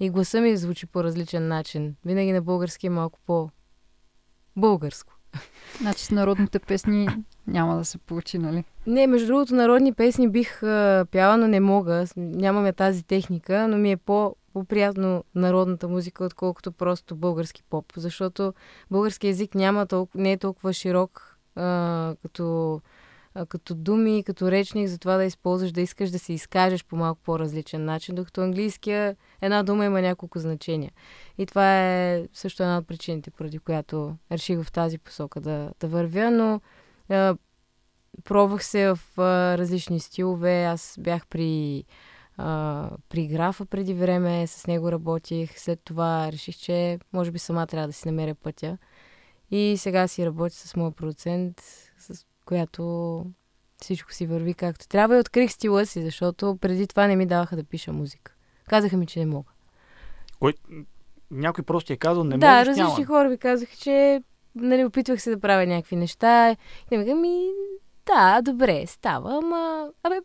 И 0.00 0.10
гласа 0.10 0.40
ми 0.40 0.56
звучи 0.56 0.86
по 0.86 1.04
различен 1.04 1.48
начин. 1.48 1.94
Винаги 2.04 2.32
на 2.32 2.42
български 2.42 2.86
е 2.86 2.90
малко 2.90 3.18
по-българско. 3.26 5.12
Значи 5.80 6.04
с 6.04 6.10
народните 6.10 6.58
песни 6.58 7.08
няма 7.46 7.76
да 7.76 7.84
се 7.84 7.98
получи, 7.98 8.38
нали? 8.38 8.64
Не, 8.86 9.06
между 9.06 9.26
другото, 9.26 9.54
народни 9.54 9.92
песни 9.92 10.28
бих 10.28 10.62
а, 10.62 11.06
пяла, 11.10 11.36
но 11.36 11.48
не 11.48 11.60
мога. 11.60 12.04
Нямаме 12.16 12.72
тази 12.72 13.02
техника, 13.02 13.68
но 13.68 13.78
ми 13.78 13.92
е 13.92 13.96
по, 13.96 14.36
по-приятно 14.52 15.24
народната 15.34 15.88
музика, 15.88 16.24
отколкото 16.24 16.72
просто 16.72 17.16
български 17.16 17.62
поп. 17.70 17.92
Защото 17.96 18.54
български 18.90 19.26
язик 19.26 19.54
няма 19.54 19.86
толкова, 19.86 20.20
не 20.22 20.32
е 20.32 20.38
толкова 20.38 20.72
широк 20.72 21.38
а, 21.56 22.14
като 22.22 22.80
а, 23.38 23.46
като 23.46 23.74
думи, 23.74 24.22
като 24.26 24.50
речник, 24.50 24.88
за 24.88 24.98
това 24.98 25.16
да 25.16 25.24
използваш, 25.24 25.72
да 25.72 25.80
искаш 25.80 26.10
да 26.10 26.18
се 26.18 26.32
изкажеш 26.32 26.84
по 26.84 26.96
малко 26.96 27.20
по-различен 27.22 27.84
начин, 27.84 28.14
докато 28.14 28.40
английския 28.40 29.16
една 29.42 29.62
дума 29.62 29.84
има 29.84 30.00
няколко 30.00 30.38
значения. 30.38 30.92
И 31.38 31.46
това 31.46 31.80
е 31.80 32.28
също 32.32 32.62
една 32.62 32.78
от 32.78 32.86
причините, 32.86 33.30
поради 33.30 33.58
която 33.58 34.16
реших 34.32 34.62
в 34.62 34.72
тази 34.72 34.98
посока 34.98 35.40
да, 35.40 35.70
да 35.80 35.88
вървя, 35.88 36.30
но 36.30 36.60
а, 37.08 37.36
пробвах 38.24 38.64
се 38.64 38.94
в 38.94 38.98
а, 39.16 39.58
различни 39.58 40.00
стилове. 40.00 40.64
Аз 40.64 40.96
бях 41.00 41.26
при, 41.26 41.84
а, 42.36 42.90
при 43.08 43.26
графа 43.26 43.66
преди 43.66 43.94
време, 43.94 44.46
с 44.46 44.66
него 44.66 44.92
работих. 44.92 45.58
След 45.58 45.80
това 45.84 46.32
реших, 46.32 46.56
че 46.56 46.98
може 47.12 47.30
би 47.30 47.38
сама 47.38 47.66
трябва 47.66 47.86
да 47.86 47.92
си 47.92 48.08
намеря 48.08 48.34
пътя. 48.34 48.78
И 49.50 49.76
сега 49.78 50.08
си 50.08 50.26
работя 50.26 50.54
с 50.54 50.76
моя 50.76 50.92
продуцент, 50.92 51.60
с 51.98 52.27
която 52.48 53.24
всичко 53.82 54.12
си 54.12 54.26
върви 54.26 54.54
както 54.54 54.88
трябва 54.88 55.16
и 55.16 55.20
открих 55.20 55.52
стила 55.52 55.86
си, 55.86 56.02
защото 56.02 56.58
преди 56.60 56.86
това 56.86 57.06
не 57.06 57.16
ми 57.16 57.26
даваха 57.26 57.56
да 57.56 57.64
пиша 57.64 57.92
музика. 57.92 58.34
Казаха 58.68 58.96
ми, 58.96 59.06
че 59.06 59.18
не 59.18 59.26
мога. 59.26 59.50
Кой... 60.40 60.54
Някой 61.30 61.64
просто 61.64 61.86
ти 61.86 61.92
е 61.92 61.96
казал, 61.96 62.24
не 62.24 62.38
да, 62.38 62.50
можеш, 62.50 62.66
различни 62.66 62.92
няма. 62.92 63.06
хора 63.06 63.28
ми 63.28 63.38
казаха, 63.38 63.76
че 63.76 64.22
нали, 64.54 64.84
опитвах 64.84 65.22
се 65.22 65.30
да 65.30 65.40
правя 65.40 65.66
някакви 65.66 65.96
неща. 65.96 66.56
И 66.90 66.98
ми 66.98 67.14
ми, 67.14 67.50
да, 68.06 68.42
добре, 68.42 68.86
става, 68.86 69.38
ама, 69.42 69.90
абе, 70.02 70.20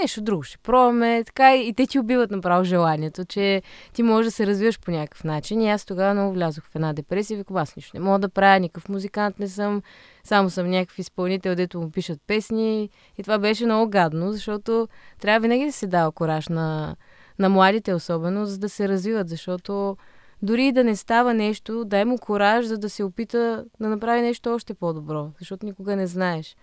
нещо 0.00 0.22
друго 0.22 0.42
ще 0.42 0.58
пробваме. 0.58 1.22
Така 1.26 1.56
и 1.56 1.74
те 1.74 1.86
ти 1.86 1.98
убиват 1.98 2.30
направо 2.30 2.64
желанието, 2.64 3.24
че 3.24 3.62
ти 3.92 4.02
можеш 4.02 4.24
да 4.26 4.30
се 4.30 4.46
развиваш 4.46 4.80
по 4.80 4.90
някакъв 4.90 5.24
начин. 5.24 5.62
И 5.62 5.70
аз 5.70 5.84
тогава 5.84 6.14
много 6.14 6.32
влязох 6.32 6.64
в 6.64 6.74
една 6.74 6.92
депресия 6.92 7.36
викам, 7.36 7.56
аз 7.56 7.76
нищо 7.76 7.96
не 7.96 8.04
мога 8.04 8.18
да 8.18 8.28
правя, 8.28 8.60
никакъв 8.60 8.88
музикант 8.88 9.38
не 9.38 9.48
съм, 9.48 9.82
само 10.24 10.50
съм 10.50 10.70
някакъв 10.70 10.98
изпълнител, 10.98 11.54
дето 11.54 11.80
му 11.80 11.90
пишат 11.90 12.20
песни. 12.26 12.90
И 13.18 13.22
това 13.22 13.38
беше 13.38 13.64
много 13.64 13.90
гадно, 13.90 14.32
защото 14.32 14.88
трябва 15.20 15.40
винаги 15.40 15.66
да 15.66 15.72
се 15.72 15.86
дава 15.86 16.12
кораж 16.12 16.48
на, 16.48 16.96
на 17.38 17.48
младите 17.48 17.94
особено, 17.94 18.46
за 18.46 18.58
да 18.58 18.68
се 18.68 18.88
развиват, 18.88 19.28
защото 19.28 19.96
дори 20.42 20.72
да 20.72 20.84
не 20.84 20.96
става 20.96 21.34
нещо, 21.34 21.84
дай 21.84 22.04
му 22.04 22.18
кораж, 22.18 22.66
за 22.66 22.78
да 22.78 22.90
се 22.90 23.04
опита 23.04 23.64
да 23.80 23.88
направи 23.88 24.20
нещо 24.20 24.54
още 24.54 24.74
по-добро, 24.74 25.30
защото 25.38 25.66
никога 25.66 25.96
не 25.96 26.06
знаеш. 26.06 26.56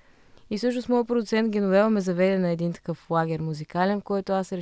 И 0.52 0.58
също 0.58 0.82
с 0.82 0.90
моят 0.90 1.08
продуцент 1.08 1.50
Геновела 1.50 1.90
ме 1.90 2.02
заведе 2.02 2.40
на 2.40 2.50
един 2.50 2.74
такъв 2.74 3.10
лагер 3.10 3.40
музикален, 3.40 4.02
който 4.02 4.34
аз 4.34 4.54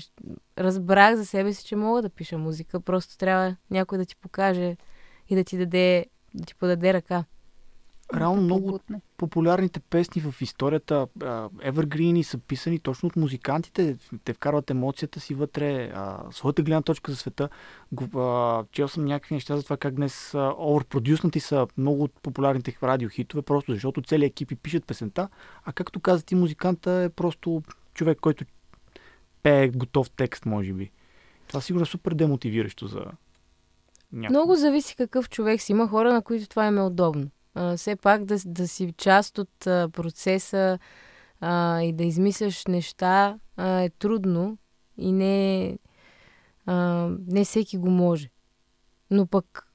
разбрах 0.58 1.16
за 1.16 1.26
себе 1.26 1.54
си, 1.54 1.66
че 1.66 1.76
мога 1.76 2.02
да 2.02 2.10
пиша 2.10 2.38
музика. 2.38 2.80
Просто 2.80 3.18
трябва 3.18 3.56
някой 3.72 3.98
да 3.98 4.06
ти 4.06 4.16
покаже 4.16 4.78
и 5.30 5.36
да 5.36 5.44
ти 5.44 5.58
даде, 5.58 6.06
да 6.34 6.46
ти 6.46 6.56
подаде 6.56 6.94
ръка. 6.94 7.24
Реално 8.16 8.42
много 8.42 8.80
популярните 9.18 9.80
песни 9.80 10.22
в 10.22 10.42
историята, 10.42 11.08
Evergreen 11.20 12.22
са 12.22 12.38
писани 12.38 12.80
точно 12.80 13.08
от 13.08 13.16
музикантите. 13.16 13.98
Те 14.24 14.34
вкарват 14.34 14.70
емоцията 14.70 15.20
си 15.20 15.34
вътре, 15.34 15.92
а, 15.96 16.24
своята 16.32 16.62
гледна 16.62 16.82
точка 16.82 17.12
за 17.12 17.18
света. 17.18 17.50
А, 18.16 18.64
чел 18.72 18.88
съм 18.88 19.06
някакви 19.06 19.36
неща 19.36 19.58
за 19.58 19.64
това 19.64 19.78
как 19.78 19.94
днес 19.94 20.34
оверпродюснати 20.58 21.40
са 21.40 21.68
много 21.78 22.04
от 22.04 22.14
популярните 22.22 22.78
радиохитове, 22.84 23.42
просто 23.42 23.74
защото 23.74 24.02
цели 24.02 24.26
екипи 24.26 24.56
пишат 24.56 24.86
песента, 24.86 25.30
а 25.66 25.74
както 25.74 26.00
каза 26.00 26.26
ти, 26.26 26.36
музиканта 26.36 26.92
е 26.92 27.10
просто 27.10 27.64
човек, 27.94 28.18
който 28.22 28.46
пее 29.44 29.70
готов 29.70 30.10
текст, 30.10 30.46
може 30.46 30.74
би. 30.74 30.92
Това 31.48 31.62
сигурно 31.62 31.84
е 31.84 31.86
супер 31.86 32.14
демотивиращо 32.14 32.88
за 32.88 33.06
някой. 34.12 34.38
Много 34.38 34.56
зависи 34.56 34.96
какъв 34.96 35.30
човек 35.30 35.62
си. 35.62 35.72
Има 35.72 35.88
хора, 35.88 36.14
на 36.14 36.22
които 36.22 36.50
това 36.50 36.68
им 36.68 36.78
е 36.78 36.82
удобно. 36.82 37.30
А, 37.56 37.78
все 37.78 37.96
пак 37.96 38.26
да, 38.26 38.38
да 38.46 38.68
си 38.68 38.94
част 38.98 39.38
от 39.38 39.68
а, 39.68 39.90
процеса 39.90 40.80
а, 41.42 41.82
и 41.82 41.94
да 41.94 42.04
измисляш 42.04 42.66
неща 42.66 43.40
а, 43.58 43.82
е 43.82 43.90
трудно 43.90 44.58
и 44.98 45.12
не, 45.12 45.78
а, 46.66 47.08
не 47.28 47.46
всеки 47.46 47.78
го 47.78 47.90
може. 47.90 48.30
Но 49.12 49.28
пък 49.28 49.68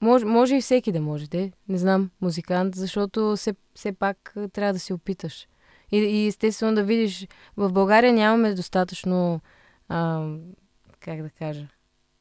може, 0.00 0.24
може 0.24 0.56
и 0.56 0.60
всеки 0.60 0.92
да 0.92 1.00
може, 1.00 1.28
де. 1.28 1.52
Не 1.68 1.78
знам, 1.78 2.10
музикант, 2.20 2.74
защото 2.74 3.34
все, 3.36 3.54
все 3.74 3.92
пак 3.92 4.34
трябва 4.52 4.72
да 4.72 4.78
се 4.78 4.94
опиташ. 4.94 5.48
И, 5.92 5.96
и 5.96 6.26
естествено 6.26 6.74
да 6.74 6.84
видиш, 6.84 7.28
в 7.56 7.72
България 7.72 8.12
нямаме 8.12 8.54
достатъчно, 8.54 9.40
а, 9.88 10.30
как 11.00 11.22
да 11.22 11.30
кажа, 11.30 11.68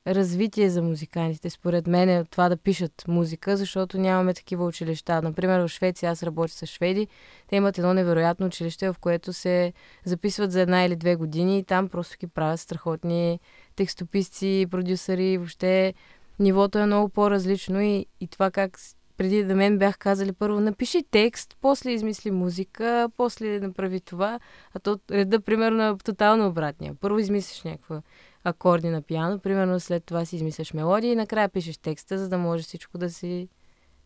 развитие 0.08 0.70
за 0.70 0.82
музикантите, 0.82 1.50
според 1.50 1.88
мен, 1.88 2.10
е 2.10 2.26
това 2.26 2.50
да 2.50 2.58
пишат 2.58 3.04
музика, 3.08 3.58
защото 3.58 3.98
нямаме 3.98 4.34
такива 4.34 4.66
училища. 4.66 5.22
Например, 5.22 5.60
в 5.60 5.68
Швеция 5.68 6.12
аз 6.12 6.24
работя 6.24 6.54
с 6.54 6.66
шведи. 6.66 7.08
Те 7.48 7.56
имат 7.56 7.78
едно 7.78 7.94
невероятно 7.94 8.46
училище, 8.46 8.90
в 8.90 8.96
което 9.00 9.34
се 9.34 9.74
записват 10.06 10.52
за 10.52 10.62
една 10.62 10.84
или 10.84 10.96
две 10.96 11.16
години 11.16 11.60
и 11.60 11.64
там 11.64 11.90
просто 11.90 12.16
ги 12.20 12.28
правят 12.28 12.60
страхотни 12.60 13.40
текстописци, 13.76 14.66
продюсъри. 14.72 15.38
Въобще 15.38 15.94
нивото 16.40 16.80
е 16.80 16.86
много 16.86 17.10
по-различно 17.10 17.82
и, 17.82 18.06
и 18.22 18.28
това 18.28 18.52
как 18.52 18.80
преди 19.18 19.44
да 19.44 19.56
мен 19.56 19.78
бях 19.78 19.98
казали 19.98 20.32
първо 20.32 20.60
напиши 20.60 21.04
текст, 21.12 21.58
после 21.62 21.92
измисли 21.92 22.32
музика, 22.32 23.10
после 23.18 23.60
направи 23.60 24.02
това, 24.02 24.40
а 24.74 24.80
то 24.80 25.00
реда 25.12 25.40
примерно 25.40 25.84
е 25.84 25.98
тотално 26.04 26.48
обратния. 26.48 26.96
Първо 27.02 27.20
измислиш 27.20 27.64
някаква 27.64 28.02
акорди 28.46 28.90
на 28.90 29.02
пиано, 29.02 29.40
примерно 29.40 29.80
след 29.80 30.06
това 30.06 30.26
си 30.26 30.36
измисляш 30.36 30.74
мелодии 30.74 31.12
и 31.12 31.16
накрая 31.16 31.50
пишеш 31.50 31.78
текста, 31.78 32.18
за 32.18 32.30
да 32.30 32.38
може 32.38 32.64
всичко 32.64 32.98
да 32.98 33.10
си 33.10 33.50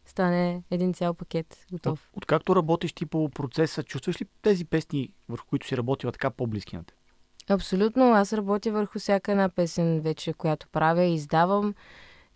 стане 0.05 0.63
един 0.71 0.93
цял 0.93 1.13
пакет 1.13 1.65
готов. 1.71 2.09
Откакто 2.13 2.55
работиш 2.55 2.93
ти 2.93 3.05
по 3.05 3.29
процеса, 3.29 3.83
чувстваш 3.83 4.21
ли 4.21 4.25
тези 4.41 4.65
песни, 4.65 5.09
върху 5.29 5.47
които 5.47 5.67
си 5.67 5.77
работила 5.77 6.11
така 6.11 6.29
по-близки 6.29 6.75
на 6.75 6.83
теб? 6.83 6.95
Абсолютно, 7.49 8.13
аз 8.13 8.33
работя 8.33 8.71
върху 8.71 8.99
всяка 8.99 9.31
една 9.31 9.49
песен 9.49 10.01
вече, 10.01 10.33
която 10.33 10.67
правя 10.71 11.03
и 11.03 11.13
издавам. 11.13 11.75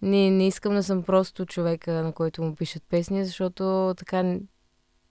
Не, 0.02 0.32
не 0.32 0.48
искам 0.48 0.74
да 0.74 0.84
съм 0.84 1.04
просто 1.04 1.46
човека, 1.46 1.92
на 1.92 2.13
който 2.13 2.44
му 2.44 2.56
пишат 2.56 2.84
песни, 2.89 3.26
защото 3.26 3.94
така 3.98 4.36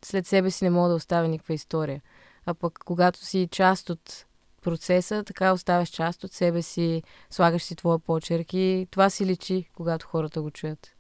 след 0.05 0.27
себе 0.27 0.51
си 0.51 0.65
не 0.65 0.71
мога 0.71 0.89
да 0.89 0.95
оставя 0.95 1.29
никаква 1.29 1.55
история. 1.55 2.03
А 2.47 2.55
пък 2.55 2.79
когато 2.85 3.25
си 3.25 3.49
част 3.51 3.91
от 3.91 4.27
процеса, 4.63 5.25
така 5.25 5.53
оставяш 5.53 5.89
част 5.89 6.25
от 6.25 6.33
себе 6.33 6.63
си, 6.63 7.03
слагаш 7.31 7.63
си 7.63 7.77
твоя 7.77 7.99
почерк 7.99 8.55
и 8.55 8.87
това 8.91 9.11
си 9.11 9.27
личи, 9.27 9.71
когато 9.77 10.07
хората 10.07 10.43
го 10.43 10.51
чуят. 10.51 10.97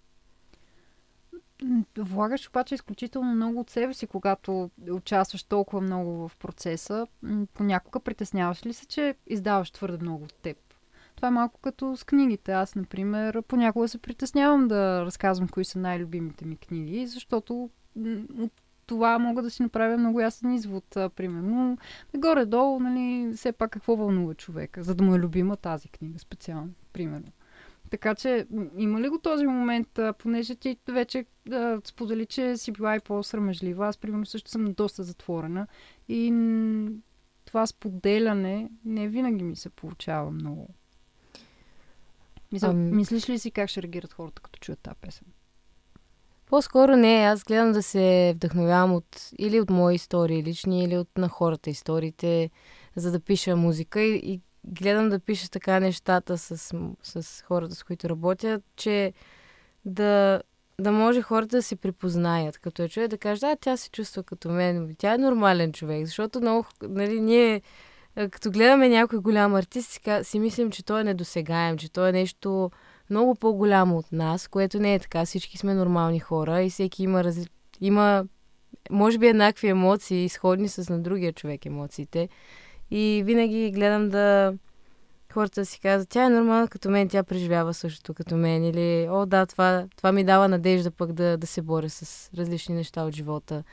Влагаш 1.98 2.48
обаче 2.48 2.74
изключително 2.74 3.34
много 3.34 3.60
от 3.60 3.70
себе 3.70 3.94
си, 3.94 4.06
когато 4.06 4.70
участваш 4.90 5.42
толкова 5.42 5.80
много 5.80 6.28
в 6.28 6.36
процеса. 6.36 7.06
Понякога 7.54 8.00
притесняваш 8.00 8.66
ли 8.66 8.72
се, 8.72 8.86
че 8.86 9.14
издаваш 9.26 9.70
твърде 9.70 9.98
много 10.04 10.24
от 10.24 10.34
теб? 10.34 10.56
Това 11.16 11.28
е 11.28 11.30
малко 11.30 11.60
като 11.60 11.96
с 11.96 12.04
книгите. 12.04 12.52
Аз, 12.52 12.74
например, 12.74 13.42
понякога 13.42 13.88
се 13.88 13.98
притеснявам 13.98 14.68
да 14.68 15.04
разказвам 15.04 15.48
кои 15.48 15.64
са 15.64 15.78
най-любимите 15.78 16.44
ми 16.44 16.56
книги, 16.56 17.06
защото 17.06 17.70
от 18.38 18.52
това 18.86 19.18
мога 19.18 19.42
да 19.42 19.50
си 19.50 19.62
направя 19.62 19.98
много 19.98 20.20
ясен 20.20 20.52
извод, 20.52 20.96
а, 20.96 21.08
примерно. 21.08 21.78
Горе-долу, 22.16 22.80
нали, 22.80 23.32
все 23.36 23.52
пак 23.52 23.70
какво 23.70 23.96
вълнува 23.96 24.34
човека, 24.34 24.82
за 24.82 24.94
да 24.94 25.04
му 25.04 25.14
е 25.14 25.18
любима 25.18 25.56
тази 25.56 25.88
книга 25.88 26.18
специално, 26.18 26.70
примерно. 26.92 27.32
Така 27.90 28.14
че, 28.14 28.46
има 28.76 29.00
ли 29.00 29.08
го 29.08 29.18
този 29.18 29.46
момент, 29.46 29.98
а, 29.98 30.12
понеже 30.12 30.54
ти 30.54 30.76
вече 30.88 31.24
а, 31.52 31.80
сподели, 31.84 32.26
че 32.26 32.56
си 32.56 32.72
била 32.72 32.96
и 32.96 33.00
по-срамежлива. 33.00 33.86
Аз, 33.86 33.96
примерно, 33.96 34.26
също 34.26 34.50
съм 34.50 34.72
доста 34.72 35.02
затворена 35.02 35.66
и 36.08 36.32
това 37.44 37.66
споделяне 37.66 38.70
не 38.84 39.08
винаги 39.08 39.44
ми 39.44 39.56
се 39.56 39.70
получава 39.70 40.30
много. 40.30 40.68
Мисъл, 42.52 42.70
Ам. 42.70 42.96
Мислиш 42.96 43.28
ли 43.28 43.38
си 43.38 43.50
как 43.50 43.68
ще 43.68 43.82
реагират 43.82 44.12
хората, 44.12 44.42
като 44.42 44.58
чуят 44.58 44.78
тази 44.78 44.96
песен? 45.00 45.26
По-скоро 46.52 46.96
не, 46.96 47.14
аз 47.14 47.44
гледам 47.44 47.72
да 47.72 47.82
се 47.82 48.32
вдъхновявам 48.36 48.94
от, 48.94 49.30
или 49.38 49.60
от 49.60 49.70
мои 49.70 49.94
истории 49.94 50.42
лични, 50.42 50.84
или 50.84 50.96
от 50.98 51.08
на 51.18 51.28
хората 51.28 51.70
историите, 51.70 52.50
за 52.96 53.12
да 53.12 53.20
пиша 53.20 53.56
музика. 53.56 54.00
И, 54.00 54.16
и 54.16 54.40
гледам 54.64 55.08
да 55.08 55.18
пиша 55.18 55.50
така 55.50 55.80
нещата 55.80 56.38
с, 56.38 56.74
с 57.02 57.42
хората, 57.42 57.74
с 57.74 57.82
които 57.82 58.08
работя, 58.08 58.60
че 58.76 59.12
да, 59.84 60.42
да 60.80 60.92
може 60.92 61.22
хората 61.22 61.56
да 61.56 61.62
се 61.62 61.76
припознаят, 61.76 62.58
като 62.58 62.82
я 62.82 62.88
чуят 62.88 63.10
да 63.10 63.18
кажат, 63.18 63.42
а 63.42 63.56
тя 63.60 63.76
се 63.76 63.90
чувства 63.90 64.22
като 64.22 64.48
мен, 64.48 64.94
тя 64.98 65.14
е 65.14 65.18
нормален 65.18 65.72
човек, 65.72 66.06
защото 66.06 66.40
много, 66.40 66.66
нали, 66.82 67.20
ние 67.20 67.62
а, 68.16 68.28
като 68.28 68.50
гледаме 68.50 68.88
някой 68.88 69.18
голям 69.18 69.54
артист, 69.54 69.90
си, 69.90 70.00
си 70.22 70.38
мислим, 70.38 70.70
че 70.70 70.84
той 70.84 71.00
е 71.00 71.04
недосегаем, 71.04 71.78
че 71.78 71.92
той 71.92 72.08
е 72.08 72.12
нещо 72.12 72.70
много 73.10 73.34
по-голямо 73.34 73.98
от 73.98 74.12
нас, 74.12 74.48
което 74.48 74.80
не 74.80 74.94
е 74.94 74.98
така. 74.98 75.24
Всички 75.24 75.58
сме 75.58 75.74
нормални 75.74 76.20
хора 76.20 76.62
и 76.62 76.70
всеки 76.70 77.02
има, 77.02 77.24
раз... 77.24 77.46
има 77.80 78.24
може 78.90 79.18
би 79.18 79.26
еднакви 79.26 79.68
емоции, 79.68 80.24
изходни 80.24 80.68
с 80.68 80.88
на 80.88 81.02
другия 81.02 81.32
човек 81.32 81.66
емоциите. 81.66 82.28
И 82.90 83.22
винаги 83.26 83.70
гледам 83.70 84.08
да 84.08 84.54
хората 85.32 85.66
си 85.66 85.80
казват, 85.80 86.08
тя 86.08 86.24
е 86.24 86.30
нормална 86.30 86.68
като 86.68 86.90
мен, 86.90 87.08
тя 87.08 87.22
преживява 87.22 87.74
същото 87.74 88.14
като 88.14 88.36
мен. 88.36 88.64
Или, 88.64 89.08
о 89.10 89.26
да, 89.26 89.46
това, 89.46 89.86
това 89.96 90.12
ми 90.12 90.24
дава 90.24 90.48
надежда 90.48 90.90
пък 90.90 91.12
да, 91.12 91.36
да 91.36 91.46
се 91.46 91.62
боря 91.62 91.90
с 91.90 92.30
различни 92.36 92.74
неща 92.74 93.04
от 93.04 93.14
живота. 93.14 93.64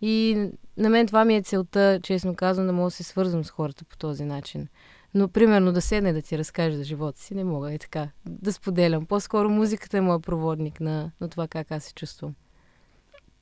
И 0.00 0.48
на 0.76 0.88
мен 0.88 1.06
това 1.06 1.24
ми 1.24 1.36
е 1.36 1.42
целта, 1.42 2.00
честно 2.02 2.34
казвам, 2.34 2.66
да 2.66 2.72
мога 2.72 2.86
да 2.86 2.90
се 2.90 3.02
свързвам 3.02 3.44
с 3.44 3.50
хората 3.50 3.84
по 3.84 3.96
този 3.96 4.24
начин. 4.24 4.68
Но, 5.14 5.28
примерно, 5.28 5.72
да 5.72 5.80
седне 5.80 6.12
да 6.12 6.22
ти 6.22 6.38
разкаже 6.38 6.76
за 6.76 6.84
живота 6.84 7.20
си, 7.20 7.34
не 7.34 7.44
мога 7.44 7.74
и 7.74 7.78
така 7.78 8.08
да 8.26 8.52
споделям. 8.52 9.06
По-скоро 9.06 9.50
музиката 9.50 9.98
е 9.98 10.00
моят 10.00 10.22
проводник 10.22 10.80
на, 10.80 11.10
на 11.20 11.28
това 11.28 11.48
как 11.48 11.70
аз 11.70 11.84
се 11.84 11.94
чувствам. 11.94 12.34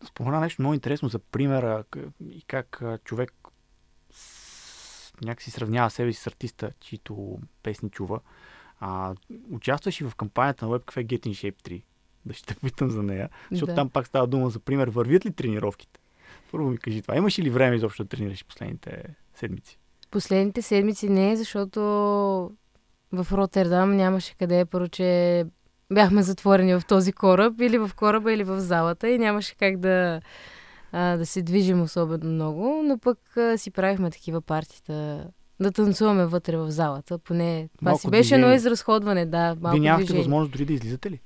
Спомена 0.05 0.41
нещо 0.41 0.63
много 0.63 0.75
интересно 0.75 1.09
за 1.09 1.19
примера 1.19 1.85
и 2.31 2.43
как 2.43 2.83
човек 3.05 3.33
някакси 5.25 5.51
сравнява 5.51 5.91
себе 5.91 6.13
си 6.13 6.23
с 6.23 6.27
артиста, 6.27 6.71
чието 6.81 7.39
песни 7.63 7.91
чува. 7.91 8.21
А, 8.81 9.15
участваш 9.51 10.01
и 10.01 10.05
в 10.05 10.15
кампанията 10.17 10.67
на 10.67 10.79
WebCafe 10.79 11.07
Get 11.07 11.27
in 11.27 11.31
Shape 11.31 11.63
3. 11.63 11.83
Да 12.27 12.35
ще 12.35 12.55
те 12.55 12.61
питам 12.61 12.91
за 12.91 13.03
нея, 13.03 13.29
защото 13.51 13.73
да. 13.73 13.75
там 13.75 13.91
пак 13.91 14.07
става 14.07 14.27
дума 14.27 14.51
за 14.51 14.61
пример. 14.61 14.89
Вървят 14.89 15.27
ли 15.27 15.33
тренировките? 15.33 16.01
Първо 16.51 16.71
ми 16.71 16.79
кажи 16.79 17.03
това. 17.03 17.17
Имаш 17.17 17.39
ли 17.39 17.51
време 17.51 17.77
изобщо 17.77 18.05
да 18.05 18.09
тренираш 18.09 18.45
последните 18.45 19.05
седмици? 19.35 19.78
Последните 20.11 20.63
седмици 20.63 21.09
не, 21.09 21.37
защото 21.37 21.81
в 23.13 23.27
Роттердам 23.33 23.97
нямаше 23.97 24.35
къде, 24.39 24.65
първо, 24.65 24.89
че 24.89 25.45
бяхме 25.93 26.23
затворени 26.23 26.75
в 26.75 26.87
този 26.89 27.13
кораб, 27.13 27.61
или 27.61 27.79
в 27.79 27.91
кораба, 27.97 28.33
или 28.33 28.45
в 28.45 28.61
залата 28.61 29.09
и 29.09 29.19
нямаше 29.19 29.55
как 29.57 29.77
да, 29.77 30.21
а, 30.93 31.17
да 31.17 31.27
се 31.27 31.43
движим 31.43 31.83
особено 31.83 32.31
много, 32.31 32.83
но 32.85 32.99
пък 32.99 33.37
а, 33.37 33.59
си 33.59 33.71
правихме 33.71 34.11
такива 34.11 34.41
партита 34.41 35.27
да 35.61 35.73
танцуваме 35.73 36.27
вътре 36.27 36.57
в 36.57 36.71
залата. 36.71 37.19
Поне 37.19 37.69
това 37.79 37.91
малко 37.91 38.01
си 38.01 38.11
беше 38.11 38.35
едно 38.35 38.53
изразходване, 38.53 39.27
да. 39.27 39.57
Малко 39.61 39.77
Вие 39.77 39.81
нямахте 39.81 40.05
движение. 40.05 40.23
възможност 40.23 40.53
дори 40.53 40.65
да 40.65 40.73
излизате 40.73 41.11
ли? 41.11 41.21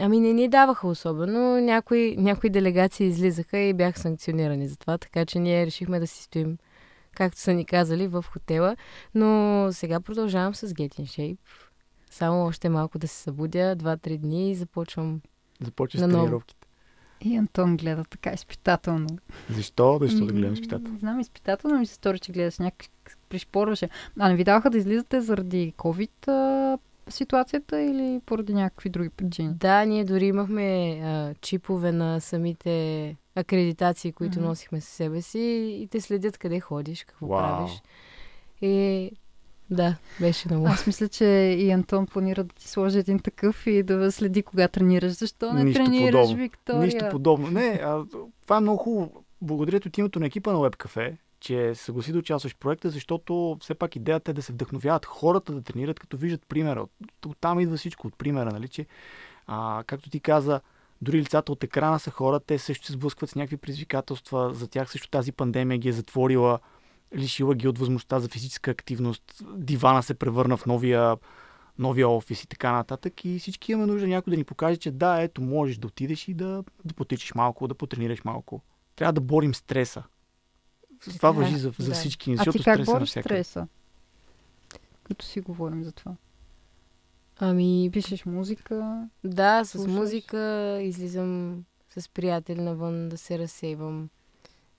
Ами 0.00 0.20
не 0.20 0.32
ни 0.32 0.48
даваха 0.48 0.88
особено. 0.88 1.60
Някои, 1.60 2.16
някои 2.18 2.50
делегации 2.50 3.06
излизаха 3.06 3.58
и 3.58 3.74
бяха 3.74 4.00
санкционирани 4.00 4.68
за 4.68 4.76
това, 4.76 4.98
така 4.98 5.26
че 5.26 5.38
ние 5.38 5.66
решихме 5.66 6.00
да 6.00 6.06
си 6.06 6.22
стоим, 6.22 6.58
както 7.14 7.40
са 7.40 7.52
ни 7.52 7.64
казали, 7.64 8.08
в 8.08 8.24
хотела. 8.32 8.76
Но 9.14 9.68
сега 9.72 10.00
продължавам 10.00 10.54
с 10.54 10.68
Get 10.68 11.00
in 11.00 11.04
Shape. 11.04 11.38
Само 12.10 12.46
още 12.46 12.68
малко 12.68 12.98
да 12.98 13.08
се 13.08 13.16
събудя, 13.16 13.76
2-3 13.76 14.18
дни 14.18 14.50
и 14.50 14.54
започвам 14.54 15.20
Започваш 15.60 16.00
с 16.00 16.08
тренировките. 16.08 16.66
И 17.24 17.36
Антон 17.36 17.76
гледа 17.76 18.04
така 18.04 18.30
изпитателно. 18.30 19.08
Защо? 19.50 19.98
Защо 20.02 20.26
да 20.26 20.32
гледам 20.32 20.52
изпитателно? 20.52 20.92
Не 20.92 20.98
знам, 20.98 21.20
изпитателно 21.20 21.78
ми 21.78 21.86
се 21.86 21.94
стори, 21.94 22.18
че 22.18 22.32
гледаш 22.32 22.58
някак 22.58 22.90
пришпорваше. 23.28 23.88
А 24.18 24.28
не 24.28 24.36
ви 24.36 24.44
даваха 24.44 24.70
да 24.70 24.78
излизате 24.78 25.20
заради 25.20 25.72
COVID 25.76 26.28
а, 26.28 26.78
ситуацията 27.08 27.80
или 27.80 28.20
поради 28.26 28.54
някакви 28.54 28.90
други 28.90 29.08
причини? 29.08 29.54
Да, 29.54 29.84
ние 29.84 30.04
дори 30.04 30.26
имахме 30.26 31.00
а, 31.04 31.34
чипове 31.40 31.92
на 31.92 32.20
самите 32.20 33.16
акредитации, 33.36 34.12
които 34.12 34.38
mm-hmm. 34.38 34.42
носихме 34.42 34.80
със 34.80 34.92
себе 34.92 35.22
си 35.22 35.78
и 35.82 35.88
те 35.90 36.00
следят 36.00 36.38
къде 36.38 36.60
ходиш, 36.60 37.04
какво 37.04 37.26
wow. 37.26 37.38
правиш. 37.38 37.82
И 38.62 39.10
да, 39.70 39.96
беше 40.20 40.48
много. 40.50 40.66
Аз 40.66 40.86
мисля, 40.86 41.08
че 41.08 41.24
и 41.58 41.70
Антон 41.70 42.06
планира 42.06 42.44
да 42.44 42.54
ти 42.54 42.68
сложи 42.68 42.98
един 42.98 43.18
такъв 43.18 43.66
и 43.66 43.82
да 43.82 44.12
следи 44.12 44.42
кога 44.42 44.68
тренираш. 44.68 45.12
Защо 45.12 45.52
не 45.52 45.64
Нищо 45.64 45.84
тренираш, 45.84 46.12
подобно. 46.12 46.36
Виктория? 46.36 46.82
Нищо 46.82 47.08
подобно. 47.10 47.50
Не, 47.50 47.80
а, 47.84 48.04
това 48.42 48.56
е 48.56 48.60
много 48.60 48.78
хубаво. 48.78 49.24
Благодаря 49.40 49.76
от 49.76 49.98
името 49.98 50.20
на 50.20 50.26
екипа 50.26 50.52
на 50.52 50.58
WebCafe, 50.58 51.16
че 51.40 51.74
се 51.74 51.84
съгласи 51.84 52.12
да 52.12 52.18
участваш 52.18 52.52
в 52.52 52.56
проекта, 52.56 52.90
защото 52.90 53.56
все 53.60 53.74
пак 53.74 53.96
идеята 53.96 54.30
е 54.30 54.34
да 54.34 54.42
се 54.42 54.52
вдъхновяват 54.52 55.06
хората 55.06 55.52
да 55.52 55.62
тренират, 55.62 56.00
като 56.00 56.16
виждат 56.16 56.46
примера. 56.48 56.82
От, 57.26 57.36
там 57.40 57.60
идва 57.60 57.76
всичко 57.76 58.06
от 58.06 58.18
примера, 58.18 58.50
нали? 58.52 58.68
Че, 58.68 58.86
а, 59.46 59.84
както 59.86 60.10
ти 60.10 60.20
каза, 60.20 60.60
дори 61.02 61.18
лицата 61.18 61.52
от 61.52 61.64
екрана 61.64 61.98
са 61.98 62.10
хора, 62.10 62.40
те 62.40 62.58
също 62.58 62.86
се 62.86 62.92
сблъскват 62.92 63.30
с 63.30 63.34
някакви 63.34 63.56
предизвикателства. 63.56 64.54
За 64.54 64.68
тях 64.68 64.90
също 64.90 65.10
тази 65.10 65.32
пандемия 65.32 65.78
ги 65.78 65.88
е 65.88 65.92
затворила, 65.92 66.58
лишила 67.14 67.54
ги 67.54 67.68
от 67.68 67.78
възможността 67.78 68.20
за 68.20 68.28
физическа 68.28 68.70
активност. 68.70 69.42
Дивана 69.56 70.02
се 70.02 70.14
превърна 70.14 70.56
в 70.56 70.66
новия, 70.66 71.16
новия 71.78 72.08
офис 72.08 72.42
и 72.42 72.46
така 72.46 72.72
нататък. 72.72 73.24
И 73.24 73.38
всички 73.38 73.72
имаме 73.72 73.92
нужда 73.92 74.08
някой 74.08 74.30
да 74.30 74.36
ни 74.36 74.44
покаже, 74.44 74.76
че 74.76 74.90
да, 74.90 75.22
ето, 75.22 75.42
можеш 75.42 75.76
да 75.76 75.86
отидеш 75.86 76.28
и 76.28 76.34
да, 76.34 76.64
да 76.84 76.94
потичиш 76.94 77.34
малко, 77.34 77.68
да 77.68 77.74
потренираш 77.74 78.24
малко. 78.24 78.62
Трябва 78.96 79.12
да 79.12 79.20
борим 79.20 79.54
стреса. 79.54 80.02
Това 81.16 81.28
е, 81.28 81.32
въжи 81.32 81.56
за, 81.56 81.72
за 81.78 81.88
да. 81.88 81.94
всички 81.94 82.30
ни, 82.30 82.36
защото 82.36 82.58
а 82.58 82.60
ти 82.60 82.64
как 82.64 82.74
стреса 82.74 82.92
бориш 82.92 83.10
стреса? 83.10 83.66
Като 85.02 85.24
си 85.24 85.40
говорим 85.40 85.84
за 85.84 85.92
това. 85.92 86.16
Ами... 87.38 87.90
Пишеш 87.92 88.24
музика? 88.24 89.08
Да, 89.24 89.64
с 89.64 89.70
слушаш? 89.70 89.92
музика 89.92 90.78
излизам 90.82 91.62
с 91.98 92.08
приятели 92.08 92.60
навън 92.60 93.08
да 93.08 93.18
се 93.18 93.38
разсейвам. 93.38 94.08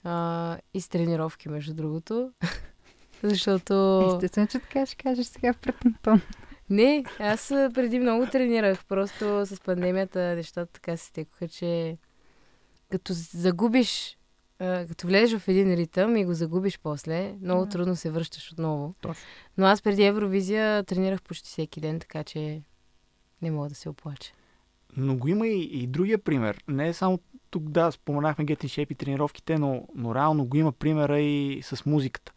А, 0.04 0.58
и 0.74 0.80
с 0.80 0.88
тренировки, 0.88 1.48
между 1.48 1.74
другото. 1.74 2.30
Защото... 3.22 4.04
Естествено, 4.14 4.46
че 4.46 4.58
така 4.58 4.86
ще 4.86 4.96
кажеш 4.96 5.26
сега 5.26 5.52
пред 5.52 5.84
Антон. 5.84 6.20
Не, 6.70 7.04
аз 7.18 7.48
преди 7.48 7.98
много 7.98 8.26
тренирах. 8.26 8.84
Просто 8.84 9.46
с 9.46 9.60
пандемията 9.64 10.20
нещата 10.20 10.72
така 10.72 10.96
се 10.96 11.06
стекоха, 11.06 11.48
че 11.48 11.98
като 12.90 13.12
загубиш 13.12 14.18
а, 14.64 14.86
като 14.86 15.06
влезеш 15.06 15.40
в 15.40 15.48
един 15.48 15.74
ритъм 15.74 16.16
и 16.16 16.24
го 16.24 16.34
загубиш 16.34 16.78
после, 16.82 17.36
много 17.42 17.66
трудно 17.66 17.96
се 17.96 18.10
връщаш 18.10 18.52
отново. 18.52 18.94
Точно. 19.00 19.24
Но 19.58 19.66
аз 19.66 19.82
преди 19.82 20.04
Евровизия 20.04 20.84
тренирах 20.84 21.22
почти 21.22 21.48
всеки 21.48 21.80
ден, 21.80 22.00
така 22.00 22.24
че 22.24 22.62
не 23.42 23.50
мога 23.50 23.68
да 23.68 23.74
се 23.74 23.88
оплача. 23.88 24.32
Но 24.96 25.16
го 25.16 25.28
има 25.28 25.48
и, 25.48 25.82
и 25.82 25.86
другия 25.86 26.18
пример. 26.18 26.64
Не 26.68 26.88
е 26.88 26.92
само 26.92 27.18
тук, 27.50 27.68
да, 27.68 27.90
споменахме 27.90 28.46
Getting 28.46 28.64
Shape 28.64 28.92
и 28.92 28.94
тренировките, 28.94 29.58
но, 29.58 29.88
но 29.94 30.14
реално 30.14 30.46
го 30.46 30.56
има 30.56 30.72
примера 30.72 31.20
и 31.20 31.60
с 31.62 31.86
музиката. 31.86 32.32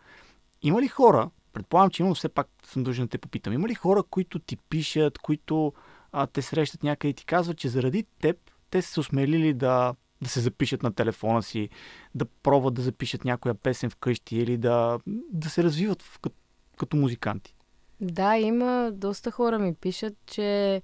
Има 0.62 0.82
ли 0.82 0.88
хора, 0.88 1.30
предполагам, 1.54 1.90
че 1.90 2.04
има, 2.04 2.16
все 2.16 2.30
пак 2.30 2.48
съм 2.66 2.84
дължен 2.84 3.06
да 3.06 3.10
те 3.10 3.18
попитам, 3.18 3.54
има 3.54 3.68
ли 3.68 3.74
хора, 3.74 4.04
които 4.04 4.40
ти 4.40 4.58
пишат, 4.58 5.18
които 5.18 5.74
а, 6.12 6.28
те 6.28 6.42
срещат 6.42 6.84
някъде 6.84 7.10
и 7.10 7.14
ти 7.14 7.26
казват, 7.26 7.58
че 7.58 7.70
заради 7.70 8.06
теб 8.22 8.38
те 8.70 8.82
са 8.82 8.92
се 8.92 9.00
осмелили 9.00 9.54
да 9.54 9.94
да 10.22 10.30
се 10.30 10.40
запишат 10.40 10.84
на 10.84 10.94
телефона 10.94 11.44
си, 11.44 11.70
да 12.16 12.26
пробват 12.26 12.74
да 12.74 12.82
запишат 12.82 13.26
някоя 13.26 13.56
песен 13.56 13.90
вкъщи 13.90 14.38
или 14.38 14.58
да, 14.58 15.00
да 15.32 15.50
се 15.50 15.64
развиват 15.64 16.02
в, 16.02 16.20
като, 16.20 16.36
като 16.78 16.98
музиканти. 16.98 17.56
Да, 18.02 18.38
има 18.38 18.92
доста 18.94 19.32
хора 19.32 19.60
ми 19.60 19.74
пишат, 19.74 20.14
че 20.26 20.82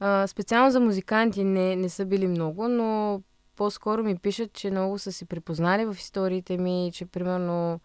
а, 0.00 0.26
специално 0.26 0.70
за 0.70 0.80
музиканти 0.80 1.44
не, 1.44 1.76
не 1.76 1.88
са 1.88 2.04
били 2.04 2.26
много, 2.26 2.68
но 2.68 3.22
по-скоро 3.56 4.02
ми 4.02 4.16
пишат, 4.16 4.52
че 4.52 4.70
много 4.70 4.98
са 4.98 5.12
си 5.12 5.24
припознали 5.24 5.84
в 5.86 5.96
историите 5.98 6.56
ми, 6.56 6.90
че 6.94 7.06
примерно 7.06 7.80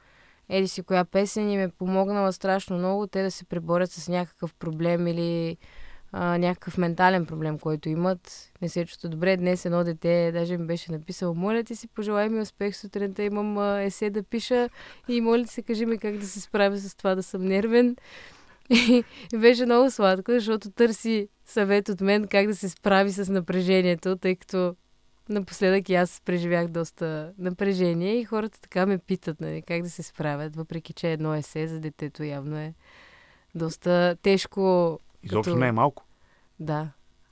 еди 0.50 0.68
си 0.68 0.84
коя 0.84 1.06
песен 1.06 1.50
им 1.50 1.60
е 1.60 1.70
помогнала 1.70 2.34
страшно 2.34 2.78
много 2.78 3.08
те 3.08 3.24
да 3.24 3.32
се 3.32 3.46
преборят 3.46 3.92
с 3.92 4.08
някакъв 4.08 4.54
проблем 4.54 5.08
или 5.08 5.58
а, 6.12 6.38
някакъв 6.38 6.78
ментален 6.78 7.26
проблем, 7.26 7.60
който 7.60 7.90
имат, 7.90 8.52
не 8.62 8.70
се 8.70 8.86
чувства 8.86 9.10
добре. 9.10 9.38
Днес 9.38 9.66
едно 9.66 9.84
дете 9.84 10.32
даже 10.34 10.58
ми 10.58 10.68
беше 10.68 10.92
написало, 10.92 11.36
моля 11.36 11.64
ти 11.64 11.76
си, 11.76 11.88
пожелай 11.88 12.30
ми 12.30 12.42
успех 12.42 12.76
сутринта, 12.76 13.24
имам 13.24 13.58
а, 13.58 13.82
есе 13.82 14.10
да 14.10 14.24
пиша 14.24 14.70
и 15.08 15.22
моля 15.22 15.44
ти 15.44 15.54
се, 15.54 15.62
кажи 15.62 15.86
ми 15.86 15.98
как 15.98 16.18
да 16.18 16.28
се 16.28 16.42
справя 16.42 16.78
с 16.78 16.96
това 16.96 17.16
да 17.16 17.24
съм 17.24 17.46
нервен. 17.46 17.96
И 19.34 19.38
беше 19.38 19.66
много 19.66 19.92
сладко, 19.92 20.32
защото 20.32 20.72
търси 20.72 21.28
съвет 21.46 21.90
от 21.90 22.02
мен 22.02 22.28
как 22.28 22.48
да 22.48 22.56
се 22.56 22.70
справи 22.70 23.12
с 23.12 23.32
напрежението, 23.32 24.18
тъй 24.18 24.36
като 24.36 24.76
напоследък 25.30 25.90
и 25.90 25.96
аз 25.96 26.22
преживях 26.26 26.68
доста 26.68 27.34
напрежение 27.38 28.20
и 28.20 28.26
хората 28.26 28.62
така 28.62 28.86
ме 28.86 28.98
питат 28.98 29.42
нали, 29.42 29.62
как 29.62 29.82
да 29.82 29.90
се 29.90 30.04
справят, 30.04 30.56
въпреки 30.56 30.94
че 30.94 31.12
едно 31.12 31.36
есе 31.36 31.68
за 31.68 31.80
детето 31.80 32.24
явно 32.24 32.58
е 32.58 32.74
доста 33.56 34.18
тежко 34.22 35.00
Изобщо 35.24 35.52
като... 35.52 35.60
не 35.60 35.68
е 35.68 35.72
малко. 35.72 36.06
Да. 36.60 36.90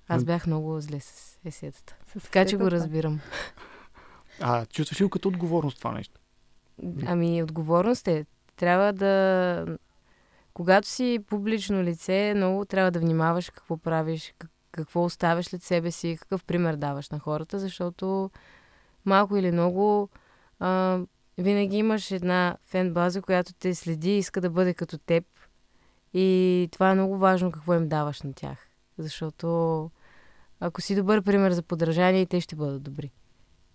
Аз 0.08 0.24
бях 0.24 0.48
много 0.48 0.82
зле 0.82 1.00
с 1.00 1.40
есетата. 1.46 1.96
С 2.08 2.24
така 2.24 2.46
че 2.46 2.58
го 2.58 2.72
разбирам. 2.72 3.20
А 4.42 4.66
чувстваш 4.66 5.02
ли 5.02 5.10
като 5.10 5.28
отговорност 5.28 5.78
това 5.78 5.92
нещо? 5.92 6.20
Ами, 7.06 7.44
отговорност 7.44 8.08
е. 8.08 8.26
Трябва 8.56 8.94
да... 8.94 9.78
Когато 10.54 10.88
си 10.88 11.20
публично 11.28 11.84
лице, 11.84 12.34
много 12.36 12.66
трябва 12.66 12.92
да 12.92 13.00
внимаваш 13.00 13.50
какво 13.50 13.78
правиш, 13.78 14.34
какво 14.72 15.04
оставяш 15.04 15.46
след 15.46 15.64
себе 15.64 15.92
си, 15.92 16.18
какъв 16.20 16.44
пример 16.44 16.76
даваш 16.76 17.10
на 17.10 17.20
хората, 17.20 17.60
защото 17.60 18.32
малко 19.06 19.38
или 19.38 19.52
много 19.52 20.10
а, 20.60 21.00
винаги 21.38 21.78
имаш 21.78 22.12
една 22.12 22.58
фен 22.64 22.94
база, 22.94 23.22
която 23.22 23.54
те 23.54 23.76
следи 23.76 24.12
и 24.12 24.18
иска 24.18 24.42
да 24.42 24.50
бъде 24.50 24.74
като 24.74 24.98
теб 24.98 25.24
и 26.14 26.70
това 26.72 26.92
е 26.92 26.96
много 26.96 27.18
важно 27.18 27.52
какво 27.52 27.74
им 27.74 27.88
даваш 27.88 28.22
на 28.22 28.34
тях. 28.34 28.70
Защото 28.98 29.92
ако 30.60 30.82
си 30.82 30.96
добър 30.96 31.22
пример 31.22 31.52
за 31.52 31.62
подражание, 31.62 32.26
те 32.26 32.42
ще 32.42 32.56
бъдат 32.56 32.84
добри. 32.84 33.12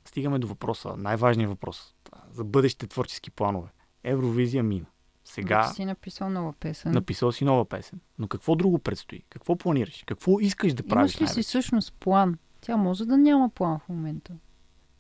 Стигаме 0.05 0.39
до 0.39 0.47
въпроса, 0.47 0.95
най-важният 0.97 1.51
въпрос 1.51 1.95
за 2.31 2.45
бъдещите 2.45 2.87
творчески 2.87 3.31
планове. 3.31 3.69
Евровизия 4.05 4.63
мина. 4.63 4.87
Сега... 5.25 5.65
си 5.65 5.85
написал 5.85 6.31
нова 6.31 6.53
песен. 6.53 6.93
Написал 6.93 7.33
си 7.33 7.45
нова 7.45 7.65
песен. 7.65 8.01
Но 8.19 8.29
какво 8.29 8.55
друго 8.55 8.79
предстои? 8.79 9.23
Какво 9.31 9.57
планираш? 9.57 10.05
Какво 10.07 10.41
искаш 10.41 10.75
да 10.75 10.83
правиш? 10.83 11.21
Имаш 11.21 11.31
ли 11.31 11.35
си 11.35 11.43
всъщност 11.43 11.93
план? 11.93 12.39
Тя 12.61 12.77
може 12.77 13.07
да 13.07 13.17
няма 13.17 13.49
план 13.49 13.79
в 13.79 13.89
момента. 13.89 14.33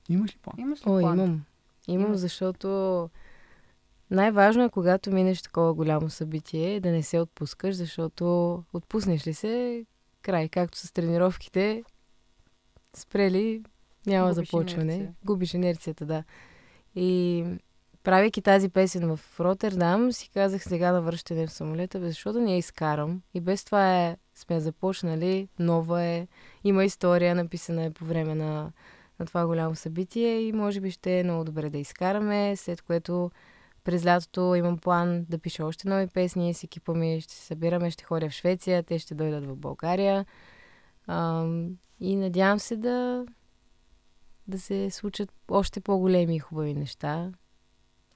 Имаш 0.08 0.34
ли 0.34 0.38
план? 0.42 0.54
Имаш 0.58 0.78
ли 0.80 0.90
О, 0.90 1.00
план? 1.00 1.18
имам. 1.18 1.44
Имам, 1.88 2.06
Има. 2.06 2.16
защото 2.16 3.10
най-важно 4.12 4.64
е, 4.64 4.68
когато 4.68 5.12
минеш 5.12 5.42
такова 5.42 5.74
голямо 5.74 6.10
събитие, 6.10 6.80
да 6.80 6.90
не 6.90 7.02
се 7.02 7.20
отпускаш, 7.20 7.76
защото 7.76 8.54
отпуснеш 8.72 9.26
ли 9.26 9.34
се, 9.34 9.84
край, 10.22 10.48
както 10.48 10.78
с 10.78 10.92
тренировките, 10.92 11.84
спрели, 12.96 13.62
няма 14.06 14.28
Губиш 14.28 14.50
започване. 14.50 14.94
инерция. 14.94 15.14
Губиш 15.24 15.54
инерцията, 15.54 16.06
да. 16.06 16.24
И 16.94 17.44
правейки 18.02 18.42
тази 18.42 18.68
песен 18.68 19.16
в 19.16 19.40
Роттердам, 19.40 20.12
си 20.12 20.30
казах 20.34 20.62
сега 20.62 20.92
на 20.92 21.02
връщане 21.02 21.46
в 21.46 21.52
самолета, 21.52 22.00
бе, 22.00 22.08
защо 22.08 22.32
да 22.32 22.40
не 22.40 22.52
я 22.52 22.58
изкарам? 22.58 23.22
И 23.34 23.40
без 23.40 23.64
това 23.64 23.98
е, 23.98 24.16
сме 24.34 24.60
започнали, 24.60 25.48
нова 25.58 26.02
е, 26.02 26.26
има 26.64 26.84
история, 26.84 27.34
написана 27.34 27.84
е 27.84 27.90
по 27.90 28.04
време 28.04 28.34
на, 28.34 28.72
на 29.20 29.26
това 29.26 29.46
голямо 29.46 29.74
събитие 29.74 30.40
и 30.40 30.52
може 30.52 30.80
би 30.80 30.90
ще 30.90 31.20
е 31.20 31.24
много 31.24 31.44
добре 31.44 31.70
да 31.70 31.78
изкараме, 31.78 32.56
след 32.56 32.82
което 32.82 33.30
през 33.84 34.06
лятото 34.06 34.54
имам 34.54 34.78
план 34.78 35.24
да 35.28 35.38
пиша 35.38 35.64
още 35.64 35.88
нови 35.88 36.06
песни 36.06 36.54
с 36.54 36.64
екипа 36.64 36.94
ми, 36.94 37.20
ще 37.20 37.34
се 37.34 37.46
събираме, 37.46 37.90
ще 37.90 38.04
ходя 38.04 38.28
в 38.28 38.32
Швеция, 38.32 38.82
те 38.82 38.98
ще 38.98 39.14
дойдат 39.14 39.46
в 39.46 39.56
България. 39.56 40.26
Ам, 41.06 41.76
и 42.00 42.16
надявам 42.16 42.58
се 42.58 42.76
да, 42.76 43.26
да 44.48 44.60
се 44.60 44.90
случат 44.90 45.32
още 45.48 45.80
по-големи 45.80 46.36
и 46.36 46.38
хубави 46.38 46.74
неща. 46.74 47.30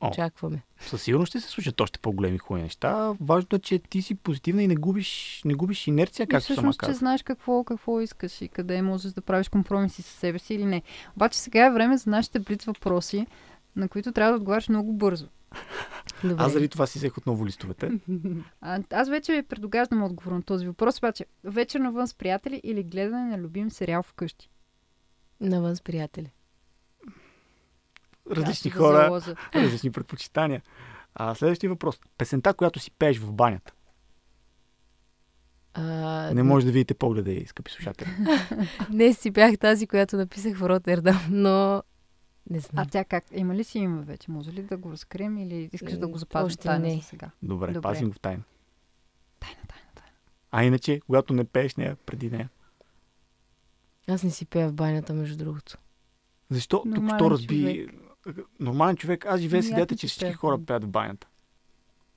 О. 0.01 0.09
Очакваме. 0.09 0.63
Със 0.81 1.03
сигурност 1.03 1.31
ще 1.31 1.41
се 1.41 1.49
случат 1.49 1.81
още 1.81 1.99
по-големи 1.99 2.39
хубави 2.39 2.63
неща. 2.63 3.15
Важно 3.21 3.49
е, 3.53 3.59
че 3.59 3.79
ти 3.79 4.03
си 4.03 4.15
позитивна 4.15 4.63
и 4.63 4.69
не 4.69 4.77
губиш, 4.77 5.43
не 5.45 5.55
губиш 5.55 5.87
инерция, 5.87 6.27
както 6.27 6.47
сама 6.47 6.55
всъщност, 6.55 6.81
че 6.81 6.87
каза. 6.87 6.99
знаеш 6.99 7.23
какво, 7.23 7.65
какво 7.65 8.01
искаш 8.01 8.41
и 8.41 8.49
къде 8.49 8.83
можеш 8.83 9.13
да 9.13 9.21
правиш 9.21 9.49
компромиси 9.49 10.03
с 10.03 10.07
себе 10.07 10.39
си 10.39 10.55
или 10.55 10.65
не. 10.65 10.83
Обаче 11.17 11.39
сега 11.39 11.67
е 11.67 11.71
време 11.71 11.97
за 11.97 12.11
нашите 12.11 12.39
блиц 12.39 12.65
въпроси, 12.65 13.27
на 13.77 13.89
които 13.89 14.13
трябва 14.13 14.33
да 14.33 14.37
отговаряш 14.37 14.69
много 14.69 14.93
бързо. 14.93 15.29
Добре. 16.25 16.43
Аз 16.45 16.53
заради 16.53 16.69
това 16.69 16.87
си 16.87 16.99
взех 16.99 17.19
отново 17.19 17.47
листовете. 17.47 17.91
А, 18.61 18.83
аз 18.91 19.09
вече 19.09 19.33
ви 19.33 19.43
предогаждам 19.43 20.03
отговор 20.03 20.33
на 20.33 20.43
този 20.43 20.67
въпрос, 20.67 20.99
обаче 20.99 21.27
вечер 21.45 21.81
навън 21.81 22.09
с 22.09 22.15
приятели 22.15 22.61
или 22.65 22.83
гледане 22.83 23.37
на 23.37 23.39
любим 23.39 23.71
сериал 23.71 24.03
вкъщи. 24.03 24.51
Навън 25.41 25.77
с 25.77 25.83
приятели. 25.83 26.31
Различни 28.31 28.69
Аз 28.69 28.75
да 28.75 28.79
хора, 28.85 29.05
заложа. 29.05 29.35
различни 29.55 29.91
предпочитания. 29.93 30.63
А, 31.15 31.35
следващия 31.35 31.71
въпрос. 31.71 32.01
Песента, 32.19 32.55
която 32.55 32.81
си 32.81 32.91
пееш 32.91 33.19
в 33.19 33.33
банята. 33.33 33.73
А, 35.75 35.83
Не 36.35 36.43
може 36.43 36.67
да 36.67 36.73
видите 36.73 36.95
погледа 36.95 37.33
и, 37.33 37.47
скъпи 37.47 37.71
слушатели. 37.73 38.09
Днес 38.91 39.19
си 39.19 39.31
бях 39.31 39.59
тази, 39.59 39.87
която 39.87 40.17
написах 40.17 40.57
в 40.57 40.69
Роттердам, 40.69 41.21
но 41.31 41.83
не 42.51 42.61
знам. 42.61 42.85
А 42.87 42.91
тя 42.91 43.05
как? 43.05 43.25
Има 43.33 43.55
ли 43.55 43.65
си 43.65 43.79
име 43.79 44.03
вече? 44.03 44.31
Може 44.31 44.53
ли 44.53 44.63
да 44.63 44.77
го 44.77 44.93
разкрием 44.93 45.39
или 45.39 45.71
искаш 45.73 45.99
да 45.99 46.09
го 46.09 46.19
запазим 46.19 46.47
още 46.47 46.63
тайна 46.63 46.87
не. 46.87 46.97
за 46.97 47.03
сега? 47.03 47.31
Добре, 47.43 47.73
Добре. 47.73 47.83
пазим 47.83 48.09
го 48.09 48.15
в 48.15 48.21
тайна. 48.21 48.43
Тайна, 49.41 49.61
тайна, 49.69 49.87
тайна. 49.95 50.13
А 50.51 50.65
иначе, 50.65 51.01
когато 51.01 51.33
не 51.33 51.45
пееш 51.45 51.77
нея, 51.77 51.97
преди 52.07 52.31
нея. 52.31 52.49
Аз 54.09 54.23
не 54.23 54.31
си 54.31 54.47
пея 54.47 54.69
в 54.69 54.73
банята, 54.73 55.15
между 55.15 55.37
другото. 55.37 55.79
Защо? 56.51 56.83
Тук 56.95 57.05
що 57.17 57.31
разби... 57.31 57.89
Нормален 58.61 58.97
човек. 58.97 59.27
Аз 59.27 59.41
живея 59.41 59.63
с 59.63 59.67
Ами, 59.67 59.73
идеята, 59.73 59.97
че 59.97 60.07
всички 60.07 60.25
пея. 60.25 60.35
хора 60.35 60.59
пеят 60.67 60.85
в 60.85 60.89
банята. 60.89 61.27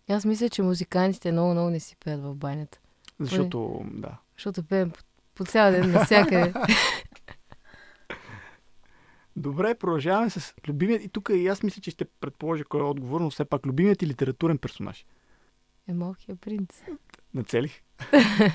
Аз 0.10 0.26
мисля, 0.26 0.50
че 0.50 0.62
музикантите 0.62 1.32
много, 1.32 1.52
много 1.52 1.70
не 1.70 1.80
си 1.80 1.96
пеят 2.06 2.22
в 2.22 2.36
банята. 2.36 2.80
Защото, 3.20 3.82
да. 3.92 4.18
Защото 4.38 4.64
пеем 4.64 4.92
по, 4.92 5.00
по 5.36 5.46
цял 5.46 5.72
ден 5.72 5.92
навсякъде. 5.92 6.54
Добре, 9.36 9.76
продължаваме 9.76 10.30
с 10.30 10.54
любимият. 10.68 11.04
И 11.04 11.10
тук 11.10 11.30
и 11.30 11.48
аз 11.48 11.64
мисля, 11.64 11.82
че 11.82 11.92
ще 11.92 12.06
предположа 12.06 12.64
кой 12.64 12.80
е 12.80 12.84
отговор, 12.84 13.22
но 13.22 13.30
все 13.30 13.46
пак 13.46 13.66
любимият 13.66 14.00
ти 14.00 14.08
литературен 14.08 14.58
персонаж. 14.58 15.06
е 15.88 15.94
малкия 15.94 16.36
принц. 16.36 16.82
Нацелих. 17.34 17.82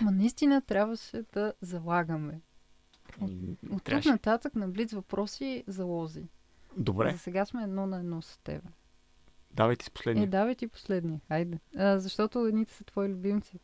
Ма 0.03 0.11
наистина 0.11 0.63
трябваше 0.63 1.23
да 1.33 1.53
залагаме. 1.61 2.41
От 3.21 3.31
тук 3.63 3.83
Трябваше. 3.85 4.09
нататък 4.09 4.55
на 4.55 4.69
блиц 4.69 4.93
въпроси 4.93 5.65
залози. 5.67 6.23
Добре, 6.77 7.13
За 7.13 7.19
сега 7.19 7.45
сме 7.47 7.63
едно 7.63 7.87
на 7.87 7.99
едно 7.99 8.23
с 8.23 8.39
теб. 8.39 8.63
давайте 9.51 9.85
с 9.85 9.89
Е, 9.89 9.91
последния. 9.91 10.29
давай 10.29 10.55
ти 10.55 10.69
последния. 10.69 11.21
Хайде. 11.29 11.59
А, 11.77 11.99
защото 11.99 12.39
едните 12.39 12.73
са 12.75 12.85
твои 12.85 13.09
любимци. 13.09 13.59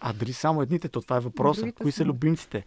А 0.00 0.12
дали 0.12 0.32
само 0.32 0.62
едните, 0.62 0.88
то 0.88 1.00
това 1.00 1.16
е 1.16 1.20
въпроса. 1.20 1.60
Другите 1.60 1.82
Кои 1.82 1.92
са 1.92 2.04
любимците? 2.04 2.64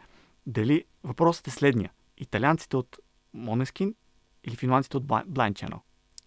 Дали 0.48 0.86
въпросът 1.04 1.48
е 1.48 1.52
следния. 1.52 1.92
Италианците 2.18 2.78
от 2.78 2.98
Монескин 3.36 3.96
или 4.44 4.56
финландците 4.56 4.98
от 4.98 5.06
Bli- 5.06 5.26
Blind 5.26 5.54
Channel? 5.54 5.80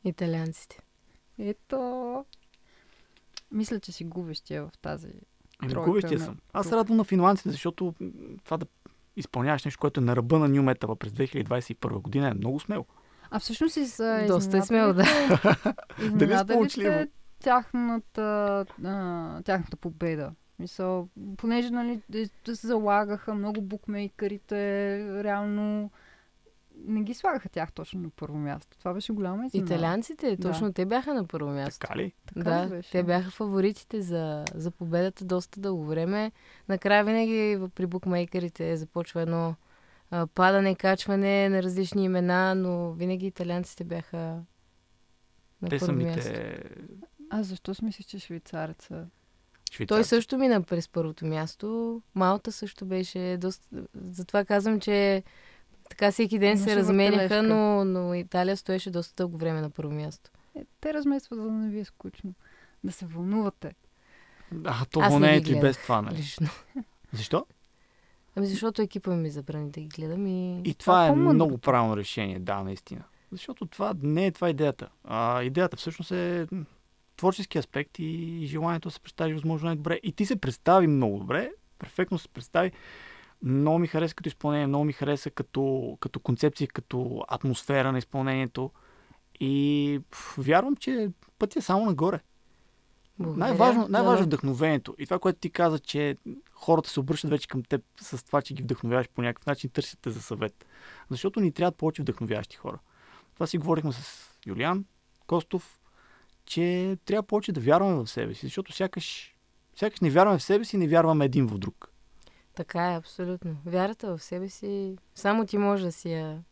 Италианците. 0.05 0.79
Ето. 1.39 2.25
Мисля, 3.53 3.81
че 3.81 3.93
си 3.93 4.05
губещия 4.05 4.67
в 4.67 4.71
тази. 4.83 5.13
Еми, 5.63 5.75
губещия 5.75 6.19
на 6.19 6.25
съм. 6.25 6.39
Аз 6.53 6.69
се 6.69 6.77
радвам 6.77 6.97
на 6.97 7.05
финландците, 7.05 7.51
защото 7.51 7.95
това 8.45 8.57
да 8.57 8.67
изпълняваш 9.17 9.65
нещо, 9.65 9.81
което 9.81 10.01
е 10.01 10.05
на 10.05 10.17
ръба 10.17 10.39
на 10.39 10.49
Нью 10.49 10.63
Метала 10.63 10.97
през 10.97 11.13
2021 11.13 12.01
година 12.01 12.29
е 12.29 12.35
много 12.35 12.61
смело. 12.61 12.87
А 13.31 13.39
всъщност 13.39 13.77
и 13.77 13.85
за 13.85 14.25
Доста 14.29 14.59
е 14.59 14.63
смело, 14.63 14.93
да. 14.93 15.05
Дали 16.13 16.39
сполучливо? 16.39 16.89
Изненадали 16.89 17.11
тяхната, 17.41 18.65
а, 18.85 19.43
тяхната 19.43 19.77
победа. 19.77 20.33
Мисъл, 20.59 21.09
понеже 21.37 21.71
нали, 21.71 22.01
се 22.47 22.67
залагаха 22.67 23.35
много 23.35 23.63
букмейкърите, 23.63 24.55
реално 25.25 25.91
не 26.85 27.03
ги 27.03 27.15
слагаха 27.15 27.49
тях 27.49 27.73
точно 27.73 28.01
на 28.01 28.11
първо 28.11 28.39
място. 28.39 28.79
Това 28.79 28.95
беше 28.95 29.13
голяма 29.13 29.47
изненада. 29.47 29.75
Италианците, 29.75 30.37
Да. 30.37 30.49
точно 30.49 30.73
те 30.73 30.87
бяха 30.87 31.15
на 31.15 31.27
първо 31.27 31.51
място. 31.51 31.81
Така 31.81 31.97
ли? 31.97 32.13
Така 32.27 32.41
ли 32.41 32.69
да, 32.69 32.75
беше? 32.77 32.91
те 32.91 33.03
бяха 33.03 33.31
фаворитите 33.31 34.03
за, 34.03 34.45
за 34.55 34.71
победата 34.71 35.25
доста 35.25 35.61
дълго 35.61 35.85
време. 35.85 36.33
Накрая 36.69 37.05
винаги 37.05 37.59
при 37.75 37.87
букмейкерите 37.87 38.77
започва 38.77 39.23
едно 39.23 39.55
а, 40.11 40.27
падане, 40.27 40.75
качване 40.75 41.49
на 41.49 41.63
различни 41.63 42.05
имена, 42.05 42.55
но 42.55 42.93
винаги 42.93 43.27
италианците 43.27 43.85
бяха 43.85 44.43
на 45.63 45.69
Те 45.69 45.79
първо 45.79 45.87
самите 45.87 46.17
място. 46.17 46.33
А 47.31 47.43
защо 47.43 47.75
си 47.75 47.85
мислиш, 47.85 48.07
че 48.07 48.19
швейцареца? 48.19 49.07
швейцарци. 49.71 49.87
Той 49.87 50.05
също 50.05 50.39
мина 50.39 50.63
през 50.63 50.89
първото 50.89 51.27
място. 51.27 52.03
Малта 52.15 52.53
също 52.53 52.87
беше 52.87 53.37
доста... 53.41 53.67
Затова 54.11 54.45
казвам, 54.45 54.81
че 54.81 55.23
така 55.91 56.11
всеки 56.13 56.39
ден 56.39 56.59
се 56.59 56.63
Имаше 56.63 56.77
разменяха, 56.77 57.17
въртележка. 57.19 57.43
но, 57.45 57.85
но 57.85 58.15
Италия 58.15 58.57
стоеше 58.57 58.91
доста 58.91 59.15
дълго 59.17 59.39
време 59.39 59.61
на 59.61 59.71
първо 59.71 59.93
място. 59.93 60.31
Е, 60.57 60.65
те 60.81 60.95
разместват, 60.95 61.39
за 61.39 61.45
да 61.45 61.53
не 61.53 61.71
ви 61.71 61.81
е 61.81 61.85
скучно. 61.85 62.35
Да 62.85 62.93
се 62.93 63.07
вълнувате. 63.07 63.75
А, 64.65 64.85
то 64.85 65.01
вълнението 65.01 65.53
и 65.53 65.61
без 65.61 65.79
това, 65.79 66.03
нали? 66.03 66.17
Лично. 66.17 66.49
Защо? 67.13 67.47
Ами 68.37 68.47
защото 68.47 68.83
екипа 68.83 69.11
ми 69.11 69.31
забрани 69.31 69.71
да 69.71 69.81
ги 69.81 69.87
гледам 69.87 70.27
и... 70.27 70.61
И 70.61 70.75
Това 70.75 70.75
това 70.75 71.07
е 71.07 71.09
по-мъдрото. 71.09 71.35
много 71.35 71.59
правилно 71.59 71.97
решение, 71.97 72.39
да, 72.39 72.63
наистина. 72.63 73.05
Защото 73.33 73.67
това 73.67 73.95
не 74.03 74.27
е 74.27 74.31
това 74.31 74.51
идеята. 74.51 74.89
А, 75.05 75.43
идеята 75.43 75.77
всъщност 75.77 76.11
е 76.11 76.47
творчески 77.17 77.59
аспект 77.59 77.99
и 77.99 78.43
желанието 78.47 78.89
да 78.89 78.93
се 78.93 79.01
представи 79.01 79.35
възможно 79.35 79.67
най-добре. 79.67 80.01
И 80.03 80.13
ти 80.13 80.27
се 80.27 80.37
представи 80.37 80.87
много 80.87 81.19
добре, 81.19 81.51
перфектно 81.79 82.19
се 82.19 82.29
представи. 82.29 82.73
Много 83.43 83.79
ми 83.79 83.87
хареса 83.87 84.15
като 84.15 84.29
изпълнение, 84.29 84.67
много 84.67 84.85
ми 84.85 84.93
хареса 84.93 85.31
като, 85.31 85.97
като 86.01 86.21
концепция, 86.21 86.69
като 86.69 87.25
атмосфера 87.29 87.93
на 87.93 87.99
изпълнението. 87.99 88.71
И 89.41 90.01
вярвам, 90.39 90.77
че 90.77 91.11
пътя 91.39 91.59
е 91.59 91.63
само 91.63 91.87
нагоре. 91.87 92.21
Благодаря. 93.19 93.47
Най-важно, 93.47 93.87
най-важно 93.89 94.23
е 94.23 94.27
вдъхновението. 94.27 94.95
И 94.99 95.05
това, 95.05 95.19
което 95.19 95.39
ти 95.39 95.51
каза, 95.51 95.79
че 95.79 96.17
хората 96.53 96.91
се 96.91 97.01
обръщат 97.01 97.31
вече 97.31 97.49
към 97.49 97.63
теб 97.63 97.83
с 98.01 98.27
това, 98.27 98.43
че 98.43 98.55
ги 98.55 98.63
вдъхновяваш 98.63 99.09
по 99.09 99.23
някакъв 99.23 99.47
начин, 99.47 99.71
търсят 99.71 100.01
те 100.01 100.11
за 100.11 100.23
съвет. 100.23 100.67
Защото 101.11 101.41
ни 101.41 101.53
трябват 101.53 101.77
повече 101.77 102.03
вдъхновяващи 102.03 102.57
хора. 102.57 102.79
Това 103.35 103.47
си 103.47 103.59
говорихме 103.59 103.93
с 103.93 104.31
Юлиан 104.47 104.85
Костов, 105.27 105.81
че 106.45 106.97
трябва 107.05 107.23
повече 107.23 107.53
да 107.53 107.61
вярваме 107.61 107.95
в 107.95 108.07
себе 108.07 108.35
си, 108.35 108.47
защото 108.47 108.73
сякаш, 108.73 109.37
сякаш 109.77 110.01
не 110.01 110.11
вярваме 110.11 110.39
в 110.39 110.43
себе 110.43 110.65
си, 110.65 110.77
не 110.77 110.89
вярваме 110.89 111.25
един 111.25 111.47
в 111.47 111.59
друг. 111.59 111.93
Така 112.59 112.93
е, 112.93 112.97
абсолютно. 112.97 113.57
Вярата 113.67 114.17
в 114.17 114.23
себе 114.23 114.49
си, 114.49 114.97
само 115.15 115.47
ти 115.47 115.59
може 115.59 115.85
да 115.85 115.93
си 115.93 116.13
я, 116.13 116.43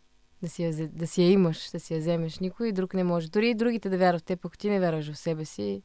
да 0.42 0.48
си 0.48 0.62
я, 0.62 0.88
да 0.88 1.06
си 1.06 1.22
я 1.22 1.30
имаш, 1.30 1.70
да 1.70 1.80
си 1.80 1.94
я 1.94 2.00
вземеш. 2.00 2.38
Никой 2.38 2.72
друг 2.72 2.94
не 2.94 3.04
може. 3.04 3.28
Дори 3.28 3.48
и 3.50 3.54
другите 3.54 3.88
да 3.88 3.98
вярват 3.98 4.20
в 4.20 4.24
теб, 4.24 4.44
ако 4.44 4.56
ти 4.56 4.70
не 4.70 4.80
вярваш 4.80 5.12
в 5.12 5.16
себе 5.16 5.44
си, 5.44 5.82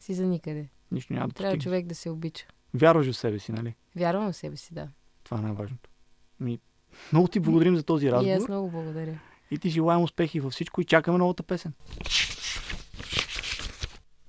си 0.00 0.14
за 0.14 0.26
никъде. 0.26 0.68
Нищо 0.90 1.12
няма 1.12 1.28
да 1.28 1.34
Трябва 1.34 1.50
постигнеш. 1.50 1.64
човек 1.64 1.86
да 1.86 1.94
се 1.94 2.10
обича. 2.10 2.46
Вярваш 2.74 3.10
в 3.10 3.16
себе 3.16 3.38
си, 3.38 3.52
нали? 3.52 3.74
Вярвам 3.96 4.32
в 4.32 4.36
себе 4.36 4.56
си, 4.56 4.74
да. 4.74 4.88
Това 5.24 5.38
е 5.38 5.42
най-важното. 5.42 5.90
Ми, 6.40 6.58
много 7.12 7.28
ти 7.28 7.40
благодарим 7.40 7.76
за 7.76 7.82
този 7.82 8.06
И 8.06 8.12
разговор 8.12 8.36
аз 8.36 8.48
много 8.48 8.70
благодаря. 8.70 9.20
и 9.50 9.58
ти 9.58 9.70
желаем 9.70 10.02
успехи 10.02 10.40
във 10.40 10.52
всичко 10.52 10.80
и 10.80 10.84
чакаме 10.84 11.18
новата 11.18 11.42
песен. 11.42 11.72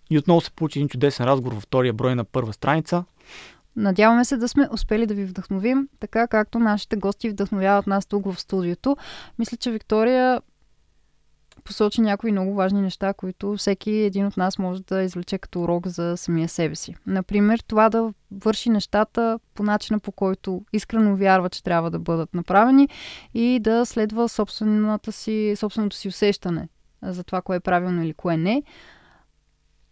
И 0.09 0.17
отново 0.17 0.41
се 0.41 0.51
получи 0.51 0.79
един 0.79 0.89
чудесен 0.89 1.25
разговор 1.25 1.53
във 1.53 1.63
втория 1.63 1.93
брой 1.93 2.15
на 2.15 2.23
първа 2.23 2.53
страница. 2.53 3.05
Надяваме 3.75 4.25
се 4.25 4.37
да 4.37 4.47
сме 4.47 4.67
успели 4.71 5.05
да 5.05 5.13
ви 5.13 5.25
вдъхновим, 5.25 5.89
така 5.99 6.27
както 6.27 6.59
нашите 6.59 6.95
гости 6.95 7.29
вдъхновяват 7.29 7.87
нас 7.87 8.05
тук 8.05 8.31
в 8.31 8.39
студиото. 8.39 8.97
Мисля, 9.39 9.57
че 9.57 9.71
Виктория 9.71 10.41
посочи 11.63 12.01
някои 12.01 12.31
много 12.31 12.53
важни 12.53 12.81
неща, 12.81 13.13
които 13.13 13.55
всеки 13.57 13.91
един 13.91 14.25
от 14.25 14.37
нас 14.37 14.59
може 14.59 14.83
да 14.83 15.01
извлече 15.01 15.37
като 15.37 15.61
урок 15.61 15.87
за 15.87 16.17
самия 16.17 16.49
себе 16.49 16.75
си. 16.75 16.95
Например, 17.07 17.59
това 17.67 17.89
да 17.89 18.13
върши 18.31 18.69
нещата 18.69 19.39
по 19.53 19.63
начина 19.63 19.99
по 19.99 20.11
който 20.11 20.65
искрено 20.73 21.15
вярва, 21.15 21.49
че 21.49 21.63
трябва 21.63 21.91
да 21.91 21.99
бъдат 21.99 22.33
направени 22.33 22.89
и 23.33 23.59
да 23.59 23.85
следва 23.85 24.29
собствената 24.29 25.11
си, 25.11 25.53
собственото 25.55 25.95
си 25.95 26.07
усещане 26.07 26.67
за 27.03 27.23
това, 27.23 27.41
кое 27.41 27.55
е 27.55 27.59
правилно 27.59 28.03
или 28.03 28.13
кое 28.13 28.37
не 28.37 28.63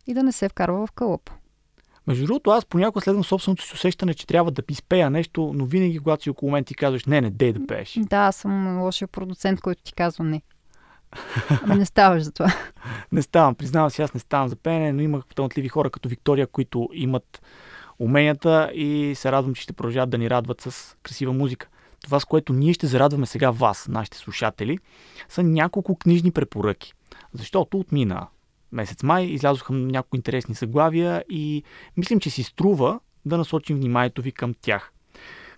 и 0.08 0.14
да 0.14 0.24
не 0.24 0.32
се 0.32 0.50
вкарва 0.50 0.88
в 0.88 0.92
кълъп. 0.92 1.30
Между 2.10 2.26
другото, 2.26 2.50
аз 2.50 2.66
понякога 2.66 3.02
следвам 3.02 3.24
собственото 3.24 3.64
си 3.64 3.74
усещане, 3.74 4.14
че 4.14 4.28
трябва 4.28 4.52
да 4.52 4.62
изпея 4.70 5.10
нещо, 5.10 5.52
но 5.56 5.66
винаги, 5.66 6.00
когато 6.00 6.24
си 6.24 6.30
около 6.30 6.52
мен 6.52 6.64
ти 6.64 6.76
казваш, 6.76 7.06
не, 7.06 7.22
не, 7.22 7.30
дей 7.30 7.54
да 7.54 7.68
пееш. 7.68 8.00
Да, 8.02 8.18
аз 8.18 8.36
съм 8.36 8.82
лошия 8.82 9.08
продуцент, 9.08 9.62
който 9.62 9.84
ти 9.84 9.94
казва 9.94 10.24
не. 10.24 10.42
Ама 11.64 11.76
не 11.76 11.86
ставаш 11.86 12.24
за 12.24 12.32
това. 12.32 12.54
не 13.12 13.22
ставам, 13.22 13.56
признавам 13.56 13.90
си, 13.90 14.02
аз 14.02 14.14
не 14.14 14.20
ставам 14.20 14.48
за 14.48 14.56
пеене, 14.56 14.92
но 14.92 15.02
има 15.02 15.22
талантливи 15.36 15.68
хора 15.70 15.90
като 15.90 16.10
Виктория, 16.10 16.48
които 16.48 16.90
имат 16.94 17.42
уменията 18.00 18.72
и 18.74 19.14
се 19.16 19.32
радвам, 19.32 19.56
че 19.56 19.62
ще 19.62 19.74
продължават 19.74 20.10
да 20.10 20.18
ни 20.18 20.30
радват 20.30 20.62
с 20.62 20.98
красива 21.04 21.34
музика. 21.34 21.68
Това, 22.04 22.20
с 22.20 22.26
което 22.26 22.54
ние 22.54 22.74
ще 22.74 22.88
зарадваме 22.88 23.26
сега 23.26 23.52
вас, 23.52 23.88
нашите 23.88 24.18
слушатели, 24.18 24.78
са 25.30 25.44
няколко 25.44 25.96
книжни 25.96 26.32
препоръки. 26.32 26.94
Защото 27.34 27.80
отмина 27.80 28.28
месец 28.72 29.04
май 29.04 29.26
излязоха 29.26 29.74
няколко 29.74 30.16
интересни 30.16 30.56
заглавия 30.56 31.24
и 31.30 31.64
мислим, 31.98 32.20
че 32.20 32.30
си 32.30 32.44
струва 32.44 33.00
да 33.26 33.38
насочим 33.38 33.78
вниманието 33.78 34.22
ви 34.22 34.32
към 34.32 34.54
тях. 34.62 34.92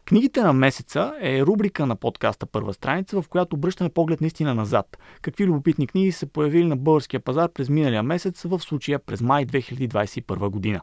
Книгите 0.05 0.41
на 0.41 0.53
месеца 0.53 1.13
е 1.21 1.41
рубрика 1.41 1.85
на 1.85 1.95
подкаста 1.95 2.45
Първа 2.45 2.73
страница, 2.73 3.21
в 3.21 3.27
която 3.27 3.55
обръщаме 3.55 3.89
поглед 3.89 4.21
наистина 4.21 4.55
назад. 4.55 4.97
Какви 5.21 5.45
любопитни 5.45 5.87
книги 5.87 6.11
са 6.11 6.25
появили 6.27 6.65
на 6.65 6.77
българския 6.77 7.19
пазар 7.19 7.49
през 7.49 7.69
миналия 7.69 8.03
месец, 8.03 8.43
в 8.43 8.59
случая 8.59 8.99
през 8.99 9.21
май 9.21 9.45
2021 9.45 10.49
година. 10.49 10.81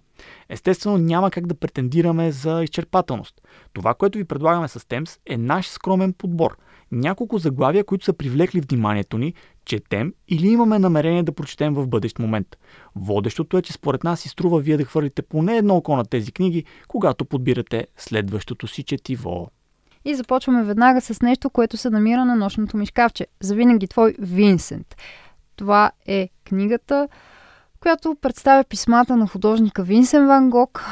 Естествено, 0.49 0.99
няма 0.99 1.31
как 1.31 1.47
да 1.47 1.55
претендираме 1.55 2.33
за 2.33 2.62
изчерпателност. 2.62 3.41
Това, 3.72 3.95
което 3.95 4.18
ви 4.18 4.24
предлагаме 4.24 4.68
с 4.68 4.89
Темс 4.89 5.18
е 5.26 5.37
наш 5.37 5.68
скромен 5.68 6.12
подбор– 6.12 6.57
няколко 6.93 7.39
заглавия, 7.39 7.85
които 7.85 8.05
са 8.05 8.12
привлекли 8.12 8.61
вниманието 8.61 9.18
ни, 9.18 9.35
четем 9.69 10.14
или 10.29 10.49
имаме 10.49 10.79
намерение 10.79 11.23
да 11.23 11.33
прочетем 11.33 11.75
в 11.75 11.87
бъдещ 11.87 12.19
момент. 12.19 12.57
Водещото 12.97 13.59
е, 13.59 13.62
че 13.62 13.73
според 13.73 14.05
нас 14.05 14.21
си 14.21 14.29
струва 14.29 14.61
вие 14.61 14.77
да 14.77 14.85
хвърлите 14.85 15.23
поне 15.23 15.57
едно 15.57 15.77
око 15.77 15.97
на 15.97 16.05
тези 16.05 16.33
книги, 16.33 16.64
когато 16.89 17.25
подбирате 17.25 17.87
следващото 17.97 18.66
си 18.66 18.83
четиво. 18.83 19.51
И 20.05 20.14
започваме 20.14 20.64
веднага 20.64 21.01
с 21.01 21.23
нещо, 21.23 21.51
което 21.51 21.77
се 21.77 21.91
намира 21.91 22.25
на 22.25 22.37
нощното 22.37 22.77
ми 22.77 22.87
шкафче. 22.87 23.27
Завинаги 23.41 23.89
твой 23.89 24.14
Винсент. 24.19 24.97
Това 25.57 25.91
е 26.07 26.29
книгата, 26.45 27.09
която 27.81 28.16
представя 28.20 28.64
писмата 28.64 29.16
на 29.16 29.26
художника 29.29 29.83
Винсен 29.83 30.26
Ван 30.26 30.51
Гог, 30.51 30.85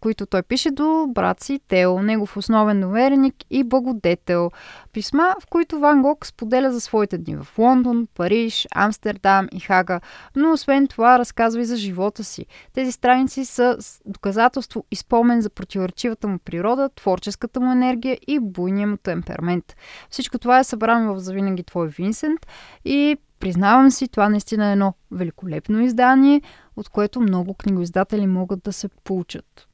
които 0.00 0.26
той 0.26 0.42
пише 0.42 0.70
до 0.70 1.06
брат 1.08 1.40
си 1.40 1.60
Тео, 1.68 2.02
негов 2.02 2.36
основен 2.36 2.80
довереник 2.80 3.34
и 3.50 3.64
благодетел. 3.64 4.50
Писма, 4.92 5.34
в 5.42 5.46
които 5.46 5.78
Ван 5.78 6.02
Гог 6.02 6.26
споделя 6.26 6.72
за 6.72 6.80
своите 6.80 7.18
дни 7.18 7.36
в 7.36 7.58
Лондон, 7.58 8.08
Париж, 8.14 8.66
Амстердам 8.74 9.48
и 9.52 9.60
Хага, 9.60 10.00
но 10.36 10.52
освен 10.52 10.86
това 10.86 11.18
разказва 11.18 11.60
и 11.60 11.64
за 11.64 11.76
живота 11.76 12.24
си. 12.24 12.46
Тези 12.72 12.92
страници 12.92 13.44
са 13.44 13.76
доказателство 14.06 14.84
и 14.90 14.96
спомен 14.96 15.40
за 15.40 15.50
противоречивата 15.50 16.28
му 16.28 16.38
природа, 16.38 16.88
творческата 16.88 17.60
му 17.60 17.72
енергия 17.72 18.18
и 18.26 18.38
буйния 18.40 18.86
му 18.86 18.96
темперамент. 18.96 19.76
Всичко 20.10 20.38
това 20.38 20.58
е 20.58 20.64
събрано 20.64 21.14
в 21.14 21.18
Завинаги 21.18 21.62
твой 21.62 21.88
Винсент 21.88 22.46
и 22.84 23.16
Признавам 23.40 23.90
си, 23.90 24.08
това 24.08 24.28
наистина 24.28 24.68
е 24.68 24.72
едно 24.72 24.94
великолепно 25.10 25.80
издание, 25.80 26.42
от 26.76 26.88
което 26.88 27.20
много 27.20 27.54
книгоиздатели 27.54 28.26
могат 28.26 28.62
да 28.62 28.72
се 28.72 28.88
получат. 28.88 29.68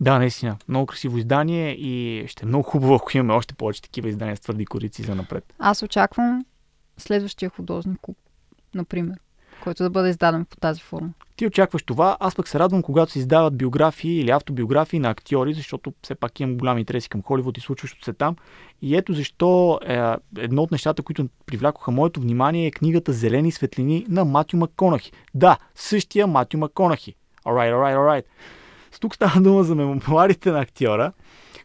Да, 0.00 0.18
наистина. 0.18 0.56
Много 0.68 0.86
красиво 0.86 1.18
издание 1.18 1.70
и 1.70 2.24
ще 2.28 2.44
е 2.44 2.48
много 2.48 2.62
хубаво, 2.62 2.94
ако 2.94 3.16
имаме 3.16 3.32
още 3.32 3.54
повече 3.54 3.82
такива 3.82 4.08
издания 4.08 4.36
с 4.36 4.40
твърди 4.40 4.66
корици 4.66 5.02
за 5.02 5.14
напред. 5.14 5.54
Аз 5.58 5.82
очаквам 5.82 6.44
следващия 6.98 7.50
художник, 7.50 8.00
например 8.74 9.18
който 9.62 9.82
да 9.82 9.90
бъде 9.90 10.08
издаден 10.08 10.44
по 10.44 10.56
тази 10.56 10.80
форма. 10.80 11.10
Ти 11.42 11.46
очакваш 11.46 11.82
това, 11.82 12.16
аз 12.20 12.34
пък 12.34 12.48
се 12.48 12.58
радвам, 12.58 12.82
когато 12.82 13.12
се 13.12 13.18
издават 13.18 13.56
биографии 13.56 14.20
или 14.20 14.30
автобиографии 14.30 14.98
на 14.98 15.10
актьори, 15.10 15.54
защото 15.54 15.92
все 16.02 16.14
пак 16.14 16.40
имам 16.40 16.56
голям 16.56 16.78
интерес 16.78 17.08
към 17.08 17.22
Холивуд 17.22 17.58
и 17.58 17.60
случващото 17.60 18.04
се 18.04 18.12
там. 18.12 18.36
И 18.82 18.96
ето 18.96 19.12
защо 19.12 19.80
е, 19.86 20.14
едно 20.38 20.62
от 20.62 20.70
нещата, 20.70 21.02
които 21.02 21.28
привлякоха 21.46 21.90
моето 21.90 22.20
внимание 22.20 22.66
е 22.66 22.70
книгата 22.70 23.12
Зелени 23.12 23.52
светлини 23.52 24.06
на 24.08 24.24
Матю 24.24 24.56
Маконахи. 24.56 25.12
Да, 25.34 25.56
същия 25.74 26.26
Матю 26.26 26.58
Маконахи. 26.58 27.14
Alright, 27.44 27.74
alright, 27.74 27.96
alright. 27.96 28.24
С 28.92 29.00
тук 29.00 29.14
става 29.14 29.40
дума 29.40 29.64
за 29.64 29.74
мемуарите 29.74 30.50
на 30.50 30.60
актьора, 30.60 31.12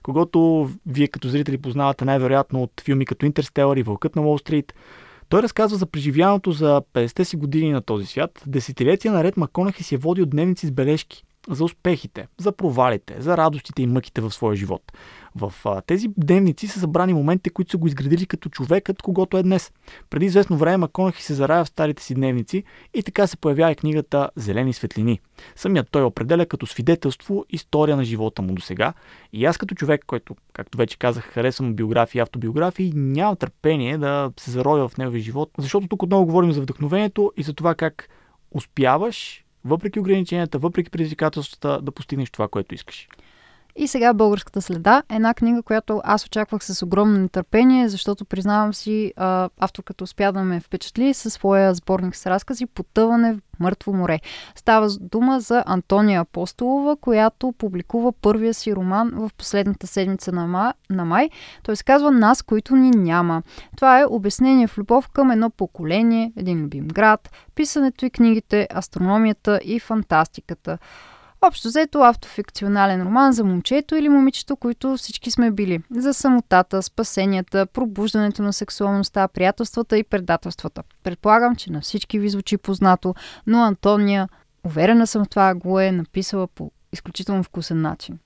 когато 0.03 0.69
вие 0.85 1.07
като 1.07 1.27
зрители 1.27 1.57
познавате 1.57 2.05
най-вероятно 2.05 2.63
от 2.63 2.81
филми 2.81 3.05
като 3.05 3.25
Интерстелър 3.25 3.77
и 3.77 3.83
Вълкът 3.83 4.15
на 4.15 4.21
Уолл 4.21 4.37
Стрит, 4.37 4.73
той 5.29 5.43
разказва 5.43 5.77
за 5.77 5.85
преживяното 5.85 6.51
за 6.51 6.81
50-те 6.93 7.25
си 7.25 7.37
години 7.37 7.71
на 7.71 7.81
този 7.81 8.05
свят. 8.05 8.43
Десетилетия 8.47 9.13
наред 9.13 9.37
Маконахи 9.37 9.83
си 9.83 9.95
е 9.95 9.97
водил 9.97 10.25
дневници 10.25 10.67
с 10.67 10.71
бележки 10.71 11.23
за 11.49 11.63
успехите, 11.63 12.27
за 12.37 12.51
провалите, 12.51 13.15
за 13.19 13.37
радостите 13.37 13.81
и 13.81 13.87
мъките 13.87 14.21
в 14.21 14.31
своя 14.31 14.55
живот. 14.55 14.91
В 15.35 15.53
а, 15.65 15.81
тези 15.81 16.07
дневници 16.17 16.67
са 16.67 16.79
събрани 16.79 17.13
моментите, 17.13 17.49
които 17.49 17.71
са 17.71 17.77
го 17.77 17.87
изградили 17.87 18.25
като 18.25 18.49
човекът, 18.49 19.01
когато 19.01 19.37
е 19.37 19.43
днес. 19.43 19.71
Преди 20.09 20.25
известно 20.25 20.57
време 20.57 20.77
Маконахи 20.77 21.23
се 21.23 21.33
зарая 21.33 21.65
в 21.65 21.67
старите 21.67 22.03
си 22.03 22.15
дневници 22.15 22.63
и 22.93 23.03
така 23.03 23.27
се 23.27 23.37
появява 23.37 23.71
и 23.71 23.75
книгата 23.75 24.29
Зелени 24.35 24.73
светлини. 24.73 25.19
Самият 25.55 25.87
той 25.91 26.03
определя 26.03 26.45
като 26.45 26.65
свидетелство 26.65 27.45
история 27.49 27.97
на 27.97 28.03
живота 28.03 28.41
му 28.41 28.53
до 28.53 28.61
сега. 28.61 28.93
И 29.33 29.45
аз 29.45 29.57
като 29.57 29.75
човек, 29.75 30.03
който, 30.07 30.35
както 30.53 30.77
вече 30.77 30.97
казах, 30.97 31.23
харесвам 31.23 31.73
биографии 31.73 32.19
и 32.19 32.21
автобиографии, 32.21 32.93
нямам 32.95 33.35
търпение 33.35 33.97
да 33.97 34.31
се 34.39 34.51
заровя 34.51 34.87
в 34.87 34.97
неговия 34.97 35.21
живот, 35.21 35.49
защото 35.57 35.87
тук 35.87 36.03
отново 36.03 36.25
говорим 36.25 36.51
за 36.51 36.61
вдъхновението 36.61 37.33
и 37.37 37.43
за 37.43 37.53
това 37.53 37.75
как 37.75 38.09
успяваш 38.51 39.43
въпреки 39.67 39.99
ограниченията, 39.99 40.59
въпреки 40.59 40.89
предизвикателствата, 40.89 41.81
да 41.81 41.91
постигнеш 41.91 42.29
това, 42.29 42.47
което 42.47 42.75
искаш. 42.75 43.07
И 43.79 43.87
сега 43.87 44.13
Българската 44.13 44.61
следа. 44.61 45.03
Една 45.09 45.33
книга, 45.33 45.61
която 45.63 46.01
аз 46.03 46.25
очаквах 46.25 46.63
с 46.63 46.83
огромно 46.83 47.17
нетърпение, 47.19 47.89
защото 47.89 48.25
признавам 48.25 48.73
си, 48.73 49.13
авторката 49.59 50.03
успя 50.03 50.31
да 50.31 50.43
ме 50.43 50.59
впечатли 50.59 51.13
със 51.13 51.33
своя 51.33 51.73
сборник 51.73 52.15
с 52.15 52.25
разкази 52.25 52.65
Потъване 52.65 53.33
в 53.33 53.39
мъртво 53.59 53.93
море. 53.93 54.19
Става 54.55 54.89
дума 55.01 55.39
за 55.39 55.63
Антония 55.65 56.21
Апостолова, 56.21 56.95
която 56.95 57.53
публикува 57.57 58.11
първия 58.11 58.53
си 58.53 58.75
роман 58.75 59.11
в 59.15 59.29
последната 59.37 59.87
седмица 59.87 60.31
на, 60.31 60.47
ма, 60.47 60.73
на 60.89 61.05
май. 61.05 61.29
Той 61.63 61.75
се 61.75 61.83
казва 61.83 62.11
Нас, 62.11 62.41
които 62.41 62.75
ни 62.75 62.89
няма. 62.89 63.43
Това 63.75 63.99
е 63.99 64.05
обяснение 64.05 64.67
в 64.67 64.77
любов 64.77 65.09
към 65.09 65.31
едно 65.31 65.49
поколение, 65.49 66.31
един 66.37 66.63
любим 66.63 66.87
град, 66.87 67.29
писането 67.55 68.05
и 68.05 68.09
книгите, 68.09 68.67
астрономията 68.75 69.59
и 69.63 69.79
фантастиката. 69.79 70.77
Общо 71.41 71.67
взето 71.67 71.99
автофикционален 71.99 73.03
роман 73.03 73.33
за 73.33 73.43
момчето 73.43 73.95
или 73.95 74.09
момичето, 74.09 74.55
които 74.55 74.97
всички 74.97 75.31
сме 75.31 75.51
били. 75.51 75.79
За 75.91 76.13
самотата, 76.13 76.81
спасенията, 76.83 77.65
пробуждането 77.65 78.41
на 78.41 78.53
сексуалността, 78.53 79.27
приятелствата 79.27 79.97
и 79.97 80.03
предателствата. 80.03 80.83
Предполагам, 81.03 81.55
че 81.55 81.71
на 81.71 81.81
всички 81.81 82.19
ви 82.19 82.29
звучи 82.29 82.57
познато, 82.57 83.15
но 83.47 83.63
Антония, 83.63 84.29
уверена 84.63 85.07
съм 85.07 85.25
в 85.25 85.29
това, 85.29 85.55
го 85.55 85.79
е 85.79 85.91
написала 85.91 86.47
по 86.47 86.71
изключително 86.93 87.43
вкусен 87.43 87.81
начин. 87.81 88.19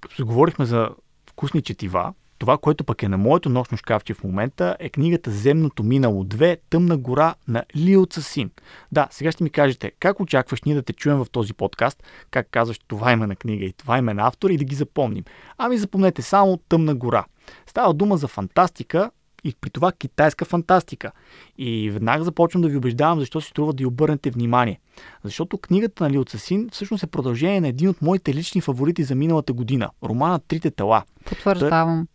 Като 0.00 0.26
говорихме 0.26 0.64
за 0.64 0.88
вкусни 1.26 1.62
четива, 1.62 2.12
това, 2.40 2.58
което 2.58 2.84
пък 2.84 3.02
е 3.02 3.08
на 3.08 3.18
моето 3.18 3.48
нощно 3.48 3.76
шкафче 3.76 4.14
в 4.14 4.24
момента 4.24 4.76
е 4.78 4.88
книгата 4.88 5.30
Земното 5.30 5.82
минало 5.82 6.24
2, 6.24 6.58
Тъмна 6.70 6.96
гора 6.96 7.34
на 7.48 7.64
Лио 7.76 8.06
Цасин. 8.06 8.50
Да, 8.92 9.08
сега 9.10 9.32
ще 9.32 9.44
ми 9.44 9.50
кажете, 9.50 9.92
как 10.00 10.20
очакваш 10.20 10.62
ние 10.62 10.74
да 10.74 10.82
те 10.82 10.92
чуем 10.92 11.16
в 11.16 11.26
този 11.32 11.54
подкаст, 11.54 12.02
как 12.30 12.48
казваш 12.50 12.78
това 12.88 13.12
име 13.12 13.26
на 13.26 13.36
книга 13.36 13.64
и 13.64 13.72
това 13.72 13.98
име 13.98 14.14
на 14.14 14.26
автор 14.26 14.50
и 14.50 14.56
да 14.56 14.64
ги 14.64 14.74
запомним. 14.74 15.24
Ами 15.58 15.78
запомнете 15.78 16.22
само 16.22 16.56
Тъмна 16.56 16.94
гора. 16.94 17.24
Става 17.66 17.94
дума 17.94 18.16
за 18.16 18.28
фантастика, 18.28 19.10
и 19.44 19.54
при 19.60 19.70
това 19.70 19.92
китайска 19.92 20.44
фантастика. 20.44 21.12
И 21.58 21.90
веднага 21.90 22.24
започвам 22.24 22.62
да 22.62 22.68
ви 22.68 22.76
убеждавам 22.76 23.20
защо 23.20 23.40
си 23.40 23.48
струва 23.48 23.72
да 23.72 23.82
й 23.82 23.86
обърнете 23.86 24.30
внимание. 24.30 24.80
Защото 25.24 25.58
книгата 25.58 26.04
на 26.04 26.10
Лио 26.10 26.24
Цасин 26.24 26.68
всъщност 26.72 27.02
е 27.02 27.06
продължение 27.06 27.60
на 27.60 27.68
един 27.68 27.88
от 27.88 28.02
моите 28.02 28.34
лични 28.34 28.60
фаворити 28.60 29.04
за 29.04 29.14
миналата 29.14 29.52
година. 29.52 29.90
Романът 30.04 30.44
Трите 30.48 30.70
тела. 30.70 31.02
Потвърждавам. 31.24 32.06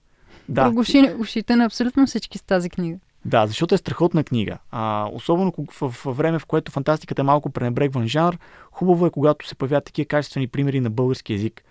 Да. 0.50 0.64
Прогуши 0.64 1.14
ушите 1.20 1.56
на 1.56 1.66
абсолютно 1.66 2.08
всички 2.08 2.38
с 2.38 2.42
тази 2.42 2.70
книга. 2.70 2.98
Да, 3.26 3.48
защото 3.48 3.76
е 3.76 3.78
страхотна 3.78 4.24
книга. 4.24 4.58
А, 4.72 5.10
особено 5.14 5.54
в, 5.58 5.90
в, 5.90 6.06
в 6.06 6.18
време, 6.18 6.40
в 6.40 6.46
което 6.46 6.72
фантастиката 6.72 7.22
е 7.22 7.26
малко 7.26 7.50
пренебрегван 7.50 8.08
жанр, 8.08 8.38
хубаво 8.72 9.06
е, 9.06 9.10
когато 9.10 9.48
се 9.48 9.56
появяват 9.56 9.86
такива 9.86 10.06
качествени 10.06 10.48
примери 10.48 10.80
на 10.80 10.90
български 10.90 11.34
язик. 11.34 11.64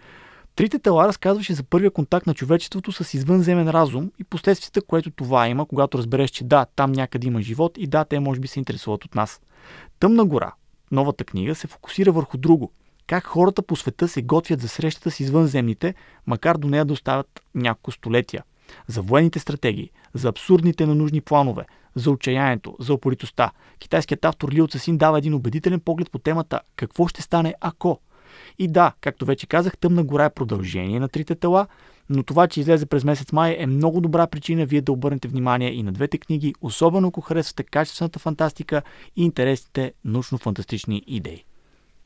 Трите 0.56 0.78
тела 0.78 1.08
разказваше 1.08 1.54
за 1.54 1.62
първия 1.62 1.90
контакт 1.90 2.26
на 2.26 2.34
човечеството 2.34 2.92
с 2.92 3.14
извънземен 3.14 3.68
разум 3.68 4.10
и 4.18 4.24
последствията, 4.24 4.82
което 4.82 5.10
това 5.10 5.48
има, 5.48 5.66
когато 5.66 5.98
разбереш, 5.98 6.30
че 6.30 6.44
да, 6.44 6.66
там 6.76 6.92
някъде 6.92 7.26
има 7.26 7.42
живот 7.42 7.78
и 7.78 7.86
да, 7.86 8.04
те 8.04 8.20
може 8.20 8.40
би 8.40 8.48
се 8.48 8.58
интересуват 8.58 9.04
от 9.04 9.14
нас. 9.14 9.40
Тъмна 10.00 10.24
гора, 10.24 10.52
новата 10.90 11.24
книга, 11.24 11.54
се 11.54 11.66
фокусира 11.66 12.12
върху 12.12 12.36
друго. 12.36 12.72
Как 13.06 13.24
хората 13.24 13.62
по 13.62 13.76
света 13.76 14.08
се 14.08 14.22
готвят 14.22 14.60
за 14.60 14.68
срещата 14.68 15.10
с 15.10 15.20
извънземните, 15.20 15.94
макар 16.26 16.56
до 16.56 16.68
нея 16.68 16.84
да 16.84 16.92
оставят 16.92 17.42
няколко 17.54 17.92
столетия. 17.92 18.44
За 18.86 19.02
военните 19.02 19.38
стратегии, 19.38 19.90
за 20.14 20.28
абсурдните 20.28 20.86
ненужни 20.86 21.20
планове, 21.20 21.64
за 21.94 22.10
отчаянието, 22.10 22.76
за 22.80 22.94
опоритостта. 22.94 23.50
Китайският 23.78 24.24
автор 24.24 24.52
Лио 24.52 24.66
Цасин 24.66 24.98
дава 24.98 25.18
един 25.18 25.34
убедителен 25.34 25.80
поглед 25.80 26.10
по 26.10 26.18
темата 26.18 26.60
какво 26.76 27.08
ще 27.08 27.22
стане 27.22 27.54
ако. 27.60 28.00
И 28.58 28.68
да, 28.68 28.92
както 29.00 29.26
вече 29.26 29.46
казах, 29.46 29.76
Тъмна 29.76 30.04
гора 30.04 30.24
е 30.24 30.34
продължение 30.34 31.00
на 31.00 31.08
трите 31.08 31.34
тела, 31.34 31.66
но 32.10 32.22
това, 32.22 32.48
че 32.48 32.60
излезе 32.60 32.86
през 32.86 33.04
месец 33.04 33.32
май 33.32 33.56
е 33.58 33.66
много 33.66 34.00
добра 34.00 34.26
причина 34.26 34.66
вие 34.66 34.80
да 34.80 34.92
обърнете 34.92 35.28
внимание 35.28 35.72
и 35.72 35.82
на 35.82 35.92
двете 35.92 36.18
книги, 36.18 36.54
особено 36.60 37.08
ако 37.08 37.20
харесвате 37.20 37.62
качествената 37.62 38.18
фантастика 38.18 38.82
и 39.16 39.24
интересните 39.24 39.92
научно-фантастични 40.06 41.02
идеи. 41.06 41.44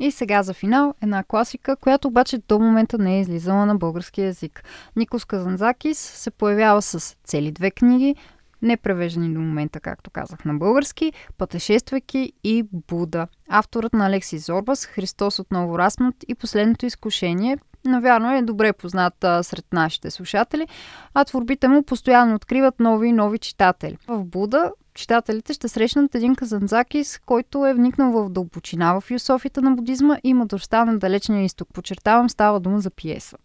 И 0.01 0.11
сега 0.11 0.43
за 0.43 0.55
финал 0.55 0.95
една 1.03 1.25
класика, 1.25 1.77
която 1.77 2.09
обаче 2.09 2.39
до 2.49 2.59
момента 2.59 2.99
не 2.99 3.17
е 3.17 3.21
излизала 3.21 3.67
на 3.67 3.75
български 3.77 4.21
язик. 4.21 4.65
Никос 4.97 5.25
Казанзакис 5.25 5.99
се 5.99 6.31
появява 6.31 6.83
с 6.83 7.17
цели 7.25 7.53
две 7.53 7.71
книги, 7.71 8.17
не 8.63 8.77
превеждани 8.77 9.35
до 9.35 9.41
момента, 9.41 9.81
както 9.81 10.11
казах 10.11 10.45
на 10.45 10.55
български, 10.55 11.13
Пътешествайки 11.39 12.33
и 12.45 12.65
Буда. 12.73 13.29
Авторът 13.49 13.93
на 13.93 14.07
Алекси 14.07 14.39
Зорбас, 14.39 14.87
Христос 14.87 15.39
отново 15.39 15.79
разпнат 15.79 16.15
и 16.29 16.35
Последното 16.35 16.87
изкушение, 16.87 17.59
навярно 17.85 18.35
е 18.35 18.43
добре 18.43 18.73
познат 18.73 19.15
сред 19.43 19.67
нашите 19.73 20.11
слушатели, 20.11 20.67
а 21.15 21.25
творбите 21.25 21.69
му 21.69 21.83
постоянно 21.83 22.35
откриват 22.35 22.81
нови 22.81 23.09
и 23.09 23.13
нови 23.13 23.39
читатели. 23.39 23.99
В 24.09 24.25
Буда 24.25 24.73
читателите 24.99 25.53
ще 25.53 25.69
срещнат 25.69 26.15
един 26.15 26.35
казанзакис, 26.35 27.19
който 27.19 27.67
е 27.67 27.75
вникнал 27.75 28.13
в 28.13 28.31
дълбочина 28.31 28.95
в 28.95 29.01
философията 29.01 29.63
на 29.63 29.71
будизма 29.71 30.17
и 30.25 30.35
мъдростта 30.35 30.85
на 30.85 30.99
далечния 30.99 31.45
изток. 31.45 31.69
Подчертавам, 31.73 32.31
става 32.31 32.61
дума 32.61 32.81
за 32.81 32.91
пиеса. 32.91 33.37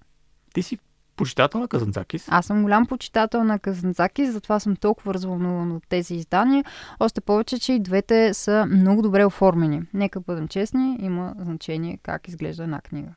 Ти 0.54 0.64
си 0.64 0.78
почитател 1.16 1.60
на 1.60 1.68
Казанзакис? 1.68 2.26
Аз 2.30 2.46
съм 2.46 2.64
голям 2.64 2.86
почитател 2.86 3.44
на 3.44 3.60
Казанзакис, 3.60 4.32
затова 4.32 4.60
съм 4.60 4.76
толкова 4.76 5.14
развълнуван 5.14 5.72
от 5.72 5.84
тези 5.90 6.16
издания. 6.16 6.66
Още 7.00 7.22
повече, 7.22 7.60
че 7.60 7.74
и 7.74 7.80
двете 7.80 8.34
са 8.34 8.66
много 8.70 9.02
добре 9.02 9.26
оформени. 9.26 9.82
Нека 9.94 10.20
бъдем 10.20 10.48
честни, 10.48 10.98
има 11.02 11.36
значение 11.40 12.00
как 12.04 12.28
изглежда 12.28 12.64
една 12.64 12.82
книга. 12.82 13.10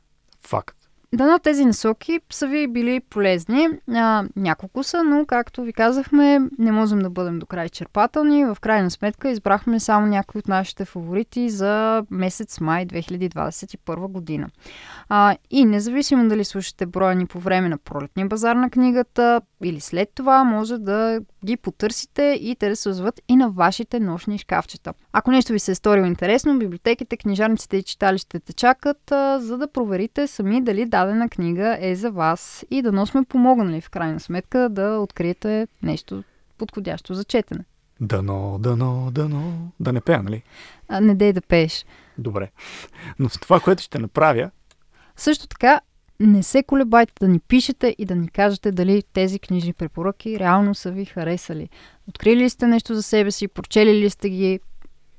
Факт. 0.47 0.77
Дано 1.17 1.39
тези 1.39 1.65
насоки 1.65 2.21
са 2.31 2.47
ви 2.47 2.69
били 2.69 3.01
полезни. 3.01 3.69
А, 3.95 4.25
няколко 4.37 4.83
са, 4.83 5.05
но 5.05 5.27
както 5.27 5.63
ви 5.63 5.73
казахме, 5.73 6.41
не 6.59 6.73
можем 6.73 6.99
да 6.99 7.11
бъдем 7.11 7.39
до 7.39 7.47
край 7.47 7.69
черпателни. 7.69 8.45
В 8.45 8.57
крайна 8.61 8.91
сметка 8.91 9.31
избрахме 9.31 9.81
само 9.81 10.07
някои 10.07 10.39
от 10.39 10.49
нашите 10.49 10.85
фаворити 10.85 11.51
за 11.51 12.05
месец 12.11 12.61
май 12.61 12.87
2021 12.87 14.09
година. 14.09 14.49
А, 15.09 15.37
и 15.51 15.65
независимо 15.65 16.29
дали 16.29 16.45
слушате 16.45 16.87
броя 16.87 17.15
ни 17.15 17.27
по 17.27 17.39
време 17.39 17.69
на 17.69 17.79
пролетния 17.79 18.27
базар 18.27 18.57
на 18.57 18.71
книгата 18.71 19.41
или 19.65 19.81
след 19.81 20.09
това, 20.15 20.45
може 20.45 20.79
да 20.79 21.21
ги 21.45 21.57
потърсите 21.57 22.39
и 22.41 22.57
те 22.57 22.69
да 22.69 22.77
се 22.77 22.89
озват 22.89 23.21
и 23.29 23.37
на 23.37 23.51
вашите 23.51 24.01
нощни 24.01 24.39
шкафчета. 24.39 24.93
Ако 25.13 25.31
нещо 25.31 25.53
ви 25.53 25.59
се 25.59 25.73
е 25.73 25.75
сторило 25.75 26.07
интересно, 26.07 26.59
библиотеките, 26.59 27.17
книжарниците 27.17 27.77
и 27.77 27.83
читалищите 27.83 28.53
чакат, 28.53 29.13
а, 29.13 29.39
за 29.39 29.59
да 29.59 29.73
проверите 29.73 30.27
сами 30.27 30.63
дали 30.63 30.87
дадена 31.07 31.29
книга 31.29 31.79
е 31.81 31.95
за 31.95 32.11
вас 32.11 32.65
и 32.71 32.83
да 32.83 33.07
сме 33.07 33.25
помогнали 33.25 33.81
в 33.81 33.91
крайна 33.91 34.21
сметка 34.21 34.69
да 34.69 34.99
откриете 34.99 35.69
нещо 35.83 36.25
подходящо 36.59 37.15
за 37.15 37.25
четене. 37.25 37.65
Дано, 38.01 38.59
дано, 38.61 39.11
дано. 39.13 39.71
Да 39.81 39.93
не 39.93 40.01
пея, 40.01 40.23
нали? 40.23 40.43
А, 40.89 41.01
не 41.01 41.15
дей 41.15 41.33
да 41.33 41.41
пееш. 41.41 41.87
Добре. 42.19 42.51
Но 43.19 43.29
с 43.29 43.39
това, 43.39 43.61
което 43.61 43.83
ще 43.83 43.99
направя, 43.99 44.51
Също 45.17 45.49
така, 45.49 45.81
не 46.21 46.43
се 46.43 46.63
колебайте 46.63 47.13
да 47.21 47.29
ни 47.29 47.39
пишете 47.39 47.97
и 47.99 48.05
да 48.05 48.15
ни 48.17 48.29
кажете 48.29 48.73
дали 48.73 49.03
тези 49.13 49.39
книжни 49.39 49.73
препоръки 49.73 50.39
реално 50.39 50.75
са 50.75 50.91
ви 50.91 51.05
харесали. 51.05 51.69
Открили 52.09 52.41
ли 52.41 52.51
сте 52.51 52.67
нещо 52.67 52.95
за 52.95 53.03
себе 53.03 53.31
си, 53.31 53.49
прочели 53.49 54.01
ли 54.01 54.11
сте 54.11 54.31
ги? 54.31 54.61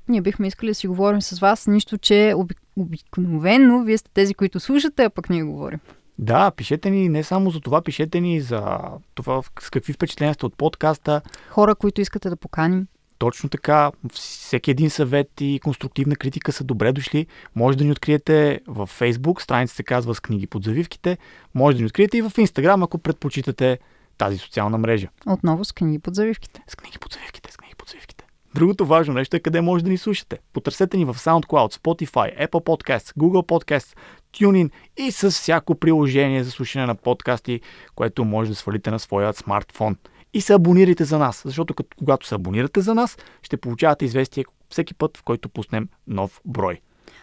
Ние 0.08 0.20
бихме 0.20 0.46
искали 0.46 0.70
да 0.70 0.74
си 0.74 0.86
говорим 0.88 1.22
с 1.22 1.38
вас, 1.40 1.66
нищо, 1.66 1.98
че 1.98 2.32
оби- 2.36 2.54
обикновено 2.76 3.82
вие 3.82 3.98
сте 3.98 4.10
тези, 4.14 4.34
които 4.34 4.60
слушате, 4.60 5.04
а 5.04 5.10
пък 5.10 5.30
ние 5.30 5.42
говорим. 5.42 5.78
да, 6.18 6.50
пишете 6.50 6.90
ни 6.90 7.08
не 7.08 7.22
само 7.22 7.50
за 7.50 7.60
това, 7.60 7.82
пишете 7.82 8.20
ни 8.20 8.40
за 8.40 8.78
това 9.14 9.42
с 9.60 9.70
какви 9.70 9.92
впечатления 9.92 10.34
сте 10.34 10.46
от 10.46 10.56
подкаста. 10.56 11.20
Хора, 11.48 11.74
които 11.74 12.00
искате 12.00 12.28
да 12.30 12.36
поканим. 12.36 12.86
Точно 13.18 13.48
така, 13.48 13.90
всеки 14.12 14.70
един 14.70 14.90
съвет 14.90 15.30
и 15.40 15.60
конструктивна 15.64 16.16
критика 16.16 16.52
са 16.52 16.64
добре 16.64 16.92
дошли. 16.92 17.26
Може 17.54 17.78
да 17.78 17.84
ни 17.84 17.92
откриете 17.92 18.60
в 18.66 18.86
Facebook, 19.00 19.40
страница 19.42 19.74
се 19.74 19.82
казва 19.82 20.14
с 20.14 20.20
книги 20.20 20.46
под 20.46 20.64
завивките. 20.64 21.18
Може 21.54 21.76
да 21.76 21.80
ни 21.82 21.86
откриете 21.86 22.18
и 22.18 22.22
в 22.22 22.30
Instagram, 22.30 22.84
ако 22.84 22.98
предпочитате 22.98 23.78
тази 24.18 24.38
социална 24.38 24.78
мрежа. 24.78 25.08
Отново 25.26 25.64
с 25.64 25.72
книги 25.72 25.98
под 25.98 26.14
завивките. 26.14 26.62
С 26.68 26.76
книги 26.76 26.98
под 26.98 27.12
завивките, 27.12 27.52
с 27.52 27.56
книги 27.56 27.74
под 27.78 27.88
завивките. 27.88 28.17
Другото 28.54 28.86
важно 28.86 29.14
нещо 29.14 29.36
е 29.36 29.40
къде 29.40 29.60
може 29.60 29.84
да 29.84 29.90
ни 29.90 29.98
слушате. 29.98 30.38
Потърсете 30.52 30.96
ни 30.96 31.04
в 31.04 31.14
SoundCloud, 31.14 31.74
Spotify, 31.74 32.48
Apple 32.48 32.64
Podcasts, 32.64 33.16
Google 33.18 33.46
Podcasts, 33.46 33.96
TuneIn 34.32 34.70
и 34.96 35.12
с 35.12 35.30
всяко 35.30 35.74
приложение 35.74 36.44
за 36.44 36.50
слушане 36.50 36.86
на 36.86 36.94
подкасти, 36.94 37.60
което 37.94 38.24
може 38.24 38.50
да 38.50 38.56
свалите 38.56 38.90
на 38.90 38.98
своя 38.98 39.32
смартфон. 39.32 39.96
И 40.34 40.40
се 40.40 40.52
абонирайте 40.52 41.04
за 41.04 41.18
нас, 41.18 41.42
защото 41.44 41.74
като, 41.74 41.96
когато 41.98 42.26
се 42.26 42.34
абонирате 42.34 42.80
за 42.80 42.94
нас, 42.94 43.18
ще 43.42 43.56
получавате 43.56 44.04
известие 44.04 44.44
всеки 44.70 44.94
път, 44.94 45.16
в 45.16 45.22
който 45.22 45.48
пуснем 45.48 45.88
нов 46.06 46.40
брой. 46.44 46.80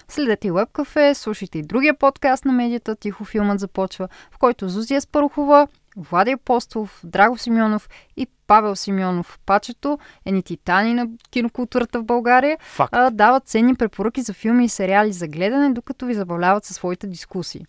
Следете 0.08 0.48
и 0.48 0.52
Webcafe, 0.52 1.14
слушайте 1.14 1.60
и 1.60 1.64
другия 1.64 1.98
подкаст 1.98 2.46
на 2.46 2.54
медията 2.54 2.96
Тихо 2.96 3.26
филмът 3.26 3.60
започва, 3.60 4.08
в 4.32 4.38
който 4.38 4.70
Зузия 4.70 5.02
Спарухова, 5.02 5.68
Влади 5.98 6.32
Апостолов, 6.32 7.02
Драго 7.04 7.38
Симеонов 7.38 7.90
и 8.18 8.28
Павел 8.48 8.76
Симеонов, 8.76 9.40
пачето, 9.46 10.00
едни 10.26 10.44
титани 10.44 10.94
на 10.94 11.08
кинокултурата 11.32 12.00
в 12.00 12.06
България, 12.06 12.58
Факт. 12.62 12.94
а, 12.94 13.10
дават 13.10 13.48
ценни 13.48 13.76
препоръки 13.76 14.22
за 14.22 14.34
филми 14.34 14.66
и 14.66 14.70
сериали 14.70 15.12
за 15.12 15.28
гледане, 15.28 15.74
докато 15.74 16.06
ви 16.06 16.14
забавляват 16.14 16.66
със 16.66 16.76
своите 16.76 17.08
дискусии. 17.08 17.66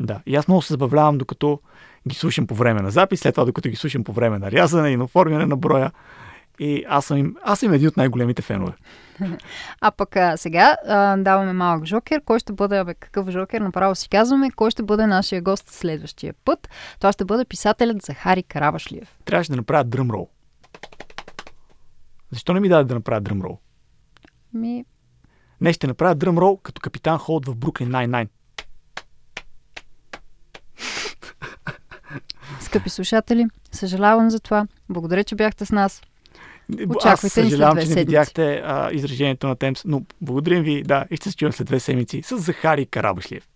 Да, 0.00 0.20
и 0.26 0.36
аз 0.36 0.48
много 0.48 0.62
се 0.62 0.72
забавлявам, 0.72 1.18
докато 1.18 1.60
ги 2.08 2.14
слушам 2.14 2.46
по 2.46 2.54
време 2.54 2.82
на 2.82 2.90
запис, 2.90 3.20
след 3.20 3.34
това 3.34 3.44
докато 3.44 3.68
ги 3.68 3.76
слушам 3.76 4.04
по 4.04 4.12
време 4.12 4.38
на 4.38 4.50
рязане 4.50 4.88
и 4.88 4.96
на 4.96 5.04
оформяне 5.04 5.46
на 5.46 5.56
броя. 5.56 5.92
И 6.62 6.84
аз 6.88 7.04
съм, 7.04 7.16
им, 7.16 7.36
аз 7.42 7.60
съм 7.60 7.72
един 7.72 7.88
от 7.88 7.96
най-големите 7.96 8.42
фенове. 8.42 8.72
А 9.80 9.90
пък 9.90 10.16
а, 10.16 10.36
сега 10.36 10.76
а, 10.86 11.16
даваме 11.16 11.52
малък 11.52 11.84
жокер. 11.84 12.22
Кой 12.24 12.38
ще 12.38 12.52
бъде, 12.52 12.78
абе, 12.78 12.94
какъв 12.94 13.30
жокер? 13.30 13.60
Направо 13.60 13.94
си 13.94 14.08
казваме, 14.08 14.50
кой 14.50 14.70
ще 14.70 14.82
бъде 14.82 15.06
нашия 15.06 15.42
гост 15.42 15.70
следващия 15.70 16.34
път. 16.44 16.68
Това 16.98 17.12
ще 17.12 17.24
бъде 17.24 17.44
писателят 17.44 18.02
Захари 18.02 18.42
Карабашлиев. 18.42 19.18
Трябваше 19.24 19.50
да 19.50 19.56
направя 19.56 19.84
дръмрол. 19.84 20.28
Защо 22.32 22.52
не 22.52 22.60
ми 22.60 22.68
даде 22.68 22.84
да 22.84 22.94
направя 22.94 23.20
дръмрол? 23.20 23.58
Ми, 24.54 24.84
Не, 25.60 25.72
ще 25.72 25.86
направя 25.86 26.14
дръмрол 26.14 26.56
като 26.56 26.80
капитан 26.80 27.18
Холд 27.18 27.46
в 27.46 27.56
Бруклин 27.56 27.88
99. 27.88 28.28
скъпи 32.60 32.90
слушатели, 32.90 33.46
съжалявам 33.72 34.30
за 34.30 34.40
това. 34.40 34.66
Благодаря, 34.88 35.24
че 35.24 35.34
бяхте 35.34 35.66
с 35.66 35.72
нас. 35.72 36.02
Аз 36.78 36.96
Очаквайте 36.96 37.28
след 37.28 37.44
съжалявам, 37.44 37.78
че 37.78 37.88
не 37.88 37.94
видяхте 37.94 38.62
а, 38.64 38.90
изражението 38.92 39.46
на 39.46 39.56
Темс, 39.56 39.84
но 39.84 40.02
благодарим 40.20 40.62
ви, 40.62 40.82
да, 40.82 41.04
и 41.10 41.16
ще 41.16 41.30
се 41.30 41.36
чуем 41.36 41.52
след 41.52 41.66
две 41.66 41.80
седмици 41.80 42.22
с 42.22 42.38
Захари 42.38 42.86
Карабашлиев. 42.86 43.46